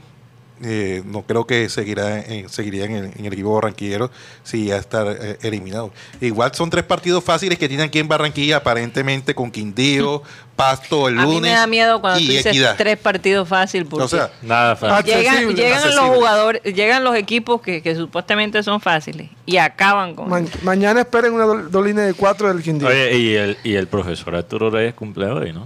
eh, 0.64 1.04
no 1.06 1.24
creo 1.24 1.46
que 1.46 1.68
seguirá 1.68 2.22
en, 2.22 2.48
seguiría 2.48 2.86
en 2.86 2.92
el, 2.96 3.06
en 3.18 3.26
el 3.26 3.34
equipo 3.34 3.54
barranquillero 3.56 4.10
si 4.44 4.68
ya 4.68 4.78
está 4.78 5.04
eh, 5.12 5.38
eliminado. 5.42 5.92
Igual 6.22 6.56
son 6.56 6.70
tres 6.70 6.86
partidos 6.86 7.22
fáciles 7.22 7.60
que 7.60 7.68
tienen 7.68 7.88
aquí 7.88 8.00
en 8.00 8.08
Barranquilla, 8.08 8.56
aparentemente 8.56 9.36
con 9.36 9.52
Quindío, 9.52 10.24
Pasto 10.56 11.10
el 11.10 11.20
A 11.20 11.24
lunes. 11.24 11.42
mí 11.42 11.48
me 11.50 11.50
da 11.56 11.68
miedo 11.68 12.00
cuando 12.00 12.20
y 12.22 12.26
tú 12.26 12.32
dices 12.32 12.46
Equidad. 12.48 12.76
tres 12.78 12.98
partidos 12.98 13.50
fácil 13.50 13.86
porque 13.86 14.06
O 14.06 14.08
sea, 14.08 14.32
Nada 14.42 14.78
fácil. 14.78 15.14
llegan, 15.14 15.56
llegan 15.56 15.96
los 15.98 16.06
jugadores, 16.16 16.62
llegan 16.64 17.04
los 17.04 17.16
equipos 17.18 17.62
que, 17.62 17.82
que 17.82 17.96
supuestamente 17.96 18.64
son 18.64 18.80
fáciles 18.80 19.30
y 19.46 19.58
acaban 19.58 20.16
con 20.16 20.30
Ma- 20.30 20.42
mañana 20.64 21.02
esperen 21.02 21.34
una 21.34 21.44
do- 21.44 21.70
dos 21.70 21.86
líneas 21.86 22.08
de 22.08 22.14
cuatro 22.14 22.48
del 22.48 22.64
Quindío. 22.64 22.88
Oye, 22.88 23.18
y 23.18 23.36
el, 23.36 23.58
y 23.66 23.76
el 23.76 23.88
profesor 23.88 24.36
Arturo 24.36 24.70
Reyes 24.70 24.94
cumple 24.94 25.26
hoy, 25.28 25.52
¿no? 25.52 25.66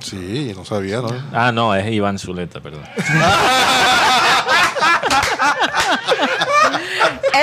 Sí, 0.00 0.52
no 0.56 0.64
sabía, 0.64 1.00
¿no? 1.00 1.08
Ah, 1.32 1.52
no, 1.52 1.74
es 1.74 1.90
Iván 1.92 2.18
Zuleta, 2.18 2.60
perdón. 2.60 2.82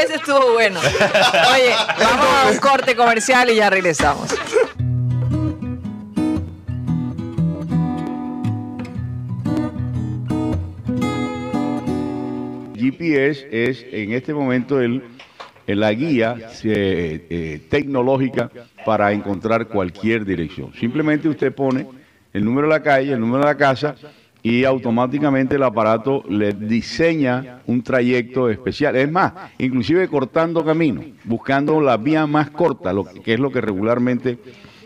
Ese 0.04 0.16
estuvo 0.16 0.54
bueno. 0.54 0.80
Oye, 0.80 1.74
vamos 2.00 2.26
a 2.46 2.50
un 2.52 2.58
corte 2.58 2.96
comercial 2.96 3.50
y 3.50 3.56
ya 3.56 3.70
regresamos. 3.70 4.30
GPS 12.76 13.48
es 13.52 13.86
en 13.92 14.12
este 14.14 14.34
momento 14.34 14.80
el, 14.82 15.02
el- 15.68 15.80
la 15.80 15.92
guía 15.94 16.36
eh, 16.64 17.26
eh, 17.30 17.62
tecnológica 17.70 18.52
para 18.86 19.12
encontrar 19.14 19.68
cualquier 19.68 20.26
dirección. 20.26 20.74
Simplemente 20.80 21.28
usted 21.30 21.54
pone 21.54 21.88
el 22.36 22.44
número 22.44 22.68
de 22.68 22.74
la 22.74 22.84
calle, 22.84 23.14
el 23.14 23.20
número 23.20 23.40
de 23.40 23.46
la 23.46 23.56
casa 23.58 23.96
y 24.44 24.64
automáticamente 24.66 25.56
el 25.56 25.64
aparato 25.64 26.24
le 26.30 26.52
diseña 26.54 27.62
un 27.66 27.82
trayecto 27.82 28.50
especial. 28.50 28.96
Es 28.98 29.10
más, 29.10 29.34
inclusive 29.58 30.08
cortando 30.08 30.64
camino, 30.64 31.02
buscando 31.24 31.80
la 31.82 31.98
vía 31.98 32.28
más 32.28 32.50
corta, 32.52 32.92
lo 32.94 33.06
que 33.06 33.34
es 33.34 33.40
lo 33.40 33.52
que 33.52 33.62
regularmente 33.62 34.38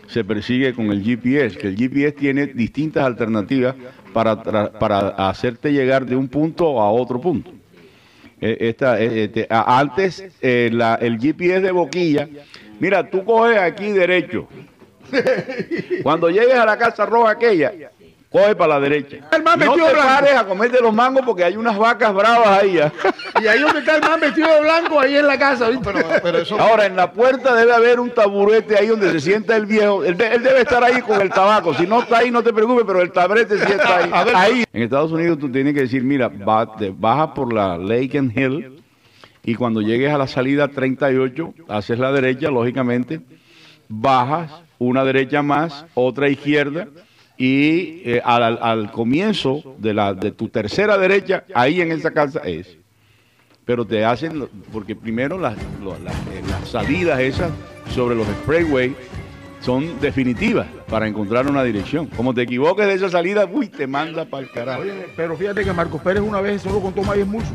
se 0.06 0.24
persigue 0.24 0.72
con 0.74 0.90
el 0.92 1.02
GPS, 1.02 1.58
que 1.58 1.66
el 1.68 1.76
GPS 1.76 2.12
tiene 2.12 2.46
distintas 2.46 3.04
alternativas 3.04 3.74
para, 4.12 4.42
para 4.78 5.08
hacerte 5.28 5.72
llegar 5.72 6.06
de 6.06 6.16
un 6.16 6.28
punto 6.28 6.80
a 6.80 6.90
otro 6.90 7.20
punto. 7.20 7.50
Eh, 8.40 8.56
esta, 8.60 8.98
eh, 9.00 9.24
este, 9.24 9.46
antes 9.50 10.24
eh, 10.40 10.70
la- 10.72 10.94
el 10.94 11.18
GPS 11.18 11.60
de 11.60 11.70
boquilla, 11.72 12.28
mira, 12.78 13.08
tú 13.10 13.24
coges 13.24 13.58
aquí 13.58 13.90
derecho. 13.90 14.48
Cuando 16.02 16.28
llegues 16.30 16.54
a 16.54 16.64
la 16.64 16.76
casa 16.78 17.06
roja 17.06 17.30
aquella, 17.32 17.72
coge 18.30 18.54
para 18.54 18.74
la 18.74 18.80
derecha. 18.80 19.16
El 19.32 19.42
man 19.42 19.58
no 19.58 19.74
te 19.74 19.80
blanco. 19.80 19.96
pares 19.98 20.34
a 20.36 20.46
comerte 20.46 20.80
los 20.80 20.94
mangos 20.94 21.22
porque 21.26 21.42
hay 21.44 21.56
unas 21.56 21.76
vacas 21.76 22.14
bravas 22.14 22.62
ahí. 22.62 22.78
¿ah? 22.78 22.92
Y 23.42 23.46
ahí 23.48 23.58
donde 23.60 23.80
está 23.80 23.96
el 23.96 24.02
man 24.02 24.20
vestido 24.20 24.48
de 24.54 24.60
blanco, 24.60 25.00
ahí 25.00 25.16
en 25.16 25.26
la 25.26 25.38
casa. 25.38 25.68
¿viste? 25.68 25.90
Pero, 25.92 26.08
pero 26.22 26.38
eso. 26.38 26.60
Ahora, 26.60 26.86
en 26.86 26.94
la 26.94 27.10
puerta 27.12 27.54
debe 27.54 27.72
haber 27.74 27.98
un 27.98 28.10
taburete 28.10 28.76
ahí 28.78 28.86
donde 28.86 29.10
se 29.10 29.20
sienta 29.20 29.56
el 29.56 29.66
viejo. 29.66 30.04
Él, 30.04 30.16
de- 30.16 30.28
él 30.34 30.42
debe 30.42 30.60
estar 30.60 30.82
ahí 30.84 31.00
con 31.02 31.20
el 31.20 31.30
tabaco. 31.30 31.74
Si 31.74 31.86
no 31.86 32.02
está 32.02 32.18
ahí, 32.18 32.30
no 32.30 32.42
te 32.42 32.52
preocupes, 32.52 32.84
pero 32.86 33.00
el 33.02 33.10
taburete 33.10 33.58
sí 33.58 33.72
está 33.72 33.96
ahí. 33.96 34.10
Ahí. 34.34 34.64
En 34.72 34.82
Estados 34.82 35.10
Unidos 35.10 35.38
tú 35.38 35.50
tienes 35.50 35.74
que 35.74 35.80
decir, 35.80 36.02
mira, 36.04 36.28
va- 36.28 36.76
te- 36.76 36.92
baja 36.96 37.34
por 37.34 37.52
la 37.52 37.76
Lake 37.76 38.16
and 38.16 38.36
Hill 38.38 38.82
y 39.42 39.54
cuando 39.56 39.80
llegues 39.80 40.12
a 40.12 40.18
la 40.18 40.26
salida 40.28 40.68
38, 40.68 41.54
haces 41.68 41.98
la 41.98 42.12
derecha, 42.12 42.48
lógicamente, 42.50 43.20
bajas 43.88 44.52
una 44.80 45.04
derecha 45.04 45.42
más, 45.42 45.86
otra 45.94 46.28
izquierda 46.28 46.88
y 47.36 48.02
eh, 48.04 48.20
al, 48.24 48.90
comienzo 48.90 49.76
de, 49.78 50.32
tu 50.32 50.48
tercera 50.48 50.98
derecha, 50.98 51.44
ahí 51.54 51.80
en 51.80 51.92
esa 51.92 52.10
casa 52.10 52.40
es 52.40 52.80
pero 53.70 53.84
te 53.84 54.04
hacen, 54.04 54.48
porque 54.72 54.96
primero 54.96 55.36
eh, 55.36 55.54
las 55.94 56.68
salidas 56.68 57.20
esas 57.20 57.52
sobre 57.94 58.16
los 58.16 58.26
sprayways 58.26 58.94
son 59.60 60.00
definitivas 60.00 60.66
para 60.88 61.06
encontrar 61.06 61.46
una 61.46 61.62
dirección. 61.62 62.06
Como 62.06 62.34
te 62.34 62.42
equivoques 62.42 62.84
de 62.84 62.94
esa 62.94 63.08
salida, 63.08 63.48
uy, 63.48 63.68
te 63.68 63.86
manda 63.86 64.24
para 64.24 64.42
el 64.42 64.50
carajo. 64.50 64.82
Pero 65.16 65.36
fíjate 65.36 65.62
que 65.62 65.72
Marcos 65.72 66.02
Pérez 66.02 66.20
una 66.20 66.40
vez 66.40 66.62
solo 66.62 66.80
contó 66.80 67.04
May 67.04 67.20
Esmulso. 67.20 67.52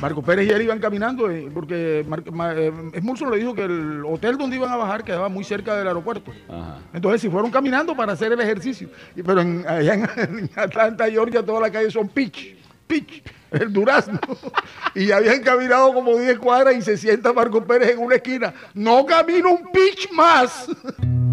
Marcos 0.00 0.24
Pérez 0.24 0.46
y 0.46 0.50
él 0.50 0.62
iban 0.62 0.78
caminando 0.78 1.30
eh, 1.30 1.48
porque 1.52 2.04
Mar- 2.08 2.30
Ma- 2.32 2.52
eh, 2.54 2.72
le 3.30 3.36
dijo 3.38 3.54
que 3.54 3.62
el 3.64 4.02
hotel 4.04 4.36
donde 4.36 4.56
iban 4.56 4.70
a 4.70 4.76
bajar 4.76 5.02
quedaba 5.04 5.28
muy 5.28 5.44
cerca 5.44 5.76
del 5.76 5.86
aeropuerto. 5.88 6.32
Ajá. 6.48 6.78
Entonces, 6.92 7.20
si 7.22 7.30
fueron 7.30 7.50
caminando 7.50 7.96
para 7.96 8.12
hacer 8.12 8.32
el 8.32 8.40
ejercicio. 8.40 8.88
Pero 9.14 9.40
en, 9.40 9.64
allá 9.66 9.94
en, 9.94 10.02
en 10.38 10.50
Atlanta, 10.56 11.08
Georgia, 11.10 11.42
toda 11.44 11.60
la 11.60 11.70
calle 11.70 11.90
son 11.90 12.08
pitch, 12.08 12.56
pitch, 12.86 13.22
el 13.50 13.72
durazno. 13.72 14.18
Y 14.96 15.10
habían 15.10 15.42
caminado 15.42 15.92
como 15.92 16.16
10 16.16 16.38
cuadras 16.38 16.76
y 16.76 16.82
se 16.82 16.96
sienta 16.96 17.32
Marcos 17.32 17.64
Pérez 17.64 17.90
en 17.94 17.98
una 17.98 18.14
esquina. 18.14 18.54
No 18.74 19.04
camino 19.04 19.50
un 19.50 19.72
pitch 19.72 20.12
más. 20.12 20.68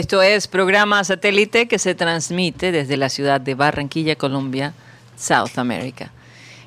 Esto 0.00 0.22
es 0.22 0.48
programa 0.48 1.04
satélite 1.04 1.68
que 1.68 1.78
se 1.78 1.94
transmite 1.94 2.72
desde 2.72 2.96
la 2.96 3.10
ciudad 3.10 3.38
de 3.38 3.54
Barranquilla, 3.54 4.16
Colombia, 4.16 4.72
South 5.14 5.58
America. 5.58 6.10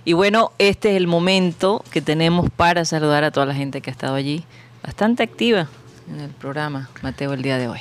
Y 0.05 0.13
bueno, 0.13 0.51
este 0.59 0.91
es 0.91 0.97
el 0.97 1.07
momento 1.07 1.83
que 1.89 1.99
tenemos 1.99 2.51
para 2.55 2.85
saludar 2.85 3.23
a 3.23 3.31
toda 3.31 3.47
la 3.47 3.55
gente 3.55 3.81
que 3.81 3.89
ha 3.89 3.93
estado 3.93 4.13
allí, 4.13 4.43
bastante 4.83 5.23
activa 5.23 5.67
en 6.07 6.19
el 6.19 6.29
programa, 6.29 6.91
Mateo, 7.01 7.33
el 7.33 7.41
día 7.41 7.57
de 7.57 7.69
hoy. 7.69 7.79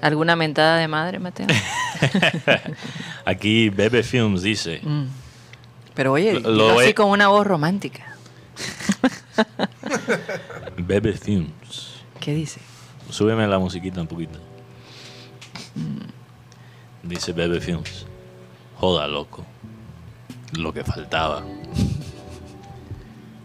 ¿Alguna 0.00 0.34
mentada 0.34 0.78
de 0.78 0.88
madre, 0.88 1.20
Mateo? 1.20 1.46
Aquí 3.26 3.68
Bebe 3.68 4.02
Films 4.02 4.42
dice, 4.42 4.80
Mm. 4.82 5.04
Pero 5.94 6.10
oye, 6.14 6.40
Lo- 6.40 6.80
así 6.80 6.88
he- 6.88 6.94
con 6.96 7.10
una 7.10 7.28
voz 7.28 7.46
romántica. 7.46 8.16
Bebe 10.78 11.12
Films, 11.12 12.00
¿Qué 12.18 12.34
dice? 12.34 12.60
Súbeme 13.10 13.46
la 13.46 13.58
musiquita 13.58 14.00
un 14.00 14.06
poquito. 14.06 14.38
Dice 17.02 17.32
Bebe 17.32 17.60
Films. 17.60 18.06
Joda, 18.78 19.06
loco. 19.06 19.44
Lo 20.52 20.72
que 20.72 20.84
faltaba. 20.84 21.42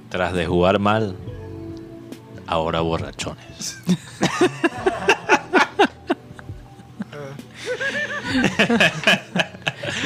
Tras 0.09 0.33
de 0.33 0.45
jugar 0.45 0.79
mal, 0.79 1.15
ahora 2.47 2.81
borrachones. 2.81 3.79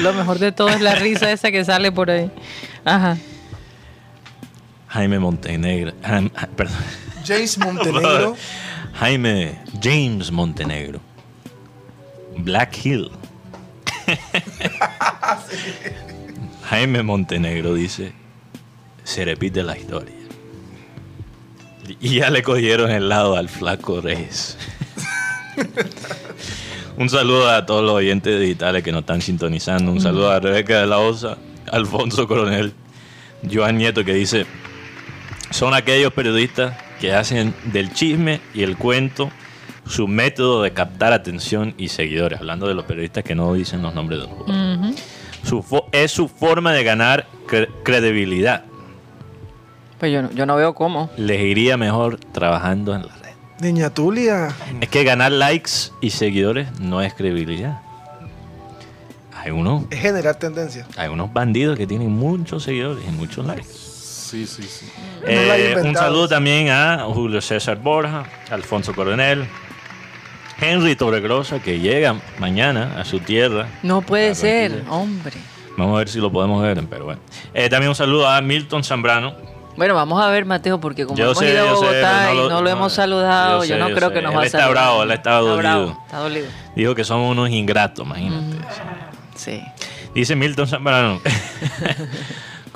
Lo 0.00 0.12
mejor 0.12 0.38
de 0.38 0.52
todo 0.52 0.68
es 0.68 0.80
la 0.80 0.94
risa 0.94 1.30
esa 1.30 1.50
que 1.50 1.64
sale 1.64 1.92
por 1.92 2.10
ahí. 2.10 2.30
Ajá. 2.84 3.16
Jaime 4.88 5.18
Montenegro. 5.18 5.92
Jaime- 6.02 6.30
perdón. 6.56 6.76
James 7.26 7.58
Montenegro. 7.64 8.36
Jaime 8.94 9.58
James 9.82 10.30
Montenegro. 10.30 11.00
Black 12.38 12.84
Hill. 12.84 13.10
Jaime 16.70 17.02
Montenegro 17.02 17.74
dice, 17.74 18.12
se 19.02 19.24
repite 19.24 19.62
la 19.62 19.76
historia. 19.76 20.14
Y 22.00 22.16
ya 22.16 22.30
le 22.30 22.42
cogieron 22.42 22.90
el 22.90 23.08
lado 23.08 23.36
al 23.36 23.48
flaco 23.48 24.00
Reyes. 24.00 24.56
Un 26.96 27.10
saludo 27.10 27.50
a 27.50 27.66
todos 27.66 27.84
los 27.84 27.92
oyentes 27.92 28.40
digitales 28.40 28.82
que 28.82 28.92
nos 28.92 29.00
están 29.00 29.20
sintonizando. 29.20 29.92
Un 29.92 30.00
saludo 30.00 30.30
a 30.30 30.40
Rebeca 30.40 30.80
de 30.80 30.86
la 30.86 30.98
Osa, 30.98 31.36
Alfonso 31.70 32.26
Coronel, 32.26 32.72
Joan 33.50 33.78
Nieto 33.78 34.04
que 34.04 34.14
dice, 34.14 34.46
son 35.50 35.74
aquellos 35.74 36.12
periodistas 36.12 36.76
que 37.00 37.12
hacen 37.12 37.54
del 37.72 37.92
chisme 37.92 38.40
y 38.54 38.62
el 38.62 38.76
cuento 38.76 39.30
su 39.86 40.08
método 40.08 40.62
de 40.62 40.72
captar 40.72 41.12
atención 41.12 41.74
y 41.78 41.88
seguidores. 41.88 42.40
Hablando 42.40 42.66
de 42.66 42.74
los 42.74 42.84
periodistas 42.84 43.22
que 43.24 43.34
no 43.34 43.52
dicen 43.54 43.82
los 43.82 43.94
nombres 43.94 44.20
de 44.20 44.26
los 44.26 44.36
jugadores. 44.36 44.96
Su 45.44 45.62
fo- 45.62 45.84
es 45.92 46.10
su 46.10 46.26
forma 46.28 46.72
de 46.72 46.82
ganar 46.82 47.26
cre- 47.46 47.68
credibilidad. 47.84 48.64
Pues 50.00 50.12
yo 50.12 50.22
no, 50.22 50.30
yo 50.32 50.44
no 50.44 50.56
veo 50.56 50.74
cómo. 50.74 51.08
Les 51.16 51.40
iría 51.40 51.76
mejor 51.76 52.18
trabajando 52.18 52.94
en 52.94 53.02
la 53.06 53.14
red. 53.14 53.30
Niña 53.60 53.90
Tulia. 53.90 54.48
Es 54.80 54.88
que 54.88 55.04
ganar 55.04 55.30
likes 55.32 55.70
y 56.00 56.10
seguidores 56.10 56.78
no 56.80 57.00
es 57.00 57.14
credibilidad. 57.14 57.80
Hay 59.34 59.52
unos, 59.52 59.84
Es 59.90 60.00
generar 60.00 60.34
tendencia. 60.34 60.86
hay 60.96 61.08
unos 61.08 61.32
bandidos 61.32 61.78
que 61.78 61.86
tienen 61.86 62.10
muchos 62.10 62.64
seguidores 62.64 63.04
y 63.06 63.12
muchos 63.12 63.46
likes. 63.46 63.68
Sí, 64.30 64.46
sí, 64.46 64.62
sí. 64.64 64.86
No 65.22 65.28
Eh, 65.28 65.76
un 65.84 65.94
saludo 65.94 66.28
también 66.28 66.68
a 66.70 67.04
Julio 67.12 67.40
César 67.40 67.76
Borja, 67.78 68.24
Alfonso 68.50 68.92
Coronel, 68.94 69.46
Henry 70.60 70.96
Torregrosa, 70.96 71.60
que 71.60 71.78
llega 71.78 72.16
mañana 72.38 72.96
a 72.98 73.04
su 73.04 73.20
tierra. 73.20 73.66
No 73.82 74.02
puede 74.02 74.34
ser, 74.34 74.84
hombre. 74.88 75.34
Vamos 75.76 75.94
a 75.94 75.98
ver 75.98 76.08
si 76.08 76.18
lo 76.18 76.32
podemos 76.32 76.62
ver, 76.62 76.82
pero 76.88 77.04
bueno. 77.04 77.20
Eh, 77.54 77.68
también 77.68 77.90
un 77.90 77.94
saludo 77.94 78.28
a 78.28 78.40
Milton 78.40 78.82
Zambrano. 78.82 79.34
Bueno, 79.76 79.94
vamos 79.94 80.22
a 80.24 80.28
ver, 80.30 80.46
Mateo, 80.46 80.80
porque 80.80 81.04
como 81.04 81.18
Yo 81.18 81.24
hemos 81.26 81.38
sé, 81.38 81.52
ido 81.52 81.62
a 81.64 81.76
sé, 81.76 81.84
Bogotá 81.84 82.24
no 82.24 82.32
y 82.32 82.36
lo- 82.36 82.42
no 82.48 82.54
lo 82.56 82.62
no, 82.62 82.68
hemos 82.70 82.92
saludado, 82.94 83.58
yo, 83.64 83.74
sé, 83.74 83.78
no 83.78 83.90
yo 83.90 83.94
creo 83.94 84.08
sé. 84.08 84.14
que 84.14 84.22
nos 84.22 84.32
Él 84.32 84.38
va 84.38 84.42
a 84.42 84.46
está 84.46 84.58
saludar. 84.60 84.82
bravo, 84.82 85.02
él 85.02 85.10
está 85.10 85.30
dolido. 85.34 85.56
bravo, 85.58 86.02
está 86.06 86.18
dolido. 86.18 86.46
Dijo 86.74 86.94
que 86.94 87.04
somos 87.04 87.30
unos 87.30 87.50
ingratos, 87.50 88.06
imagínate. 88.06 88.56
Sí. 89.34 89.62
Dice 90.14 90.34
Milton 90.34 90.66
Zambrano. 90.66 91.20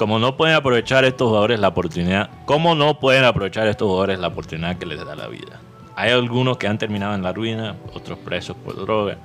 Como 0.01 0.19
no 0.19 0.35
pueden 0.35 0.57
aprovechar 0.57 1.05
estos 1.05 1.29
jugadores 1.29 1.61
la 1.61 1.69
oportunidad, 1.69 2.31
¿cómo 2.47 2.75
no 2.75 2.99
pueden 2.99 3.23
aprovechar 3.23 3.67
estos 3.69 3.87
jugadores 3.87 4.19
la 4.19 4.29
oportunidad 4.29 4.79
que 4.79 4.87
les 4.87 5.05
da 5.05 5.15
la 5.15 5.27
vida? 5.29 5.61
Hay 5.95 6.11
algunos 6.11 6.57
que 6.57 6.67
han 6.67 6.79
terminado 6.79 7.15
en 7.15 7.23
la 7.23 7.35
ruina, 7.35 7.77
otros 7.93 8.19
presos 8.19 8.57
por 8.65 8.77
droga. 8.77 9.19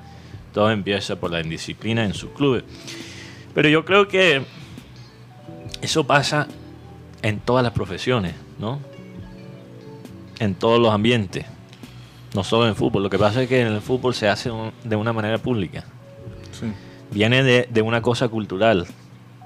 Todo 0.53 0.69
empieza 0.71 1.15
por 1.15 1.31
la 1.31 1.39
indisciplina 1.39 2.03
en 2.03 2.13
sus 2.13 2.31
clubes. 2.31 2.65
Pero 3.53 3.69
yo 3.69 3.85
creo 3.85 4.09
que 4.09 4.41
eso 5.81 6.05
pasa 6.05 6.49
en 7.21 7.39
todas 7.39 7.63
las 7.63 7.71
profesiones, 7.71 8.33
¿no? 8.59 8.81
En 10.39 10.55
todos 10.55 10.77
los 10.81 10.93
ambientes. 10.93 11.45
No 12.33 12.43
solo 12.43 12.67
en 12.67 12.75
fútbol. 12.75 13.03
Lo 13.03 13.09
que 13.09 13.17
pasa 13.17 13.43
es 13.43 13.47
que 13.47 13.61
en 13.61 13.67
el 13.67 13.79
fútbol 13.79 14.13
se 14.13 14.27
hace 14.27 14.51
un- 14.51 14.73
de 14.83 14.97
una 14.97 15.13
manera 15.13 15.37
pública 15.37 15.85
sí. 16.51 16.65
viene 17.11 17.43
de, 17.43 17.69
de 17.71 17.81
una 17.81 18.01
cosa 18.01 18.27
cultural 18.27 18.85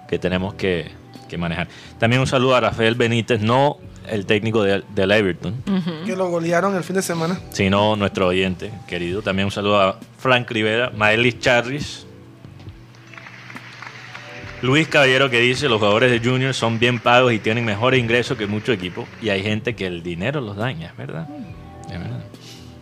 que 0.08 0.18
tenemos 0.18 0.56
que, 0.56 0.98
que 1.30 1.38
manejar. 1.38 1.70
También 1.98 2.20
un 2.20 2.28
saludo 2.28 2.56
a 2.58 2.60
Rafael 2.60 2.96
Benítez, 2.96 3.40
no 3.42 3.78
el 4.10 4.26
técnico 4.26 4.64
de- 4.64 4.84
del 4.96 5.12
Everton, 5.12 5.56
Que 6.06 6.16
lo 6.18 6.30
golearon 6.30 6.76
el 6.76 6.84
fin 6.84 6.96
de 6.98 7.02
semana. 7.02 7.40
sino 7.52 7.96
nuestro 7.96 8.28
oyente 8.28 8.72
querido. 8.88 9.22
También 9.22 9.46
un 9.46 9.52
saludo 9.52 9.80
a 9.80 10.00
Frank 10.18 10.50
Rivera, 10.52 10.92
Maelis 10.96 11.40
Charris, 11.40 12.06
Luis 14.62 14.88
Caballero 14.90 15.30
que 15.30 15.40
dice 15.40 15.70
los 15.70 15.80
jugadores 15.80 16.12
de 16.12 16.20
Junior 16.28 16.54
son 16.54 16.80
bien 16.80 17.00
pagos 17.00 17.32
y 17.32 17.40
tienen 17.40 17.64
mejores 17.64 18.00
ingresos 18.00 18.38
que 18.38 18.46
muchos 18.46 18.76
equipos 18.76 19.06
y 19.22 19.30
hay 19.30 19.42
gente 19.42 19.74
que 19.76 19.86
el 19.88 20.04
dinero 20.04 20.42
los 20.42 20.58
daña, 20.58 20.88
es 20.88 20.98
verdad. 20.98 21.28
Es 21.86 21.98
verdad. 22.00 22.20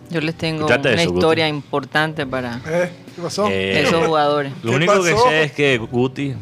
Yo 0.10 0.22
les 0.22 0.36
tengo 0.36 0.66
una 0.66 0.76
eso, 0.78 1.10
Guti. 1.10 1.18
historia 1.20 1.48
importante 1.50 2.26
para 2.26 2.62
Eh, 2.66 2.89
¿Qué 3.16 3.22
pasó? 3.22 3.48
Eh, 3.50 3.82
esos 3.82 4.06
jugadores. 4.08 4.54
Lo 4.64 4.72
¿Qué 4.72 4.76
único 4.78 5.04
que 5.04 5.16
sé 5.16 5.43
es 5.43 5.52
que 5.52 5.78
Guti 5.78 6.34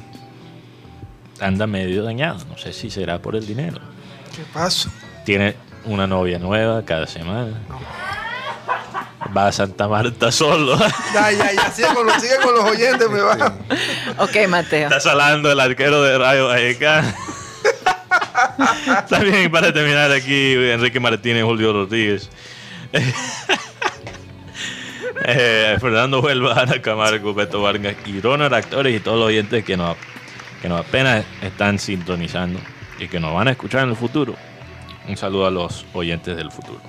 anda 1.40 1.68
medio 1.68 2.04
dañado. 2.04 2.44
No 2.50 2.58
sé 2.58 2.74
si 2.74 2.90
será 2.90 3.20
por 3.20 3.36
el 3.36 3.46
dinero. 3.46 3.80
¿Qué 4.36 4.44
pasó? 4.54 4.90
Tiene 5.26 5.56
una 5.86 6.08
novia 6.08 6.40
nueva 6.40 6.84
cada 6.86 7.08
semana. 7.08 7.62
Va 9.36 9.48
a 9.48 9.52
Santa 9.52 9.88
Marta 9.88 10.32
solo. 10.32 10.78
Ya, 11.14 11.32
ya, 11.32 11.52
ya. 11.54 11.72
Sigue 11.72 11.88
con 11.94 12.06
los, 12.06 12.22
sigue 12.22 12.38
con 12.44 12.54
los 12.54 12.64
oyentes, 12.64 13.10
me 13.10 13.20
va. 13.20 13.58
Ok, 14.18 14.48
Mateo. 14.48 14.84
Está 14.84 15.00
salando 15.00 15.52
el 15.52 15.60
arquero 15.60 16.02
de 16.04 16.18
Rayo 16.18 16.48
Vallecano. 16.48 17.14
También 19.10 19.52
para 19.52 19.74
terminar 19.74 20.12
aquí, 20.12 20.54
Enrique 20.54 21.00
Martínez, 21.00 21.44
Julio 21.44 21.74
Rodríguez. 21.74 22.30
Eh, 25.28 25.78
Fernando 25.80 26.20
Huelva, 26.20 26.62
Ana 26.62 26.82
Camargo, 26.82 27.34
Beto 27.34 27.62
Vargas 27.62 27.96
y 28.06 28.22
Ronald 28.22 28.54
Actores 28.54 28.96
y 28.96 29.00
todos 29.00 29.18
los 29.18 29.28
oyentes 29.30 29.64
que 29.66 29.76
nos, 29.76 29.98
que 30.62 30.70
nos 30.70 30.80
apenas 30.82 31.26
están 31.42 31.80
sintonizando 31.80 32.60
y 33.00 33.08
que 33.08 33.20
nos 33.20 33.34
van 33.34 33.48
a 33.48 33.52
escuchar 33.52 33.84
en 33.84 33.90
el 33.90 33.96
futuro. 33.96 34.36
Un 35.08 35.18
saludo 35.18 35.46
a 35.46 35.52
los 35.52 35.86
oyentes 35.94 36.36
del 36.36 36.52
futuro. 36.52 36.80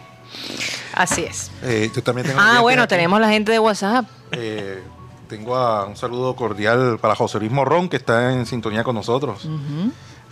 Así 0.95 1.25
es. 1.25 1.51
Eh, 1.63 1.91
yo 1.95 2.03
también 2.03 2.27
tengo 2.27 2.41
Ah, 2.41 2.61
bueno, 2.61 2.83
aquí. 2.83 2.91
tenemos 2.91 3.21
la 3.21 3.29
gente 3.29 3.53
de 3.53 3.59
WhatsApp. 3.59 4.07
Eh, 4.33 4.83
tengo 5.29 5.57
a- 5.57 5.85
un 5.87 5.97
saludo 5.97 6.35
cordial 6.37 6.99
para 7.01 7.15
José 7.15 7.39
Luis 7.39 7.51
Morrón, 7.53 7.89
que 7.89 7.97
está 7.97 8.33
en 8.33 8.47
sintonía 8.47 8.83
con 8.85 8.95
nosotros. 8.95 9.47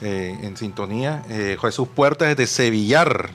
Eh, 0.01 0.37
en 0.43 0.57
sintonía. 0.57 1.23
Eh, 1.29 1.57
Jesús 1.61 1.89
Puertas 1.95 2.29
desde 2.29 2.47
Sevillar. 2.47 3.31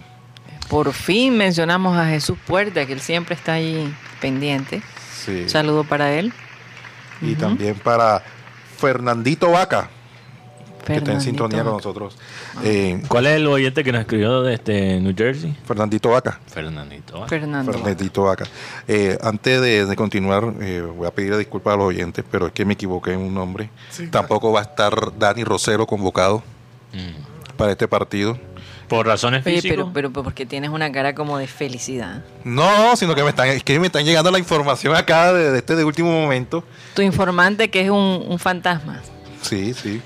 Por 0.70 0.92
fin 0.94 1.38
mencionamos 1.38 1.98
a 1.98 2.06
Jesús 2.08 2.38
Puerta, 2.46 2.86
que 2.86 2.94
él 2.94 3.02
siempre 3.02 3.36
está 3.36 3.54
ahí 3.54 3.94
pendiente. 4.22 4.82
Sí. 5.26 5.44
Un 5.44 5.50
saludo 5.50 5.84
para 5.84 6.14
él. 6.14 6.34
Y 7.22 7.36
también 7.36 7.76
para 7.76 8.24
Fernandito 8.80 9.52
Vaca, 9.52 9.90
que 10.86 10.96
está 10.96 11.12
en 11.12 11.22
sintonía 11.22 11.64
con 11.64 11.74
nosotros. 11.74 12.18
Eh, 12.64 13.02
¿Cuál 13.08 13.28
es 13.28 13.36
el 13.36 13.48
oyente 13.48 13.84
que 13.84 13.92
nos 13.92 14.02
escribió 14.02 14.42
desde 14.42 15.00
New 15.00 15.14
Jersey? 15.16 15.56
Fernandito 15.66 16.10
Vaca. 16.10 16.40
Fernandito. 16.48 17.28
Fernando. 17.28 17.74
Fernandito 17.74 18.24
Vaca. 18.24 18.46
Eh, 18.88 19.18
antes 19.22 19.62
de, 19.62 19.86
de 19.86 19.96
continuar, 19.96 20.54
eh, 20.62 20.82
voy 20.82 21.08
a 21.08 21.12
pedir 21.12 21.36
disculpas 21.38 21.74
a 21.76 21.78
los 21.78 21.88
oyentes, 21.88 22.24
pero 22.32 22.48
es 22.48 22.54
que 22.54 22.66
me 22.66 22.74
equivoqué 22.74 23.14
en 23.14 23.20
un 23.20 23.34
nombre. 23.34 23.70
Sí, 23.92 24.08
Tampoco 24.08 24.52
va 24.52 24.62
a 24.62 24.64
estar 24.64 24.94
Dani 25.18 25.44
Rosero 25.44 25.86
convocado 25.86 26.42
Mm. 26.92 27.56
para 27.56 27.72
este 27.74 27.88
partido. 27.88 28.40
Por 28.90 29.06
razones 29.06 29.46
Oye, 29.46 29.56
físicas. 29.58 29.78
pero, 29.78 29.94
pero 29.94 30.12
porque 30.12 30.46
tienes 30.46 30.72
una 30.72 30.92
cara 30.92 31.16
como 31.16 31.38
de 31.38 31.48
felicidad. 31.48 32.24
No, 32.44 32.96
sino 32.98 33.16
que 33.16 33.24
me 33.24 33.30
están, 33.30 33.48
es 33.48 33.64
que 33.64 33.80
me 33.80 33.86
están 33.88 34.04
llegando 34.04 34.32
la 34.32 34.40
información 34.40 34.96
acá 34.96 35.32
de, 35.32 35.52
de 35.52 35.58
este 35.60 35.76
de 35.76 35.84
último 35.86 36.12
momento. 36.12 36.64
Tu 36.96 37.04
informante 37.04 37.70
que 37.70 37.82
es 37.82 37.90
un, 37.90 38.26
un 38.28 38.40
fantasma. 38.40 39.00
Sí, 39.42 39.74
sí. 39.74 40.02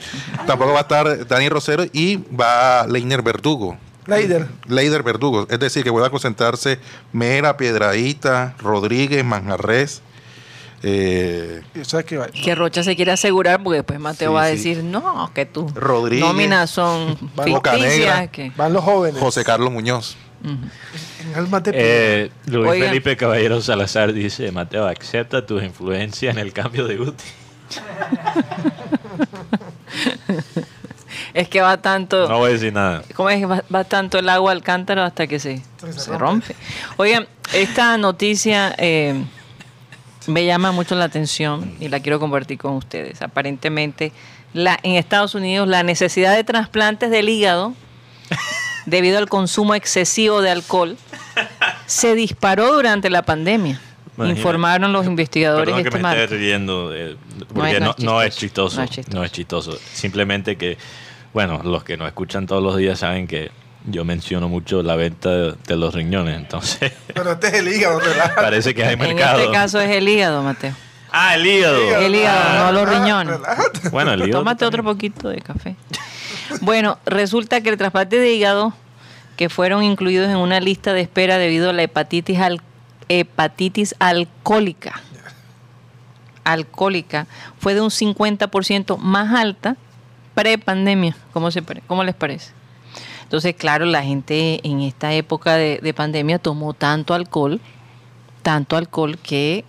Tampoco 0.45 0.73
va 0.73 0.79
a 0.79 0.81
estar 0.81 1.25
Dani 1.27 1.49
Rosero 1.49 1.85
y 1.91 2.17
va 2.17 2.85
Leiner 2.87 3.21
Verdugo. 3.23 3.77
Leider. 4.05 4.47
Leider 4.67 5.01
Verdugo. 5.01 5.47
Es 5.49 5.59
decir, 5.59 5.83
que 5.83 5.89
vuelva 5.89 6.07
a 6.07 6.11
concentrarse 6.11 6.77
Mera, 7.13 7.55
Piedradita, 7.57 8.53
Rodríguez, 8.59 9.23
Manjarres. 9.23 10.01
Eh, 10.85 11.61
sabes 11.83 12.05
que 12.05 12.17
va. 12.17 12.27
Que 12.27 12.55
Rocha 12.55 12.83
se 12.83 12.95
quiere 12.95 13.11
asegurar 13.13 13.63
porque 13.63 13.77
después 13.77 13.99
Mateo 13.99 14.31
Sí, 14.31 14.35
va 14.35 14.43
a 14.43 14.49
sí. 14.49 14.55
decir, 14.57 14.83
no, 14.83 15.31
que 15.33 15.45
tú. 15.45 15.67
Rodríguez. 15.73 16.25
Nóminas 16.25 16.69
son 16.69 17.17
ficticias. 17.43 18.29
Que... 18.29 18.51
Van 18.57 18.73
los 18.73 18.83
jóvenes. 18.83 19.19
José 19.21 19.43
Carlos 19.45 19.71
Muñoz. 19.71 20.17
En 20.43 20.69
almas 21.35 21.63
de 21.63 21.71
Eh, 21.73 22.31
Luis 22.47 22.71
Oigan. 22.71 22.89
Felipe 22.89 23.15
Caballero 23.15 23.61
Salazar 23.61 24.11
dice, 24.11 24.51
Mateo, 24.51 24.85
acepta 24.85 25.45
tus 25.45 25.63
influencias 25.63 26.35
en 26.35 26.39
el 26.41 26.51
cambio 26.51 26.85
de 26.85 26.97
Guti. 26.97 27.23
Es 31.33 31.47
que 31.49 31.61
va 31.61 31.77
tanto... 31.77 32.27
No 32.29 32.37
voy 32.39 32.49
a 32.49 32.53
decir 32.53 32.73
nada. 32.73 33.01
¿Cómo 33.15 33.29
es? 33.29 33.43
Va, 33.49 33.63
va 33.73 33.83
tanto 33.83 34.19
el 34.19 34.29
agua 34.29 34.51
al 34.51 34.61
cántaro 34.61 35.01
hasta 35.01 35.25
que 35.27 35.39
se, 35.39 35.61
se 35.95 36.17
rompe. 36.17 36.55
Oigan, 36.97 37.27
esta 37.53 37.97
noticia 37.97 38.75
eh, 38.77 39.23
me 40.27 40.45
llama 40.45 40.71
mucho 40.71 40.95
la 40.95 41.05
atención 41.05 41.75
y 41.79 41.89
la 41.89 41.99
quiero 41.99 42.19
compartir 42.19 42.57
con 42.57 42.73
ustedes. 42.73 43.21
Aparentemente, 43.21 44.11
la, 44.53 44.79
en 44.83 44.95
Estados 44.95 45.35
Unidos 45.35 45.67
la 45.67 45.83
necesidad 45.83 46.35
de 46.35 46.43
trasplantes 46.43 47.09
del 47.11 47.29
hígado 47.29 47.73
debido 48.85 49.17
al 49.17 49.29
consumo 49.29 49.75
excesivo 49.75 50.41
de 50.41 50.51
alcohol 50.51 50.97
se 51.85 52.15
disparó 52.15 52.73
durante 52.73 53.09
la 53.09 53.23
pandemia. 53.23 53.79
Imagínate. 54.15 54.39
Informaron 54.39 54.93
los 54.93 55.05
investigadores 55.07 55.65
Perdón 55.65 55.83
que 55.83 55.89
este 55.89 56.01
me 56.01 56.23
esté 56.23 56.37
riendo, 56.37 56.93
eh, 56.93 57.17
porque 57.51 57.77
es 57.77 57.77
chistoso. 57.79 58.05
No 58.05 58.21
es 58.21 58.35
chistoso. 58.35 59.17
No 59.17 59.23
es 59.23 59.31
chistoso. 59.31 59.77
Simplemente 59.91 60.55
que, 60.55 60.77
bueno, 61.33 61.61
los 61.63 61.83
que 61.83 61.97
nos 61.97 62.07
escuchan 62.07 62.45
todos 62.45 62.61
los 62.61 62.77
días 62.77 62.99
saben 62.99 63.27
que 63.27 63.49
yo 63.85 64.05
menciono 64.05 64.47
mucho 64.49 64.81
la 64.83 64.95
venta 64.95 65.29
de, 65.29 65.55
de 65.67 65.75
los 65.75 65.93
riñones, 65.93 66.37
entonces 66.37 66.91
Pero 67.13 67.31
este 67.33 67.47
es 67.47 67.53
el 67.55 67.67
hígado, 67.67 67.99
¿verdad? 67.99 68.33
parece 68.35 68.73
que 68.73 68.83
hay 68.85 68.93
En 68.93 68.99
mercado. 68.99 69.39
este 69.39 69.51
caso 69.51 69.79
es 69.79 69.89
el 69.91 70.07
hígado, 70.07 70.41
Mateo. 70.43 70.73
Ah, 71.11 71.35
el 71.35 71.45
hígado. 71.45 71.77
El 71.97 72.15
hígado, 72.15 72.65
no 72.65 72.71
los 72.71 72.89
riñones. 72.89 73.37
Bueno, 73.91 74.13
el 74.13 74.21
hígado. 74.23 74.39
Tómate 74.39 74.65
otro 74.65 74.83
poquito 74.83 75.29
de 75.29 75.41
café. 75.41 75.75
Bueno, 76.61 76.97
resulta 77.05 77.61
que 77.61 77.69
el 77.69 77.77
trasplante 77.77 78.17
de 78.17 78.33
hígado, 78.33 78.73
que 79.37 79.49
fueron 79.49 79.83
incluidos 79.83 80.29
en 80.29 80.37
una 80.37 80.59
lista 80.59 80.93
de 80.93 81.01
espera 81.01 81.37
debido 81.37 81.69
a 81.69 81.73
la 81.73 81.83
hepatitis, 81.83 82.39
al- 82.39 82.61
hepatitis 83.09 83.95
alcohólica, 83.99 85.01
alcohólica, 86.43 87.27
fue 87.59 87.73
de 87.73 87.81
un 87.81 87.89
50% 87.89 88.97
más 88.97 89.33
alta 89.33 89.75
pre-pandemia. 90.35 91.15
¿Cómo, 91.31 91.51
se, 91.51 91.61
pare- 91.61 91.83
¿Cómo 91.87 92.03
les 92.03 92.15
parece? 92.15 92.51
Entonces, 93.33 93.55
claro, 93.55 93.85
la 93.85 94.03
gente 94.03 94.59
en 94.63 94.81
esta 94.81 95.11
época 95.11 95.55
de, 95.55 95.79
de 95.81 95.91
pandemia 95.95 96.37
tomó 96.37 96.75
tanto 96.75 97.15
alcohol, 97.15 97.59
tanto 98.43 98.77
alcohol 98.77 99.17
que 99.17 99.65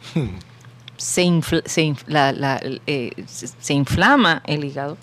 se, 0.98 1.22
infla- 1.24 1.62
se, 1.64 1.82
inf- 1.84 2.04
la- 2.06 2.32
la- 2.32 2.60
eh, 2.86 3.12
se- 3.26 3.46
se 3.58 3.72
inflama 3.72 4.42
el 4.46 4.66
hígado 4.66 4.98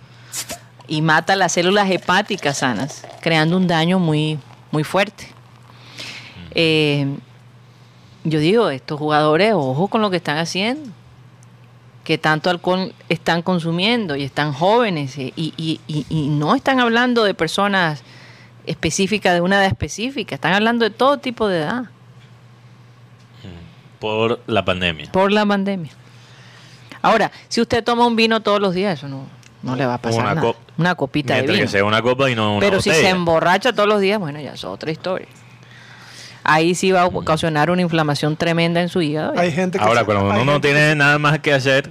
y 0.87 1.01
mata 1.01 1.35
las 1.35 1.53
células 1.53 1.89
hepáticas 1.89 2.59
sanas, 2.59 3.03
creando 3.21 3.57
un 3.57 3.65
daño 3.65 3.97
muy, 3.97 4.37
muy 4.69 4.83
fuerte. 4.83 5.25
Eh, 6.53 7.07
yo 8.23 8.37
digo, 8.39 8.69
estos 8.69 8.99
jugadores, 8.99 9.53
ojo 9.55 9.87
con 9.87 10.03
lo 10.03 10.11
que 10.11 10.17
están 10.17 10.37
haciendo, 10.37 10.87
que 12.03 12.19
tanto 12.19 12.51
alcohol 12.51 12.93
están 13.09 13.41
consumiendo 13.41 14.15
y 14.15 14.21
están 14.23 14.53
jóvenes 14.53 15.17
eh, 15.17 15.33
y, 15.35 15.51
y- 15.57 15.79
y- 15.87 16.05
y 16.09 16.27
no 16.29 16.53
están 16.53 16.79
hablando 16.79 17.23
de 17.23 17.33
personas 17.33 18.03
específicas, 18.65 19.33
de 19.33 19.41
una 19.41 19.57
edad 19.57 19.65
específica, 19.67 20.35
están 20.35 20.53
hablando 20.53 20.83
de 20.85 20.91
todo 20.91 21.17
tipo 21.17 21.47
de 21.47 21.59
edad 21.59 21.83
Por 23.99 24.39
la 24.47 24.65
pandemia. 24.65 25.11
por 25.11 25.31
la 25.31 25.45
pandemia. 25.45 25.91
Ahora, 27.03 27.31
si 27.49 27.61
usted 27.61 27.83
toma 27.83 28.05
un 28.07 28.15
vino 28.15 28.41
todos 28.41 28.59
los 28.59 28.73
días, 28.73 28.97
eso 28.97 29.07
no, 29.07 29.25
no 29.63 29.75
le 29.75 29.85
va 29.85 29.95
a 29.95 29.97
pasar 29.99 30.21
Una 30.21 30.35
nada. 30.35 30.47
cop- 30.47 30.55
una 30.77 30.95
copita 30.95 31.35
de 31.35 31.41
vino. 31.43 31.53
que 31.53 31.67
sea 31.67 31.83
una 31.85 32.01
copa 32.01 32.29
y 32.29 32.35
no 32.35 32.51
una 32.57 32.59
Pero 32.59 32.81
si 32.81 32.89
se 32.91 33.09
emborracha 33.09 33.73
todos 33.73 33.87
los 33.89 34.01
días, 34.01 34.19
bueno, 34.19 34.39
ya 34.39 34.53
es 34.53 34.63
otra 34.63 34.91
historia. 34.91 35.27
Ahí 36.43 36.73
sí 36.73 36.91
va 36.91 37.01
a 37.01 37.05
ocasionar 37.05 37.69
una 37.69 37.83
inflamación 37.83 38.35
tremenda 38.35 38.81
en 38.81 38.89
su 38.89 39.01
hígado. 39.03 39.33
Hay 39.37 39.51
gente 39.51 39.77
que 39.77 39.83
Ahora, 39.83 39.99
se- 39.99 40.05
cuando 40.05 40.31
hay 40.31 40.41
uno 40.41 40.53
no 40.53 40.61
tiene 40.61 40.95
nada 40.95 41.19
más 41.19 41.37
que 41.39 41.53
hacer, 41.53 41.89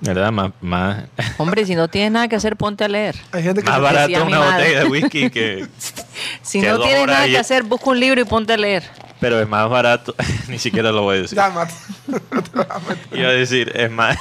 ¿verdad? 0.00 0.30
Más, 0.32 0.52
más, 0.60 1.04
Hombre, 1.38 1.64
si 1.66 1.74
no 1.74 1.88
tienes 1.88 2.12
nada 2.12 2.28
que 2.28 2.36
hacer, 2.36 2.56
ponte 2.56 2.84
a 2.84 2.88
leer. 2.88 3.16
Hay 3.32 3.42
gente 3.42 3.62
que 3.62 3.68
más 3.70 3.80
barato 3.80 4.24
una 4.24 4.38
madre. 4.38 4.62
botella 4.64 4.78
de 4.80 4.84
whisky 4.88 5.30
que... 5.30 5.66
Si 6.42 6.60
Que 6.60 6.68
no 6.68 6.80
tienes 6.80 7.06
nada 7.06 7.26
y- 7.26 7.30
que 7.32 7.38
hacer, 7.38 7.62
busca 7.62 7.90
un 7.90 7.98
libro 8.00 8.20
y 8.20 8.24
ponte 8.24 8.52
a 8.52 8.56
leer. 8.58 8.82
Pero 9.20 9.40
es 9.40 9.48
más 9.48 9.68
barato, 9.70 10.14
ni 10.48 10.58
siquiera 10.58 10.92
lo 10.92 11.02
voy 11.02 11.18
a 11.18 11.22
decir. 11.22 11.36
Ya, 11.36 11.48
Mate. 11.50 11.72
Iba 13.12 13.28
a 13.28 13.32
decir, 13.32 13.72
es 13.74 13.90
más... 13.90 14.18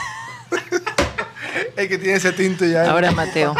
El 1.75 1.88
que 1.89 1.97
tiene 1.97 2.15
ese 2.17 2.32
tinte 2.32 2.69
ya. 2.71 2.89
Ahora, 2.89 3.11
Mateo, 3.11 3.55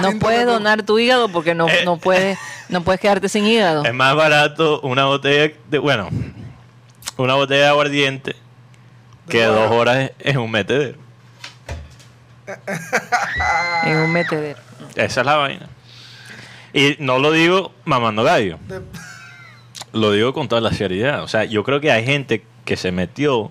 no 0.00 0.18
puedes 0.18 0.40
de- 0.40 0.52
donar 0.52 0.82
tu 0.82 0.98
hígado 0.98 1.28
porque 1.30 1.54
no, 1.54 1.68
Eh. 1.68 1.82
no, 1.84 1.96
puedes, 1.98 2.38
no 2.68 2.82
puedes 2.82 3.00
quedarte 3.00 3.28
sin 3.28 3.46
hígado. 3.46 3.84
Es 3.84 3.94
más 3.94 4.14
barato 4.14 4.80
una 4.82 5.04
botella 5.06 5.54
de, 5.70 5.78
bueno, 5.78 6.08
una 7.16 7.34
botella 7.34 7.62
de 7.62 7.68
aguardiente 7.68 8.36
que 9.28 9.44
dos 9.44 9.70
horas 9.70 10.10
en 10.18 10.38
un 10.38 10.50
metedero. 10.50 10.98
En 13.84 13.96
un 13.98 14.12
metedero. 14.12 14.60
Esa 14.96 15.20
es 15.20 15.26
la 15.26 15.36
vaina. 15.36 15.68
Y 16.72 16.96
no 16.98 17.18
lo 17.18 17.32
digo 17.32 17.72
mamando 17.84 18.22
gallo. 18.24 18.58
Lo 19.92 20.12
digo 20.12 20.32
con 20.32 20.48
toda 20.48 20.60
la 20.60 20.72
seriedad. 20.72 21.22
O 21.22 21.28
sea, 21.28 21.44
yo 21.44 21.64
creo 21.64 21.80
que 21.80 21.90
hay 21.92 22.04
gente 22.04 22.44
que 22.64 22.76
se 22.76 22.92
metió 22.92 23.50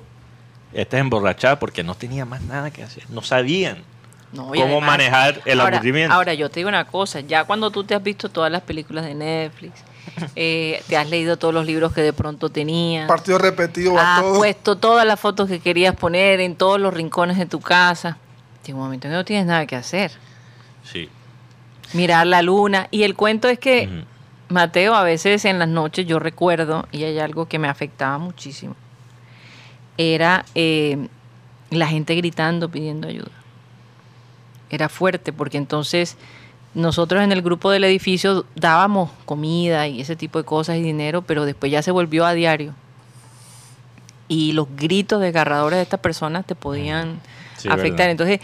esta 0.74 0.98
emborrachada 0.98 1.60
porque 1.60 1.84
no 1.84 1.96
tenía 1.96 2.26
más 2.26 2.42
nada 2.42 2.72
que 2.72 2.82
hacer. 2.84 3.04
No 3.10 3.22
sabían 3.22 3.84
No, 4.32 4.48
cómo 4.48 4.62
además- 4.64 4.82
manejar 4.88 5.42
el 5.46 5.60
ahora, 5.60 5.78
aburrimiento. 5.78 6.16
Ahora, 6.16 6.34
yo 6.34 6.50
te 6.50 6.62
digo 6.62 6.70
una 6.70 6.86
cosa, 6.86 7.20
ya 7.20 7.44
cuando 7.44 7.70
tú 7.70 7.84
te 7.84 7.94
has 7.94 8.02
visto 8.02 8.30
todas 8.30 8.52
las 8.52 8.62
películas 8.64 9.06
de 9.06 9.14
Netflix, 9.14 9.84
eh, 10.36 10.82
te 10.88 10.98
has 10.98 11.08
leído 11.10 11.38
todos 11.38 11.54
los 11.54 11.66
libros 11.66 11.94
que 11.94 12.02
de 12.02 12.14
pronto 12.14 12.50
tenías, 12.50 13.08
Partido 13.08 13.38
repetido 13.38 14.00
a 14.00 14.16
has 14.16 14.22
todo. 14.22 14.36
puesto 14.40 14.78
todas 14.78 15.06
las 15.06 15.20
fotos 15.20 15.48
que 15.48 15.60
querías 15.60 15.96
poner 15.96 16.40
en 16.40 16.56
todos 16.56 16.80
los 16.80 16.92
rincones 16.94 17.38
de 17.38 17.46
tu 17.46 17.60
casa, 17.60 18.18
llega 18.66 18.78
un 18.78 18.84
momento 18.84 19.08
en 19.08 19.14
que 19.14 19.18
no 19.18 19.26
tienes 19.26 19.46
nada 19.46 19.66
que 19.66 19.76
hacer. 19.76 20.12
Sí. 20.84 21.10
Mirar 21.94 22.28
la 22.28 22.42
luna. 22.42 22.88
Y 22.92 23.04
el 23.04 23.16
cuento 23.16 23.48
es 23.48 23.60
que. 23.60 24.06
Mateo, 24.52 24.94
a 24.96 25.04
veces 25.04 25.46
en 25.46 25.60
las 25.60 25.70
noches 25.70 26.06
yo 26.06 26.20
recuerdo, 26.20 26.86
y 26.92 27.04
hay 27.04 27.20
algo 27.20 27.48
que 27.48 27.58
me 27.58 27.70
afectaba 27.70 28.18
muchísimo, 28.18 28.76
era 29.98 30.46
eh, 30.56 31.08
la 31.70 31.88
gente 31.88 32.16
gritando 32.16 32.70
pidiendo 32.70 33.08
ayuda. 33.08 33.32
Era 34.70 34.90
fuerte 34.90 35.34
porque 35.34 35.58
entonces 35.58 36.18
nosotros 36.74 37.24
en 37.24 37.32
el 37.32 37.42
grupo 37.42 37.72
del 37.72 37.84
edificio 37.84 38.46
dábamos 38.56 39.10
comida 39.26 39.88
y 39.88 40.02
ese 40.02 40.16
tipo 40.16 40.40
de 40.40 40.46
cosas 40.46 40.78
y 40.78 40.82
dinero, 40.82 41.22
pero 41.22 41.46
después 41.46 41.72
ya 41.72 41.82
se 41.82 41.92
volvió 41.92 42.26
a 42.26 42.34
diario. 42.34 42.74
Y 44.28 44.54
los 44.54 44.68
gritos 44.78 45.20
desgarradores 45.20 45.78
de 45.78 45.84
estas 45.84 46.00
personas 46.00 46.46
te 46.46 46.56
podían 46.56 47.20
Sí, 47.62 47.70
afectar. 47.70 48.08
verdad. 48.08 48.12
Entonces, 48.12 48.40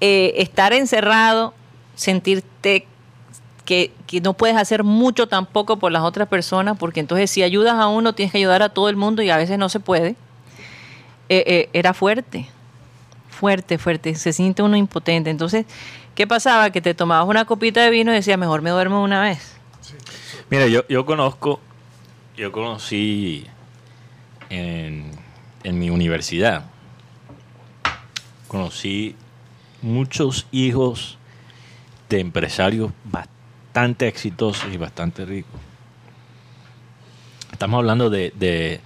eh, 0.00 0.34
estar 0.36 0.72
encerrado, 0.72 1.54
sentirte 1.94 2.86
que, 3.64 3.92
que 4.06 4.20
no 4.20 4.32
puedes 4.34 4.56
hacer 4.56 4.84
mucho 4.84 5.26
tampoco 5.26 5.78
por 5.78 5.92
las 5.92 6.02
otras 6.02 6.28
personas, 6.28 6.78
porque 6.78 7.00
entonces 7.00 7.30
si 7.30 7.42
ayudas 7.42 7.74
a 7.74 7.88
uno 7.88 8.14
tienes 8.14 8.32
que 8.32 8.38
ayudar 8.38 8.62
a 8.62 8.70
todo 8.70 8.88
el 8.88 8.96
mundo 8.96 9.22
y 9.22 9.30
a 9.30 9.36
veces 9.36 9.58
no 9.58 9.68
se 9.68 9.80
puede. 9.80 10.16
Eh, 11.30 11.44
eh, 11.46 11.68
era 11.74 11.92
fuerte, 11.92 12.48
fuerte, 13.28 13.76
fuerte, 13.76 14.14
se 14.14 14.32
siente 14.32 14.62
uno 14.62 14.76
impotente. 14.76 15.28
Entonces, 15.28 15.66
¿qué 16.14 16.26
pasaba? 16.26 16.70
Que 16.70 16.80
te 16.80 16.94
tomabas 16.94 17.28
una 17.28 17.44
copita 17.44 17.82
de 17.82 17.90
vino 17.90 18.10
y 18.12 18.14
decías, 18.14 18.38
mejor 18.38 18.62
me 18.62 18.70
duermo 18.70 19.02
una 19.02 19.20
vez. 19.20 19.56
Mira, 20.48 20.66
yo, 20.66 20.86
yo 20.88 21.04
conozco, 21.04 21.60
yo 22.36 22.50
conocí 22.52 23.46
en, 24.48 25.10
en 25.62 25.78
mi 25.78 25.90
universidad, 25.90 26.64
conocí 28.48 29.14
muchos 29.82 30.46
hijos 30.50 31.18
de 32.08 32.20
empresarios 32.20 32.90
bastante 33.04 34.08
exitosos 34.08 34.72
y 34.72 34.76
bastante 34.76 35.24
ricos. 35.24 35.60
Estamos 37.52 37.78
hablando 37.78 38.10
de, 38.10 38.32
de 38.36 38.80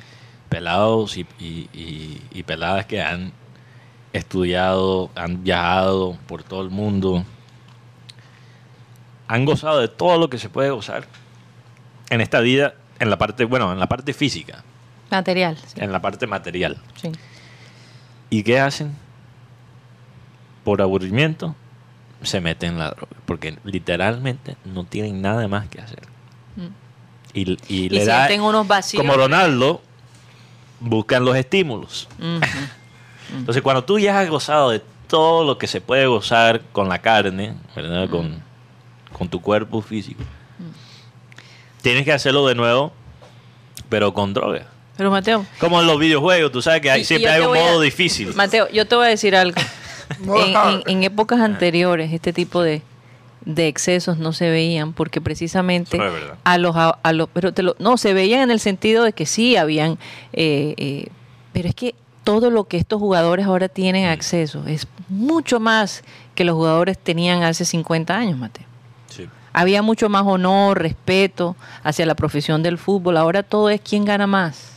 pelados 0.49 1.17
y, 1.17 1.27
y- 1.39 1.69
y- 1.73 2.21
y 2.33 2.43
peladas 2.43 2.87
que 2.87 3.01
han 3.01 3.33
estudiado, 4.13 5.11
han 5.15 5.43
viajado 5.43 6.19
por 6.27 6.43
todo 6.43 6.63
el 6.63 6.71
mundo, 6.71 7.25
han 9.29 9.45
gozado 9.45 9.81
de 9.81 9.89
todo 9.89 10.19
lo 10.19 10.29
que 10.29 10.39
se 10.39 10.49
puede 10.51 10.71
gozar 10.71 11.07
en 12.11 12.21
esta 12.21 12.41
vida, 12.41 12.75
en 12.99 13.09
la 13.09 13.17
parte, 13.17 13.45
bueno, 13.45 13.73
en 13.73 13.79
la 13.79 13.87
parte 13.89 14.13
física, 14.13 14.63
Material. 15.11 15.57
sí, 15.57 15.75
en 15.81 15.93
la 15.93 16.01
parte 16.03 16.27
material. 16.27 16.79
sí. 17.01 17.11
¿Y 18.29 18.43
qué 18.43 18.61
hacen? 18.61 18.93
Por 20.65 20.81
aburrimiento, 20.83 21.55
se 22.23 22.41
meten 22.41 22.73
en 22.75 22.79
la 22.79 22.91
droga, 22.91 23.17
porque 23.27 23.59
literalmente 23.65 24.57
no 24.65 24.85
tienen 24.85 25.21
nada 25.23 25.49
más 25.49 25.69
que 25.69 25.81
hacer. 25.81 26.03
Mm. 26.57 26.67
Y, 27.35 27.51
y 27.53 27.59
Y 27.69 27.89
le 27.89 28.05
da, 28.05 28.27
sienten 28.27 28.43
unos 28.47 28.67
vacíos. 28.69 29.03
como 29.03 29.15
Ronaldo, 29.17 29.83
buscan 30.81 31.25
los 31.25 31.37
estímulos. 31.37 32.09
Entonces, 33.37 33.63
cuando 33.63 33.83
tú 33.85 33.99
ya 33.99 34.21
has 34.21 34.29
gozado 34.29 34.71
de 34.71 34.83
todo 35.09 35.45
lo 35.45 35.59
que 35.59 35.67
se 35.67 35.81
puede 35.81 36.07
gozar 36.07 36.61
con 36.73 36.89
la 36.89 37.01
carne, 37.01 37.55
¿verdad? 37.75 38.09
Con, 38.09 38.43
con 39.13 39.29
tu 39.29 39.41
cuerpo 39.41 39.81
físico, 39.83 40.23
tienes 41.83 42.05
que 42.05 42.13
hacerlo 42.13 42.47
de 42.47 42.55
nuevo, 42.55 42.93
pero 43.89 44.13
con 44.15 44.33
droga. 44.35 44.67
Pero 44.97 45.11
Mateo, 45.11 45.47
Como 45.59 45.81
en 45.81 45.87
los 45.87 45.99
videojuegos, 45.99 46.53
tú 46.53 46.61
sabes 46.63 46.81
que 46.83 46.91
hay- 46.91 47.01
Y- 47.01 47.03
y 47.03 47.07
siempre 47.07 47.31
hay 47.31 47.41
un 47.41 47.57
a- 47.57 47.61
modo 47.61 47.81
difícil. 47.81 48.35
Mateo, 48.35 48.69
yo 48.71 48.87
te 48.87 48.95
voy 48.95 49.07
a 49.07 49.09
decir 49.09 49.35
algo. 49.35 49.57
En, 50.21 50.55
en- 50.71 50.83
en 50.87 51.03
épocas 51.05 51.41
anteriores, 51.41 52.13
este 52.13 52.33
tipo 52.33 52.63
de, 52.63 52.83
de 53.45 53.69
excesos 53.69 54.19
no 54.19 54.33
se 54.33 54.51
veían 54.51 54.93
porque 54.93 55.21
precisamente 55.21 55.97
no 55.99 56.05
a 56.45 56.59
los 56.59 56.77
a, 56.77 56.91
a 57.03 57.13
los 57.13 57.29
pero 57.33 57.53
te 57.53 57.63
lo- 57.63 57.77
no 57.79 57.97
se 57.97 58.15
veían 58.15 58.41
en 58.41 58.51
el 58.51 58.61
sentido 58.61 59.05
de 59.05 59.13
que 59.13 59.27
sí 59.27 59.57
habían 59.57 59.99
eh, 60.33 60.75
eh, 60.77 61.09
pero 61.53 61.69
es 61.69 61.75
que 61.75 61.95
todo 62.25 62.51
lo 62.51 62.65
que 62.65 62.77
estos 62.77 63.01
jugadores 63.01 63.47
ahora 63.47 63.69
tienen 63.69 64.07
acceso 64.09 64.65
es 64.69 64.87
mucho 65.09 65.59
más 65.59 66.05
que 66.37 66.45
los 66.45 66.55
jugadores 66.55 66.97
tenían 66.97 67.43
hace 67.43 67.65
50 67.65 68.17
años, 68.17 68.39
Mateo. 68.39 68.65
Sí. 69.09 69.29
Había 69.53 69.83
mucho 69.83 70.09
más 70.09 70.23
honor, 70.25 70.81
respeto 70.81 71.57
hacia 71.83 72.07
la 72.07 72.15
profesión 72.15 72.63
del 72.63 72.79
fútbol. 72.79 73.17
Ahora 73.17 73.43
todo 73.43 73.69
es 73.71 73.81
quién 73.81 74.05
gana 74.05 74.27
más. 74.29 74.69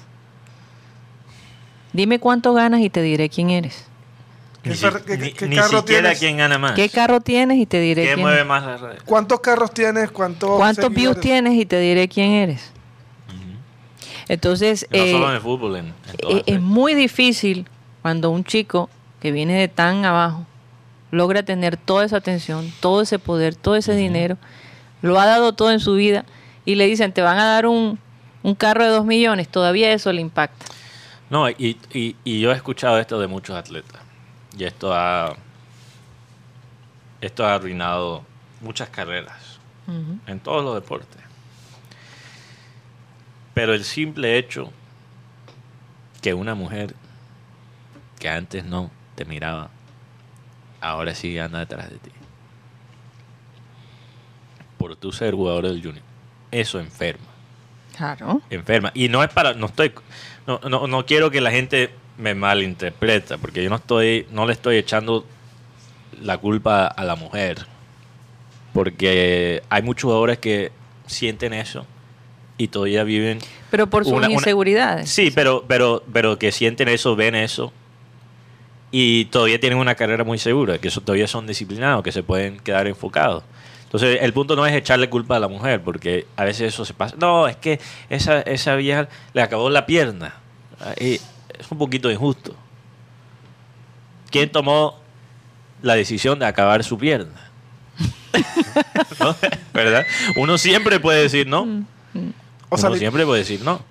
Dime 1.93 2.19
cuánto 2.19 2.53
ganas 2.53 2.81
y 2.81 2.89
te 2.89 3.01
diré 3.01 3.29
quién 3.29 3.51
eres. 3.51 3.85
¿Qué 4.65 4.71
Ni, 4.71 4.75
fer- 4.77 4.97
si- 4.99 5.05
qué- 5.05 5.17
ni- 5.19 5.31
qué 5.31 5.47
ni 5.47 5.55
carro 5.57 5.77
siquiera 5.77 6.01
tienes? 6.01 6.19
quién 6.19 6.37
gana 6.37 6.57
más. 6.57 6.71
¿Qué 6.73 6.89
carro 6.89 7.21
tienes 7.21 7.59
y 7.59 7.67
te 7.67 7.79
diré 7.79 8.01
¿Qué 8.01 8.07
quién 8.09 8.19
mueve 8.21 8.37
eres? 8.37 8.47
más 8.47 8.65
las 8.65 8.81
redes? 8.81 9.03
¿Cuántos 9.05 9.39
carros 9.39 9.71
tienes? 9.71 10.09
¿Cuántos, 10.09 10.57
¿Cuántos 10.57 10.91
views 10.91 11.19
tienes 11.19 11.53
y 11.53 11.67
te 11.67 11.79
diré 11.79 12.07
quién 12.07 12.31
eres? 12.31 12.71
Entonces, 14.27 14.87
no 14.91 14.97
eh, 14.97 15.11
solo 15.11 15.29
en 15.29 15.35
el 15.35 15.41
fútbol, 15.41 15.75
en, 15.75 15.93
eh, 16.17 16.41
es 16.47 16.59
muy 16.59 16.95
difícil 16.95 17.67
cuando 18.01 18.31
un 18.31 18.43
chico 18.43 18.89
que 19.19 19.31
viene 19.31 19.53
de 19.53 19.67
tan 19.67 20.03
abajo 20.03 20.47
logra 21.11 21.43
tener 21.43 21.77
toda 21.77 22.05
esa 22.05 22.17
atención, 22.17 22.73
todo 22.79 23.03
ese 23.03 23.19
poder, 23.19 23.53
todo 23.55 23.75
ese 23.75 23.95
dinero, 23.95 24.37
lo 25.03 25.19
ha 25.19 25.27
dado 25.27 25.53
todo 25.53 25.71
en 25.71 25.79
su 25.79 25.93
vida 25.93 26.25
y 26.65 26.73
le 26.73 26.87
dicen, 26.87 27.13
te 27.13 27.21
van 27.21 27.37
a 27.37 27.45
dar 27.45 27.67
un, 27.67 27.99
un 28.41 28.55
carro 28.55 28.83
de 28.83 28.89
dos 28.89 29.05
millones, 29.05 29.47
todavía 29.47 29.91
eso 29.93 30.11
le 30.11 30.21
impacta. 30.21 30.65
No, 31.29 31.47
y, 31.49 31.77
y, 31.93 32.15
y 32.23 32.39
yo 32.39 32.51
he 32.51 32.55
escuchado 32.55 32.99
esto 32.99 33.19
de 33.19 33.27
muchos 33.27 33.55
atletas. 33.55 34.01
Y 34.57 34.63
esto 34.63 34.93
ha, 34.93 35.35
esto 37.21 37.45
ha 37.45 37.55
arruinado 37.55 38.23
muchas 38.61 38.89
carreras 38.89 39.59
en 40.27 40.39
todos 40.39 40.63
los 40.63 40.73
deportes. 40.75 41.21
Pero 43.53 43.73
el 43.73 43.83
simple 43.83 44.37
hecho 44.37 44.71
que 46.21 46.33
una 46.33 46.55
mujer 46.55 46.95
que 48.19 48.29
antes 48.29 48.65
no 48.65 48.89
te 49.15 49.25
miraba, 49.25 49.69
ahora 50.81 51.13
sí 51.13 51.37
anda 51.37 51.59
detrás 51.59 51.89
de 51.89 51.97
ti. 51.97 52.11
Por 54.77 54.95
tú 54.95 55.11
ser 55.11 55.33
jugador 55.33 55.67
del 55.67 55.81
Junior. 55.81 56.03
Eso 56.51 56.79
enferma 56.79 57.25
Claro. 57.95 58.41
enferma. 58.49 58.91
Y 58.93 59.07
no 59.09 59.23
es 59.23 59.29
para, 59.31 59.53
no 59.53 59.67
estoy, 59.67 59.93
no, 60.47 60.59
no, 60.69 60.87
no 60.87 61.05
quiero 61.05 61.31
que 61.31 61.41
la 61.41 61.51
gente 61.51 61.93
me 62.17 62.33
malinterpreta, 62.35 63.37
porque 63.37 63.63
yo 63.63 63.69
no 63.69 63.75
estoy, 63.77 64.25
no 64.31 64.45
le 64.45 64.53
estoy 64.53 64.77
echando 64.77 65.25
la 66.21 66.37
culpa 66.37 66.87
a 66.87 67.03
la 67.03 67.15
mujer, 67.15 67.65
porque 68.73 69.61
hay 69.69 69.81
muchos 69.81 70.03
jugadores 70.03 70.37
que 70.39 70.71
sienten 71.07 71.53
eso 71.53 71.85
y 72.57 72.67
todavía 72.69 73.03
viven. 73.03 73.39
Pero 73.71 73.87
por 73.87 74.03
sus 74.03 74.13
una- 74.13 74.27
una- 74.27 74.33
inseguridades. 74.35 75.09
Sí, 75.09 75.31
pero, 75.33 75.65
pero, 75.67 76.03
pero 76.13 76.37
que 76.39 76.51
sienten 76.51 76.87
eso, 76.89 77.15
ven 77.15 77.35
eso 77.35 77.71
y 78.91 79.25
todavía 79.25 79.59
tienen 79.59 79.79
una 79.79 79.95
carrera 79.95 80.23
muy 80.23 80.37
segura, 80.37 80.77
que 80.77 80.89
todavía 80.89 81.27
son 81.27 81.47
disciplinados, 81.47 82.03
que 82.03 82.11
se 82.11 82.23
pueden 82.23 82.59
quedar 82.59 82.87
enfocados. 82.87 83.43
Entonces, 83.83 84.19
el 84.21 84.33
punto 84.33 84.55
no 84.55 84.65
es 84.65 84.73
echarle 84.73 85.09
culpa 85.09 85.37
a 85.37 85.39
la 85.39 85.47
mujer, 85.47 85.81
porque 85.81 86.25
a 86.35 86.43
veces 86.43 86.73
eso 86.73 86.85
se 86.85 86.93
pasa. 86.93 87.15
No, 87.17 87.47
es 87.47 87.55
que 87.55 87.79
esa, 88.09 88.41
esa 88.41 88.75
vieja 88.75 89.07
le 89.33 89.41
acabó 89.41 89.69
la 89.69 89.85
pierna. 89.85 90.35
Y 90.99 91.19
es 91.59 91.69
un 91.71 91.77
poquito 91.77 92.11
injusto. 92.11 92.55
¿Quién 94.31 94.51
tomó 94.51 94.99
la 95.81 95.95
decisión 95.95 96.39
de 96.39 96.45
acabar 96.45 96.83
su 96.83 96.97
pierna? 96.97 97.49
¿No? 99.19 99.35
¿Verdad? 99.73 100.05
Uno 100.37 100.57
siempre 100.57 100.99
puede 100.99 101.21
decir 101.21 101.47
no. 101.47 101.61
O 101.61 102.75
Uno 102.75 102.77
salir, 102.77 102.99
siempre 102.99 103.25
puede 103.25 103.39
decir 103.41 103.61
no. 103.61 103.81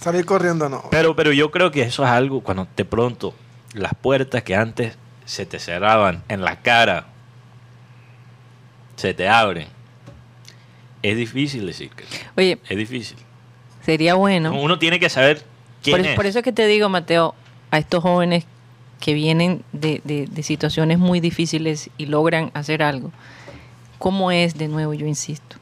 salir 0.00 0.24
corriendo, 0.24 0.68
no. 0.68 0.84
Pero, 0.90 1.14
pero 1.14 1.32
yo 1.32 1.50
creo 1.50 1.70
que 1.70 1.82
eso 1.82 2.02
es 2.04 2.10
algo 2.10 2.40
cuando 2.42 2.66
de 2.76 2.84
pronto 2.84 3.34
las 3.74 3.94
puertas 3.94 4.42
que 4.42 4.56
antes 4.56 4.96
se 5.24 5.46
te 5.46 5.58
cerraban 5.58 6.24
en 6.28 6.40
la 6.42 6.60
cara 6.62 7.06
se 8.96 9.14
te 9.14 9.28
abren. 9.28 9.68
Es 11.02 11.16
difícil 11.16 11.66
decir 11.66 11.90
que. 11.90 12.04
Oye, 12.36 12.58
es 12.68 12.76
difícil. 12.76 13.18
sería 13.84 14.14
bueno. 14.14 14.54
Uno 14.54 14.78
tiene 14.78 14.98
que 15.00 15.08
saber 15.08 15.44
quién 15.82 15.96
Por, 15.98 16.06
es. 16.06 16.14
por 16.16 16.26
eso 16.26 16.38
es 16.38 16.44
que 16.44 16.52
te 16.52 16.66
digo, 16.66 16.88
Mateo, 16.88 17.34
a 17.70 17.78
estos 17.78 18.02
jóvenes 18.02 18.44
que 19.00 19.14
vienen 19.14 19.62
de, 19.72 20.00
de- 20.04 20.26
de 20.26 20.42
situaciones 20.42 20.98
muy 20.98 21.20
difíciles 21.20 21.90
y 21.98 22.06
logran 22.06 22.50
hacer 22.54 22.82
algo, 22.82 23.10
¿cómo 23.98 24.30
es, 24.30 24.56
de 24.58 24.68
nuevo, 24.68 24.94
yo 24.94 25.06
insisto, 25.06 25.56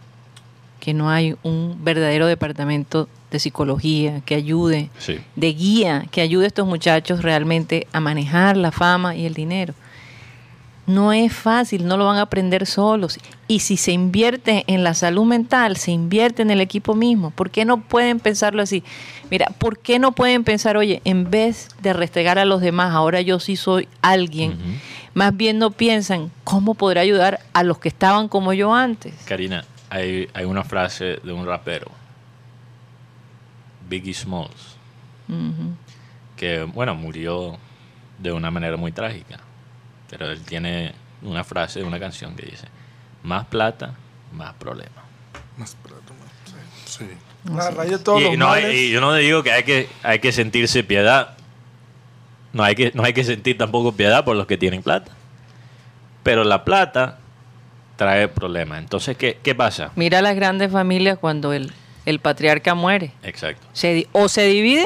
que 0.79 0.95
no 0.95 1.11
hay 1.11 1.37
un 1.43 1.79
verdadero 1.83 2.27
departamento 2.27 3.09
de 3.31 3.39
psicología 3.39 4.21
que 4.25 4.35
ayude, 4.35 4.91
Sí. 4.99 5.19
de 5.37 5.53
guía, 5.53 6.05
que 6.11 6.21
ayude 6.21 6.45
a 6.45 6.49
estos 6.49 6.67
muchachos 6.67 7.23
realmente 7.23 7.87
a 7.93 8.01
manejar 8.01 8.57
la 8.57 8.73
fama 8.73 9.15
y 9.15 9.25
el 9.27 9.35
dinero? 9.35 9.75
No 10.87 11.13
es 11.13 11.33
fácil, 11.33 11.87
no 11.87 11.97
lo 11.97 12.07
van 12.07 12.17
a 12.17 12.23
aprender 12.23 12.67
solos. 12.67 13.19
Y 13.47 13.61
si 13.61 13.77
se 13.77 13.93
invierte 13.93 14.65
en 14.67 14.83
la 14.83 14.95
salud 14.95 15.25
mental, 15.25 15.77
se 15.77 15.93
invierte 15.93 16.43
en 16.43 16.51
el 16.51 16.61
equipo 16.61 16.95
mismo. 16.95 17.31
¿Por 17.31 17.51
qué 17.51 17.65
no 17.65 17.81
pueden 17.81 18.19
pensarlo 18.19 18.63
así? 18.63 18.83
Mira, 19.31 19.47
¿por 19.59 19.79
qué 19.79 19.99
no 19.99 20.13
pueden 20.13 20.43
pensar, 20.43 20.77
oye, 20.77 21.01
en 21.05 21.31
vez 21.31 21.69
de 21.83 21.93
restregar 21.93 22.39
a 22.39 22.45
los 22.45 22.61
demás, 22.61 22.93
ahora 22.93 23.21
yo 23.21 23.39
sí 23.39 23.55
soy 23.57 23.89
alguien? 24.03 24.59
Más 25.15 25.37
bien 25.37 25.59
no 25.59 25.71
piensan, 25.71 26.31
¿cómo 26.45 26.75
podré 26.75 27.01
ayudar 27.01 27.41
a 27.53 27.63
los 27.63 27.79
que 27.79 27.89
estaban 27.89 28.29
como 28.29 28.53
yo 28.53 28.75
antes? 28.75 29.15
Karina, 29.27 29.65
hay, 29.91 30.29
hay 30.35 30.45
una 30.45 30.65
frase 30.65 31.19
de 31.23 31.33
un 31.33 31.47
rapero, 31.47 31.91
Biggie 33.89 34.15
Smalls, 34.15 34.77
que, 36.37 36.63
bueno, 36.63 36.95
murió 36.95 37.59
de 38.19 38.33
una 38.33 38.51
manera 38.51 38.77
muy 38.77 38.93
trágica. 38.93 39.41
Pero 40.11 40.27
él 40.31 40.41
tiene 40.43 40.93
una 41.23 41.45
frase 41.45 41.79
de 41.81 41.85
una 41.85 41.99
canción 42.01 42.35
que 42.35 42.47
dice, 42.47 42.67
más 43.23 43.47
plata, 43.47 43.95
más 44.33 44.53
problemas. 44.55 45.05
Más 45.57 45.75
plata, 45.77 46.13
más- 46.19 46.55
sí, 46.85 47.05
sí. 47.07 47.53
La 47.55 47.71
raíz 47.71 47.93
de 47.93 47.99
todos 47.99 48.21
y, 48.21 48.25
los 48.25 48.37
no, 48.39 48.49
males. 48.49 48.75
y 48.75 48.91
yo 48.91 49.01
no 49.01 49.15
digo 49.15 49.43
que 49.43 49.53
hay 49.53 49.63
que 49.63 49.89
hay 50.03 50.19
que 50.19 50.31
sentirse 50.33 50.85
piedad. 50.85 51.37
No 52.53 52.63
hay 52.65 52.75
que 52.75 52.91
no 52.95 53.05
hay 53.05 53.13
que 53.15 53.25
sentir 53.25 53.57
tampoco 53.57 53.93
piedad 53.93 54.25
por 54.25 54.37
los 54.37 54.47
que 54.47 54.59
tienen 54.59 54.83
plata. 54.83 55.13
Pero 56.23 56.45
la 56.45 56.65
plata 56.65 57.19
trae 57.97 58.29
problemas. 58.29 58.79
Entonces, 58.81 59.17
¿qué, 59.17 59.39
qué 59.43 59.55
pasa? 59.55 59.91
Mira 59.97 60.21
las 60.21 60.35
grandes 60.35 60.71
familias 60.73 61.19
cuando 61.19 61.53
el, 61.53 61.73
el 62.07 62.19
patriarca 62.19 62.75
muere. 62.75 63.13
Exacto. 63.23 63.67
Se 63.73 63.95
di- 63.95 64.07
o 64.13 64.29
se 64.29 64.43
dividen 64.47 64.85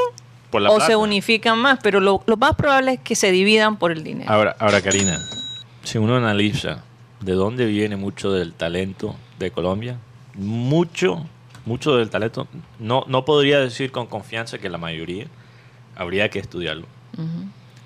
Por 0.54 0.62
la 0.62 0.70
o 0.70 0.76
plata. 0.76 0.86
se 0.86 0.94
unifican 0.94 1.58
más, 1.58 1.80
pero 1.82 1.98
lo, 1.98 2.22
lo 2.26 2.36
más 2.36 2.54
probable 2.54 2.92
es 2.92 3.00
que 3.00 3.16
se 3.16 3.32
dividan 3.32 3.76
por 3.76 3.90
el 3.90 4.04
dinero. 4.04 4.30
Ahora, 4.30 4.54
ahora, 4.60 4.80
Karina, 4.80 5.18
si 5.82 5.98
uno 5.98 6.14
analiza 6.14 6.84
de 7.18 7.32
dónde 7.32 7.66
viene 7.66 7.96
mucho 7.96 8.30
del 8.30 8.52
talento 8.52 9.16
de 9.40 9.50
Colombia, 9.50 9.98
mucho, 10.34 11.26
mucho 11.66 11.96
del 11.96 12.08
talento, 12.08 12.46
no, 12.78 13.02
no 13.08 13.24
podría 13.24 13.58
decir 13.58 13.90
con 13.90 14.06
confianza 14.06 14.58
que 14.58 14.68
la 14.68 14.78
mayoría, 14.78 15.26
habría 15.96 16.30
que 16.30 16.38
estudiarlo. 16.38 16.86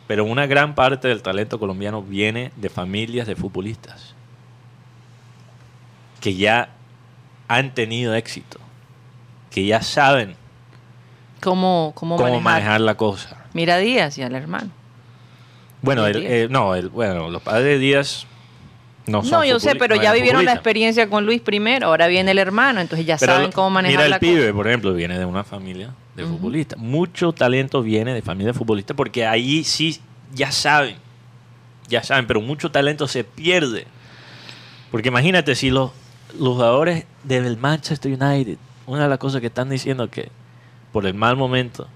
Pero 0.06 0.26
una 0.26 0.44
gran 0.44 0.74
parte 0.74 1.08
del 1.08 1.22
talento 1.22 1.58
colombiano 1.58 2.02
viene 2.02 2.52
de 2.56 2.68
familias 2.68 3.26
de 3.26 3.34
futbolistas 3.34 4.14
que 6.20 6.34
ya 6.34 6.68
han 7.48 7.72
tenido 7.72 8.14
éxito, 8.14 8.60
que 9.50 9.64
ya 9.64 9.80
saben 9.80 10.36
¿Cómo, 11.40 11.92
cómo, 11.94 12.16
cómo 12.16 12.28
manejar? 12.28 12.42
manejar 12.42 12.80
la 12.80 12.94
cosa. 12.96 13.44
Mira 13.52 13.74
a 13.74 13.78
Díaz 13.78 14.18
y 14.18 14.22
al 14.22 14.34
hermano. 14.34 14.70
Bueno, 15.82 16.06
el- 16.06 16.16
eh, 16.26 16.48
no, 16.50 16.74
el- 16.74 16.88
bueno, 16.88 17.30
los 17.30 17.42
padres 17.42 17.64
de 17.64 17.78
Díaz 17.78 18.26
no 19.06 19.22
son 19.22 19.30
No, 19.30 19.44
yo 19.44 19.60
sé, 19.60 19.74
pero 19.76 19.96
no 19.96 20.02
ya 20.02 20.12
vivieron 20.12 20.44
la 20.44 20.52
experiencia 20.52 21.08
con 21.08 21.24
Luis 21.24 21.40
primero, 21.40 21.86
ahora 21.86 22.08
viene 22.08 22.32
el 22.32 22.38
hermano, 22.38 22.80
entonces 22.80 23.06
ya 23.06 23.16
Pero 23.16 23.34
saben 23.34 23.52
cómo 23.52 23.70
manejar 23.70 23.96
Mira 23.98 24.04
el 24.06 24.10
la 24.10 24.18
pibe, 24.20 24.40
cosa. 24.42 24.52
por 24.54 24.66
ejemplo, 24.68 24.92
viene 24.92 25.18
de 25.18 25.24
una 25.24 25.44
familia 25.44 25.90
de 26.16 26.24
Ujú. 26.24 26.34
futbolistas. 26.34 26.78
Mucho 26.78 27.32
talento 27.32 27.80
viene 27.82 28.12
de 28.12 28.22
familia 28.22 28.52
de 28.52 28.58
futbolistas 28.58 28.96
porque 28.96 29.24
ahí 29.26 29.62
sí 29.64 30.00
ya 30.34 30.50
saben, 30.50 30.96
ya 31.88 32.02
saben, 32.02 32.26
pero 32.26 32.40
mucho 32.40 32.70
talento 32.70 33.06
se 33.06 33.22
pierde. 33.24 33.86
Porque 34.90 35.08
imagínate 35.08 35.54
si 35.54 35.70
los, 35.70 35.92
los 36.38 36.54
jugadores 36.54 37.04
del 37.22 37.56
Manchester 37.56 38.10
United, 38.20 38.58
una 38.86 39.04
de 39.04 39.08
las 39.08 39.18
cosas 39.18 39.40
que 39.40 39.46
están 39.46 39.68
diciendo 39.70 40.10
que 40.10 40.30
por 40.92 41.06
el 41.06 41.14
mal 41.14 41.36
momento 41.36 41.86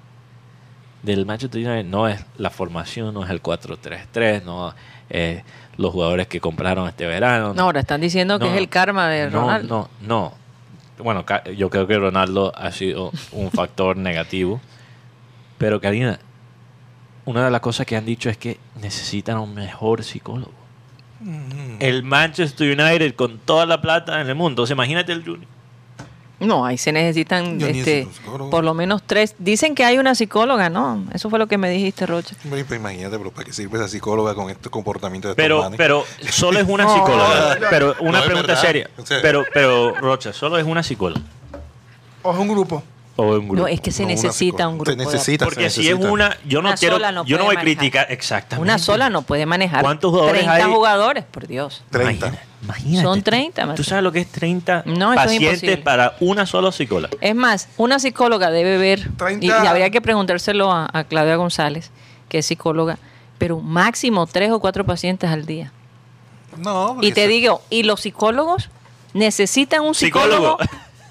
del 1.03 1.26
Manchester 1.26 1.66
United 1.66 1.84
no 1.90 2.07
es 2.09 2.24
la 2.38 2.51
formación, 2.51 3.12
no 3.14 3.24
es 3.24 3.30
el 3.30 3.43
4-3-3, 3.43 4.43
no 4.45 4.74
es 5.11 5.43
los 5.76 5.90
jugadores 5.93 6.26
que 6.28 6.40
compraron 6.40 6.88
este 6.88 7.07
verano. 7.07 7.55
No, 7.55 7.62
ahora 7.64 7.80
están 7.80 8.01
diciendo 8.01 8.38
que 8.38 8.45
No, 8.47 8.53
es 8.53 8.59
el 8.59 8.68
karma 8.68 9.09
de 9.09 9.30
no, 9.30 9.40
Ronaldo. 9.40 9.88
No, 10.01 10.32
no. 10.99 11.05
Bueno, 11.05 11.24
ca- 11.26 11.43
yo 11.45 11.70
creo 11.70 11.86
que 11.86 11.99
Ronaldo 11.99 12.53
ha 12.57 12.70
sido 12.70 13.11
un 13.32 13.51
factor 13.51 13.97
negativo. 13.99 14.61
Pero 15.59 15.80
Karina, 15.80 16.18
una 17.24 17.45
de 17.47 17.51
las 17.51 17.61
cosas 17.61 17.86
que 17.86 17.97
han 17.97 18.05
dicho 18.05 18.28
es 18.30 18.36
que 18.36 18.59
necesitan 18.80 19.38
un 19.38 19.55
mejor 19.55 20.05
psicólogo. 20.05 20.53
El 21.78 22.03
Manchester 22.03 22.68
United 22.78 23.14
con 23.14 23.38
toda 23.38 23.64
la 23.64 23.80
plata 23.80 24.20
en 24.20 24.28
el 24.28 24.34
mundo. 24.34 24.51
Entonces, 24.62 24.74
imagínate 24.74 25.12
el 25.12 25.22
Junior. 25.24 25.47
No, 26.47 26.66
ahí 26.66 26.76
se 26.78 26.93
necesitan 26.93 27.61
este, 27.61 28.09
por 28.51 28.64
lo 28.64 28.74
menos 28.74 29.03
tres. 29.07 29.34
Dicen 29.38 29.74
que 29.74 29.84
hay 29.84 29.99
una 29.99 30.14
psicóloga, 30.14 30.68
¿no? 30.70 31.05
Eso 31.14 31.30
fue 31.30 31.38
lo 31.38 31.47
que 31.47 31.59
me 31.59 31.70
dijiste, 31.70 32.07
Rocha. 32.07 32.34
Pues 32.49 32.64
imagínate, 32.70 33.16
pero 33.18 33.30
¿para 33.30 33.45
qué 33.45 33.53
sirve 33.53 33.78
esa 33.78 33.88
psicóloga 33.88 34.34
con 34.34 34.51
este 34.51 34.68
comportamiento 34.68 35.28
de 35.28 35.32
estos 35.32 35.43
Pero, 35.43 35.62
manes? 35.62 35.76
pero 35.78 36.05
solo 36.30 36.59
es 36.59 36.68
una 36.68 36.93
psicóloga. 36.93 37.57
no, 37.61 37.66
Pero 37.70 37.95
una 38.01 38.20
no, 38.20 38.24
pregunta 38.26 38.57
seria. 38.57 38.90
Pero, 39.22 39.45
pero, 39.55 39.95
Rocha, 39.95 40.32
solo 40.32 40.59
es 40.59 40.64
una 40.66 40.82
psicóloga. 40.82 41.22
O 42.22 42.32
es 42.32 42.38
un 42.38 42.49
grupo. 42.49 42.82
O 43.17 43.25
un 43.37 43.47
grupo. 43.49 43.63
No, 43.63 43.69
es 43.69 43.81
que 43.81 43.91
se 43.93 44.03
No, 44.05 44.09
necesita 44.09 44.67
un 44.69 44.79
grupo. 44.79 44.91
Se 44.91 44.97
necesita, 44.97 45.45
Porque 45.45 45.69
se 45.69 45.83
si 45.83 45.89
es 45.89 45.95
necesita. 45.97 46.11
una, 46.13 46.37
yo 46.47 46.63
no 46.63 46.69
Una 46.71 46.77
quiero, 46.79 46.97
sola 46.97 47.13
no 47.13 47.25
yo 47.27 47.37
no 47.37 47.45
puede 47.45 47.47
voy 47.47 47.55
a 47.57 47.59
manejar. 47.59 47.79
criticar 47.79 48.07
exactamente. 48.13 48.63
Una 48.63 48.79
sola 48.79 49.11
no 49.11 49.23
puede 49.23 49.45
manejar. 49.45 49.83
¿Cuántos 49.83 50.11
jugadores 50.13 50.45
30 50.45 50.55
hay? 50.67 50.73
jugadores, 50.73 51.25
por 51.25 51.47
Dios. 51.47 51.85
30. 51.91 52.27
Imagina- 52.29 52.47
Imagínate. 52.63 53.03
Son 53.03 53.23
30, 53.23 53.75
¿Tú 53.75 53.83
sabes 53.83 54.05
lo 54.05 54.13
que 54.13 54.21
es 54.21 54.29
30 54.31 54.85
No, 54.87 55.13
es 55.13 55.17
pacientes 55.17 55.79
para 55.79 56.15
una 56.21 56.47
sola 56.47 56.71
psicóloga? 56.71 57.11
Es 57.21 57.35
más, 57.35 57.69
una 57.77 57.99
psicóloga 57.99 58.51
debe 58.53 58.79
ver, 58.79 59.11
30. 59.17 59.45
y, 59.45 59.49
y 59.49 59.51
habría 59.67 59.91
que 59.91 60.01
preguntárselo 60.01 60.71
a, 60.71 60.89
a 60.93 61.03
Claudia 61.05 61.35
González, 61.37 61.91
que 62.29 62.39
es 62.39 62.47
psicóloga, 62.47 62.99
pero 63.39 63.59
máximo 63.61 64.27
tres 64.29 64.53
o 64.53 64.61
cuatro 64.61 64.87
pacientes 64.87 65.29
al 65.29 65.45
día. 65.45 65.73
No, 66.57 66.99
Y 67.01 67.11
te 67.13 67.27
digo, 67.27 67.63
¿y 67.69 67.83
los 67.83 68.01
psicólogos 68.03 68.71
necesitan 69.13 69.83
un 69.83 69.95
psicólogo, 69.97 70.57
Psicólogo. 70.59 70.59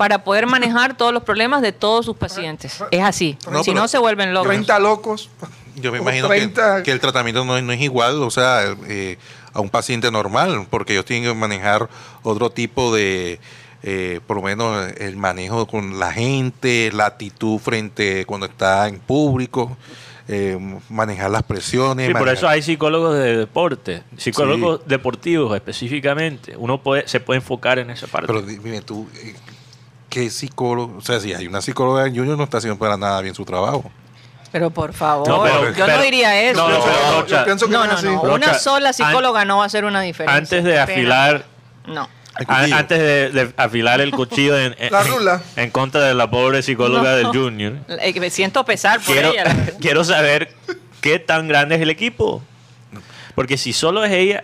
Para 0.01 0.23
poder 0.23 0.47
manejar 0.47 0.97
todos 0.97 1.13
los 1.13 1.21
problemas 1.21 1.61
de 1.61 1.71
todos 1.73 2.05
sus 2.07 2.17
pacientes? 2.17 2.83
Es 2.89 3.03
así. 3.03 3.37
No, 3.51 3.63
si 3.63 3.71
no, 3.71 3.87
se 3.87 3.99
vuelven 3.99 4.33
locos. 4.33 4.47
30 4.47 4.79
locos. 4.79 5.29
Yo 5.75 5.91
me 5.91 5.99
imagino 5.99 6.27
30. 6.27 6.77
que, 6.77 6.83
que 6.85 6.91
el 6.91 6.99
tratamiento 6.99 7.45
no, 7.45 7.55
es- 7.55 7.63
no 7.63 7.71
es 7.71 7.79
igual, 7.81 8.23
o 8.23 8.31
sea, 8.31 8.75
eh, 8.87 9.19
a 9.53 9.59
un 9.61 9.69
paciente 9.69 10.09
normal, 10.09 10.65
porque 10.71 10.93
ellos 10.93 11.05
tienen 11.05 11.29
que 11.29 11.35
manejar 11.37 11.87
otro 12.23 12.49
tipo 12.49 12.91
de, 12.95 13.39
eh, 13.83 14.21
por 14.25 14.37
lo 14.37 14.41
menos 14.41 14.91
el 14.97 15.17
manejo 15.17 15.67
con 15.67 15.99
la 15.99 16.11
gente, 16.11 16.89
la 16.91 17.05
actitud 17.05 17.59
frente 17.59 18.25
cuando 18.25 18.47
está 18.47 18.87
en 18.87 18.97
público, 18.99 19.77
eh, 20.27 20.57
manejar 20.89 21.29
las 21.29 21.43
presiones. 21.43 22.07
Sí, 22.07 22.11
por 22.13 22.21
manejar- 22.21 22.37
eso 22.37 22.47
hay 22.49 22.63
psicólogos 22.63 23.15
de 23.19 23.37
deporte, 23.37 24.01
psicólogos 24.17 24.81
deportivos 24.87 25.53
específicamente. 25.55 26.55
Uno 26.57 26.81
puede, 26.81 27.07
se 27.07 27.19
puede 27.19 27.37
enfocar 27.37 27.77
en 27.77 27.91
esa 27.91 28.07
parte. 28.07 28.25
Pero 28.25 28.41
dime 28.41 28.81
tú, 28.81 29.07
¿qué 30.11 30.29
psicólogo? 30.29 30.97
O 30.97 31.01
sea, 31.01 31.19
si 31.19 31.33
hay 31.33 31.47
una 31.47 31.61
psicóloga 31.61 32.05
en 32.05 32.15
Junior 32.15 32.37
no 32.37 32.43
está 32.43 32.57
haciendo 32.59 32.77
para 32.77 32.97
nada 32.97 33.19
bien 33.21 33.33
su 33.33 33.43
trabajo. 33.45 33.89
Pero 34.51 34.69
por 34.69 34.93
favor, 34.93 35.27
No, 35.27 35.41
pero- 35.43 35.69
yo 35.73 35.85
pero- 35.85 35.97
no 35.97 36.03
diría 36.03 36.41
eso. 36.43 36.61
No, 36.61 36.69
No, 36.77 36.83
pero, 36.83 36.95
yo 37.15 37.21
Rocha, 37.21 37.45
pienso 37.45 37.65
que 37.67 37.71
no, 37.71 37.87
no, 37.87 37.93
así. 37.93 38.05
Rocha, 38.07 38.33
Una 38.33 38.53
sola 38.53 38.89
an- 38.89 38.93
psicóloga 38.93 39.45
no 39.45 39.57
va 39.57 39.63
a 39.63 39.65
hacer 39.67 39.85
una 39.85 40.01
diferencia. 40.01 40.37
antes 40.37 40.63
de 40.63 40.77
afilar 40.79 41.45
No. 41.87 42.07
Antes 42.47 42.97
de, 42.99 43.29
de 43.29 43.53
afilar 43.57 43.99
el 44.01 44.11
cuchillo 44.11 44.57
en, 44.57 44.73
en- 44.79 44.91
La 44.91 45.03
rula. 45.03 45.41
en 45.57 45.69
contra 45.69 46.01
de 46.01 46.13
la 46.13 46.29
pobre 46.31 46.61
psicóloga 46.61 47.11
No. 47.11 47.15
del 47.17 47.25
Junior, 47.27 47.73
Eh, 47.87 48.17
Me 48.19 48.29
siento 48.29 48.63
pesar 48.65 48.99
por 49.01 49.13
quiero, 49.13 49.31
ella. 49.31 49.43
la- 49.45 49.55
quiero 49.79 50.03
saber 50.03 50.53
qué 51.01 51.19
tan 51.19 51.47
grande 51.47 51.75
es 51.75 51.81
el 51.81 51.89
equipo. 51.89 52.41
Porque 53.35 53.57
si 53.57 53.71
solo 53.73 54.03
es 54.03 54.11
ella, 54.11 54.43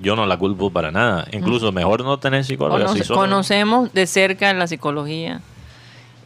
yo 0.00 0.16
no 0.16 0.26
la 0.26 0.36
culpo 0.38 0.70
para 0.70 0.90
nada. 0.90 1.26
Incluso 1.32 1.70
mejor 1.72 2.02
no 2.04 2.18
tener 2.18 2.44
psicóloga. 2.44 2.86
Conoce- 2.86 2.98
si 2.98 3.04
solo- 3.04 3.20
conocemos 3.20 3.92
de 3.92 4.06
cerca 4.06 4.52
la 4.54 4.66
psicología. 4.66 5.40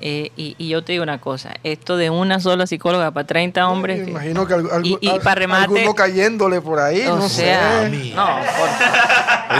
Eh, 0.00 0.32
y, 0.36 0.54
y 0.58 0.68
yo 0.68 0.82
te 0.84 0.92
digo 0.92 1.02
una 1.04 1.18
cosa, 1.20 1.54
esto 1.62 1.96
de 1.96 2.10
una 2.10 2.38
sola 2.40 2.66
psicóloga 2.66 3.12
para 3.12 3.26
30 3.26 3.68
hombres, 3.68 4.00
Me 4.04 4.10
imagino 4.10 4.46
que 4.46 4.52
algo, 4.52 4.68
y, 4.82 4.98
y 5.00 5.18
para 5.20 5.36
remate, 5.36 5.64
alguno 5.64 5.94
cayéndole 5.94 6.60
por 6.60 6.78
ahí, 6.78 7.06
o 7.06 7.16
no 7.16 7.28
sea, 7.28 7.88
sé. 7.88 8.12
no, 8.14 8.26
por- 8.26 8.68
ah, 8.68 9.58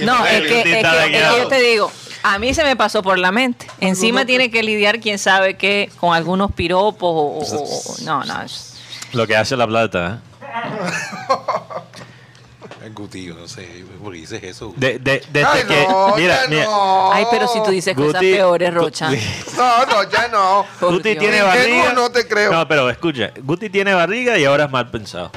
no, 0.00 0.26
es 0.26 0.40
que, 0.42 0.58
es 0.58 0.64
que- 0.64 0.80
es 0.80 0.86
que 1.32 1.38
yo 1.38 1.46
te 1.48 1.60
digo, 1.60 1.92
a 2.24 2.38
mí 2.40 2.52
se 2.54 2.64
me 2.64 2.74
pasó 2.74 3.02
por 3.02 3.18
la 3.18 3.30
mente. 3.30 3.66
Encima 3.80 4.24
tiene 4.24 4.50
que 4.50 4.62
lidiar, 4.64 4.98
quién 4.98 5.18
sabe 5.18 5.56
qué, 5.56 5.90
con 6.00 6.14
algunos 6.14 6.50
piropos 6.50 7.02
o, 7.02 7.56
o- 7.56 7.62
o- 7.64 7.94
no, 8.04 8.24
no. 8.24 8.42
es- 8.42 8.74
Lo 9.12 9.26
que 9.26 9.36
hace 9.36 9.56
la 9.56 9.66
plata. 9.68 10.20
¿eh? 10.40 10.40
Guti, 12.94 13.24
yo 13.24 13.34
no 13.34 13.46
sé, 13.48 13.84
¿por 14.02 14.12
qué 14.12 14.18
dices 14.20 14.42
eso? 14.42 14.72
De, 14.76 14.98
de- 14.98 15.22
desde 15.32 15.44
Ay, 15.46 15.64
que, 15.64 15.86
no, 15.88 16.14
mira, 16.16 16.42
ya 16.44 16.48
mira, 16.48 16.64
no. 16.64 17.12
Ay, 17.12 17.24
pero 17.30 17.48
si 17.48 17.62
tú 17.62 17.70
dices 17.70 17.94
cosas 17.94 18.22
Guti- 18.22 18.32
peores, 18.34 18.72
Rocha. 18.72 19.10
No, 19.56 19.86
no, 19.86 20.10
ya 20.10 20.28
no. 20.28 20.64
Por 20.80 20.92
Guti 20.94 21.10
Dios. 21.10 21.18
tiene 21.20 21.42
barriga. 21.42 21.92
no 21.92 22.10
te 22.10 22.26
creo. 22.26 22.52
No, 22.52 22.66
pero 22.68 22.88
escucha, 22.88 23.32
Guti 23.42 23.68
tiene 23.70 23.92
barriga 23.94 24.38
y 24.38 24.44
ahora 24.44 24.64
es 24.64 24.70
mal 24.70 24.90
pensado. 24.90 25.30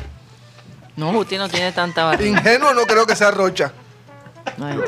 No, 0.95 1.11
Guti 1.11 1.37
no 1.37 1.49
tiene 1.49 1.71
tanta 1.71 2.05
barriga. 2.05 2.39
Ingenuo 2.39 2.73
no 2.73 2.85
creo 2.85 3.05
que 3.05 3.15
sea 3.15 3.31
Rocha. 3.31 3.73
Dios. 4.57 4.85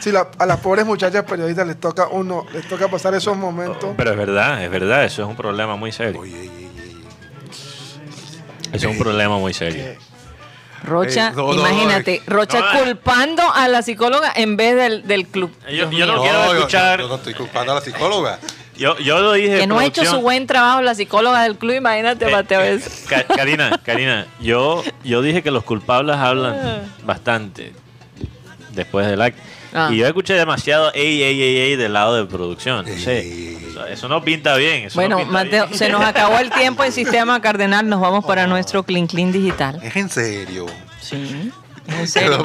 Si 0.00 0.12
la- 0.12 0.28
a 0.38 0.46
las 0.46 0.58
pobres 0.60 0.84
muchachas 0.84 1.24
periodistas 1.24 1.66
les 1.66 1.80
toca 1.80 2.08
uno, 2.08 2.44
les 2.52 2.68
toca 2.68 2.88
pasar 2.88 3.14
esos 3.14 3.36
momentos. 3.36 3.90
Pero 3.96 4.10
es 4.10 4.16
verdad, 4.16 4.62
es 4.62 4.70
verdad, 4.70 5.04
eso 5.04 5.22
es 5.22 5.28
un 5.28 5.36
problema 5.36 5.74
muy 5.76 5.90
serio. 5.90 6.20
Oye, 6.20 6.38
oye, 6.40 6.50
oye. 6.50 6.68
Eso 8.72 8.88
es 8.88 8.92
un 8.96 8.98
problema 8.98 9.38
muy 9.38 9.54
serio. 9.54 9.84
Rocha, 10.84 11.28
Eh, 11.28 11.32
no, 11.36 11.52
imagínate, 11.54 12.22
Rocha 12.26 12.60
no, 12.60 12.72
eh. 12.80 12.84
culpando 12.84 13.42
a 13.52 13.68
la 13.68 13.82
psicóloga 13.82 14.32
en 14.36 14.56
vez 14.56 14.76
del, 14.76 15.06
del 15.06 15.26
club. 15.26 15.50
Yo- 15.70 15.90
yo 15.90 16.06
no 16.06 16.20
quiero 16.22 16.54
escuchar- 16.54 17.00
Yo, 17.00 17.08
no 17.08 17.14
estoy 17.16 17.34
culpando 17.34 17.72
a 17.72 17.74
la 17.76 17.80
psicóloga. 17.80 18.38
Yo, 18.76 18.98
yo 18.98 19.20
lo 19.20 19.32
dije. 19.34 19.58
que 19.60 19.66
no 19.68 19.78
ha 19.78 19.84
hecho 19.86 20.04
su 20.04 20.20
buen 20.20 20.46
trabajo 20.48 20.82
la 20.82 20.94
psicóloga 20.96 21.42
del 21.44 21.56
club, 21.56 21.74
imagínate, 21.76 22.26
Eh, 22.28 22.32
Mateo. 22.32 22.60
eh, 22.60 22.80
Karina, 23.36 23.80
Karina, 23.84 24.26
yo, 24.40 24.82
yo 25.04 25.22
dije 25.22 25.42
que 25.42 25.50
los 25.52 25.62
culpables 25.64 26.16
hablan 26.16 26.82
bastante 27.04 27.72
después 28.70 29.06
del 29.06 29.22
acto. 29.22 29.40
Ah. 29.74 29.88
Y 29.92 29.96
yo 29.98 30.06
escuché 30.06 30.34
demasiado 30.34 30.92
ey, 30.94 31.22
ey, 31.22 31.42
ey, 31.42 31.56
ey 31.58 31.76
del 31.76 31.92
lado 31.92 32.14
de 32.14 32.24
producción. 32.26 32.86
No 32.86 32.96
sé, 32.96 33.20
Ey. 33.20 33.58
eso, 33.70 33.84
eso 33.86 34.08
no 34.08 34.22
pinta 34.22 34.54
bien. 34.56 34.84
eso 34.84 35.00
no 35.00 35.02
Bueno, 35.02 35.16
pinta 35.18 35.32
Mateo, 35.32 35.66
bien. 35.66 35.78
se 35.78 35.88
nos 35.88 36.00
acabó 36.04 36.38
el 36.38 36.50
tiempo 36.50 36.84
en 36.84 36.92
Sistema 36.92 37.40
Cardenal. 37.40 37.88
Nos 37.88 38.00
vamos 38.00 38.24
para 38.24 38.46
nuestro 38.46 38.84
Clean 38.84 39.06
Clean 39.08 39.32
Digital. 39.32 39.80
Es 39.82 39.96
en 39.96 40.08
serio. 40.08 40.66
Sí, 41.00 41.52
en 41.88 42.06
serio. 42.08 42.40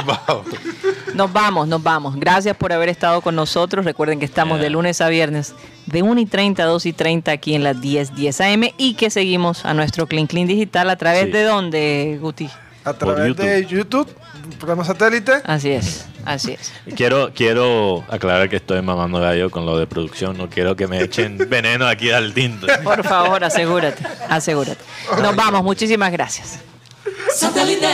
Nos 1.14 1.32
vamos, 1.32 1.68
nos 1.68 1.82
vamos. 1.84 2.16
Gracias 2.20 2.56
por 2.58 2.74
haber 2.74 2.90
estado 2.90 3.22
con 3.22 3.36
nosotros. 3.36 3.86
Recuerden 3.86 4.20
que 4.20 4.26
estamos 4.26 4.60
de 4.60 4.70
lunes 4.70 5.00
a 5.02 5.10
viernes 5.10 5.54
de 5.86 6.02
1 6.02 6.20
y 6.22 6.26
30 6.26 6.64
a 6.64 6.66
2 6.66 6.86
y 6.88 6.94
30 6.94 7.32
aquí 7.32 7.54
en 7.56 7.64
las 7.64 7.80
10, 7.82 8.16
10 8.16 8.42
AM 8.42 8.64
y 8.78 8.94
que 8.96 9.10
seguimos 9.10 9.66
a 9.66 9.74
nuestro 9.74 10.08
Clean 10.08 10.28
Clean 10.28 10.48
Digital 10.48 10.90
a 10.90 10.96
través 10.98 11.26
Sí. 11.26 11.32
de 11.32 11.44
dónde, 11.44 12.18
Guti. 12.22 12.50
A 12.86 12.94
través 12.94 13.36
de 13.36 13.66
YouTube, 13.66 14.08
programa 14.52 14.84
satélite. 14.84 15.42
Así 15.44 15.72
es, 15.72 16.06
así 16.26 16.54
es. 16.54 16.72
Quiero, 16.96 17.32
quiero 17.34 18.04
aclarar 18.10 18.50
que 18.50 18.58
estoy 18.58 18.82
mamando 18.82 19.20
gallo 19.20 19.50
con 19.50 19.66
lo 19.66 19.78
de 19.78 19.88
producción. 19.88 20.38
No 20.38 20.50
quiero 20.50 20.76
que 20.76 20.88
me 20.88 21.02
echen 21.02 21.38
veneno 21.50 21.88
aquí 21.88 22.12
al 22.12 22.34
tinto. 22.34 22.68
Por 22.84 23.04
favor, 23.04 23.44
asegúrate, 23.44 24.04
asegúrate. 24.28 24.84
Nos 25.22 25.36
vamos, 25.36 25.64
muchísimas 25.64 26.12
gracias. 26.12 26.60
Satellite. 27.36 27.88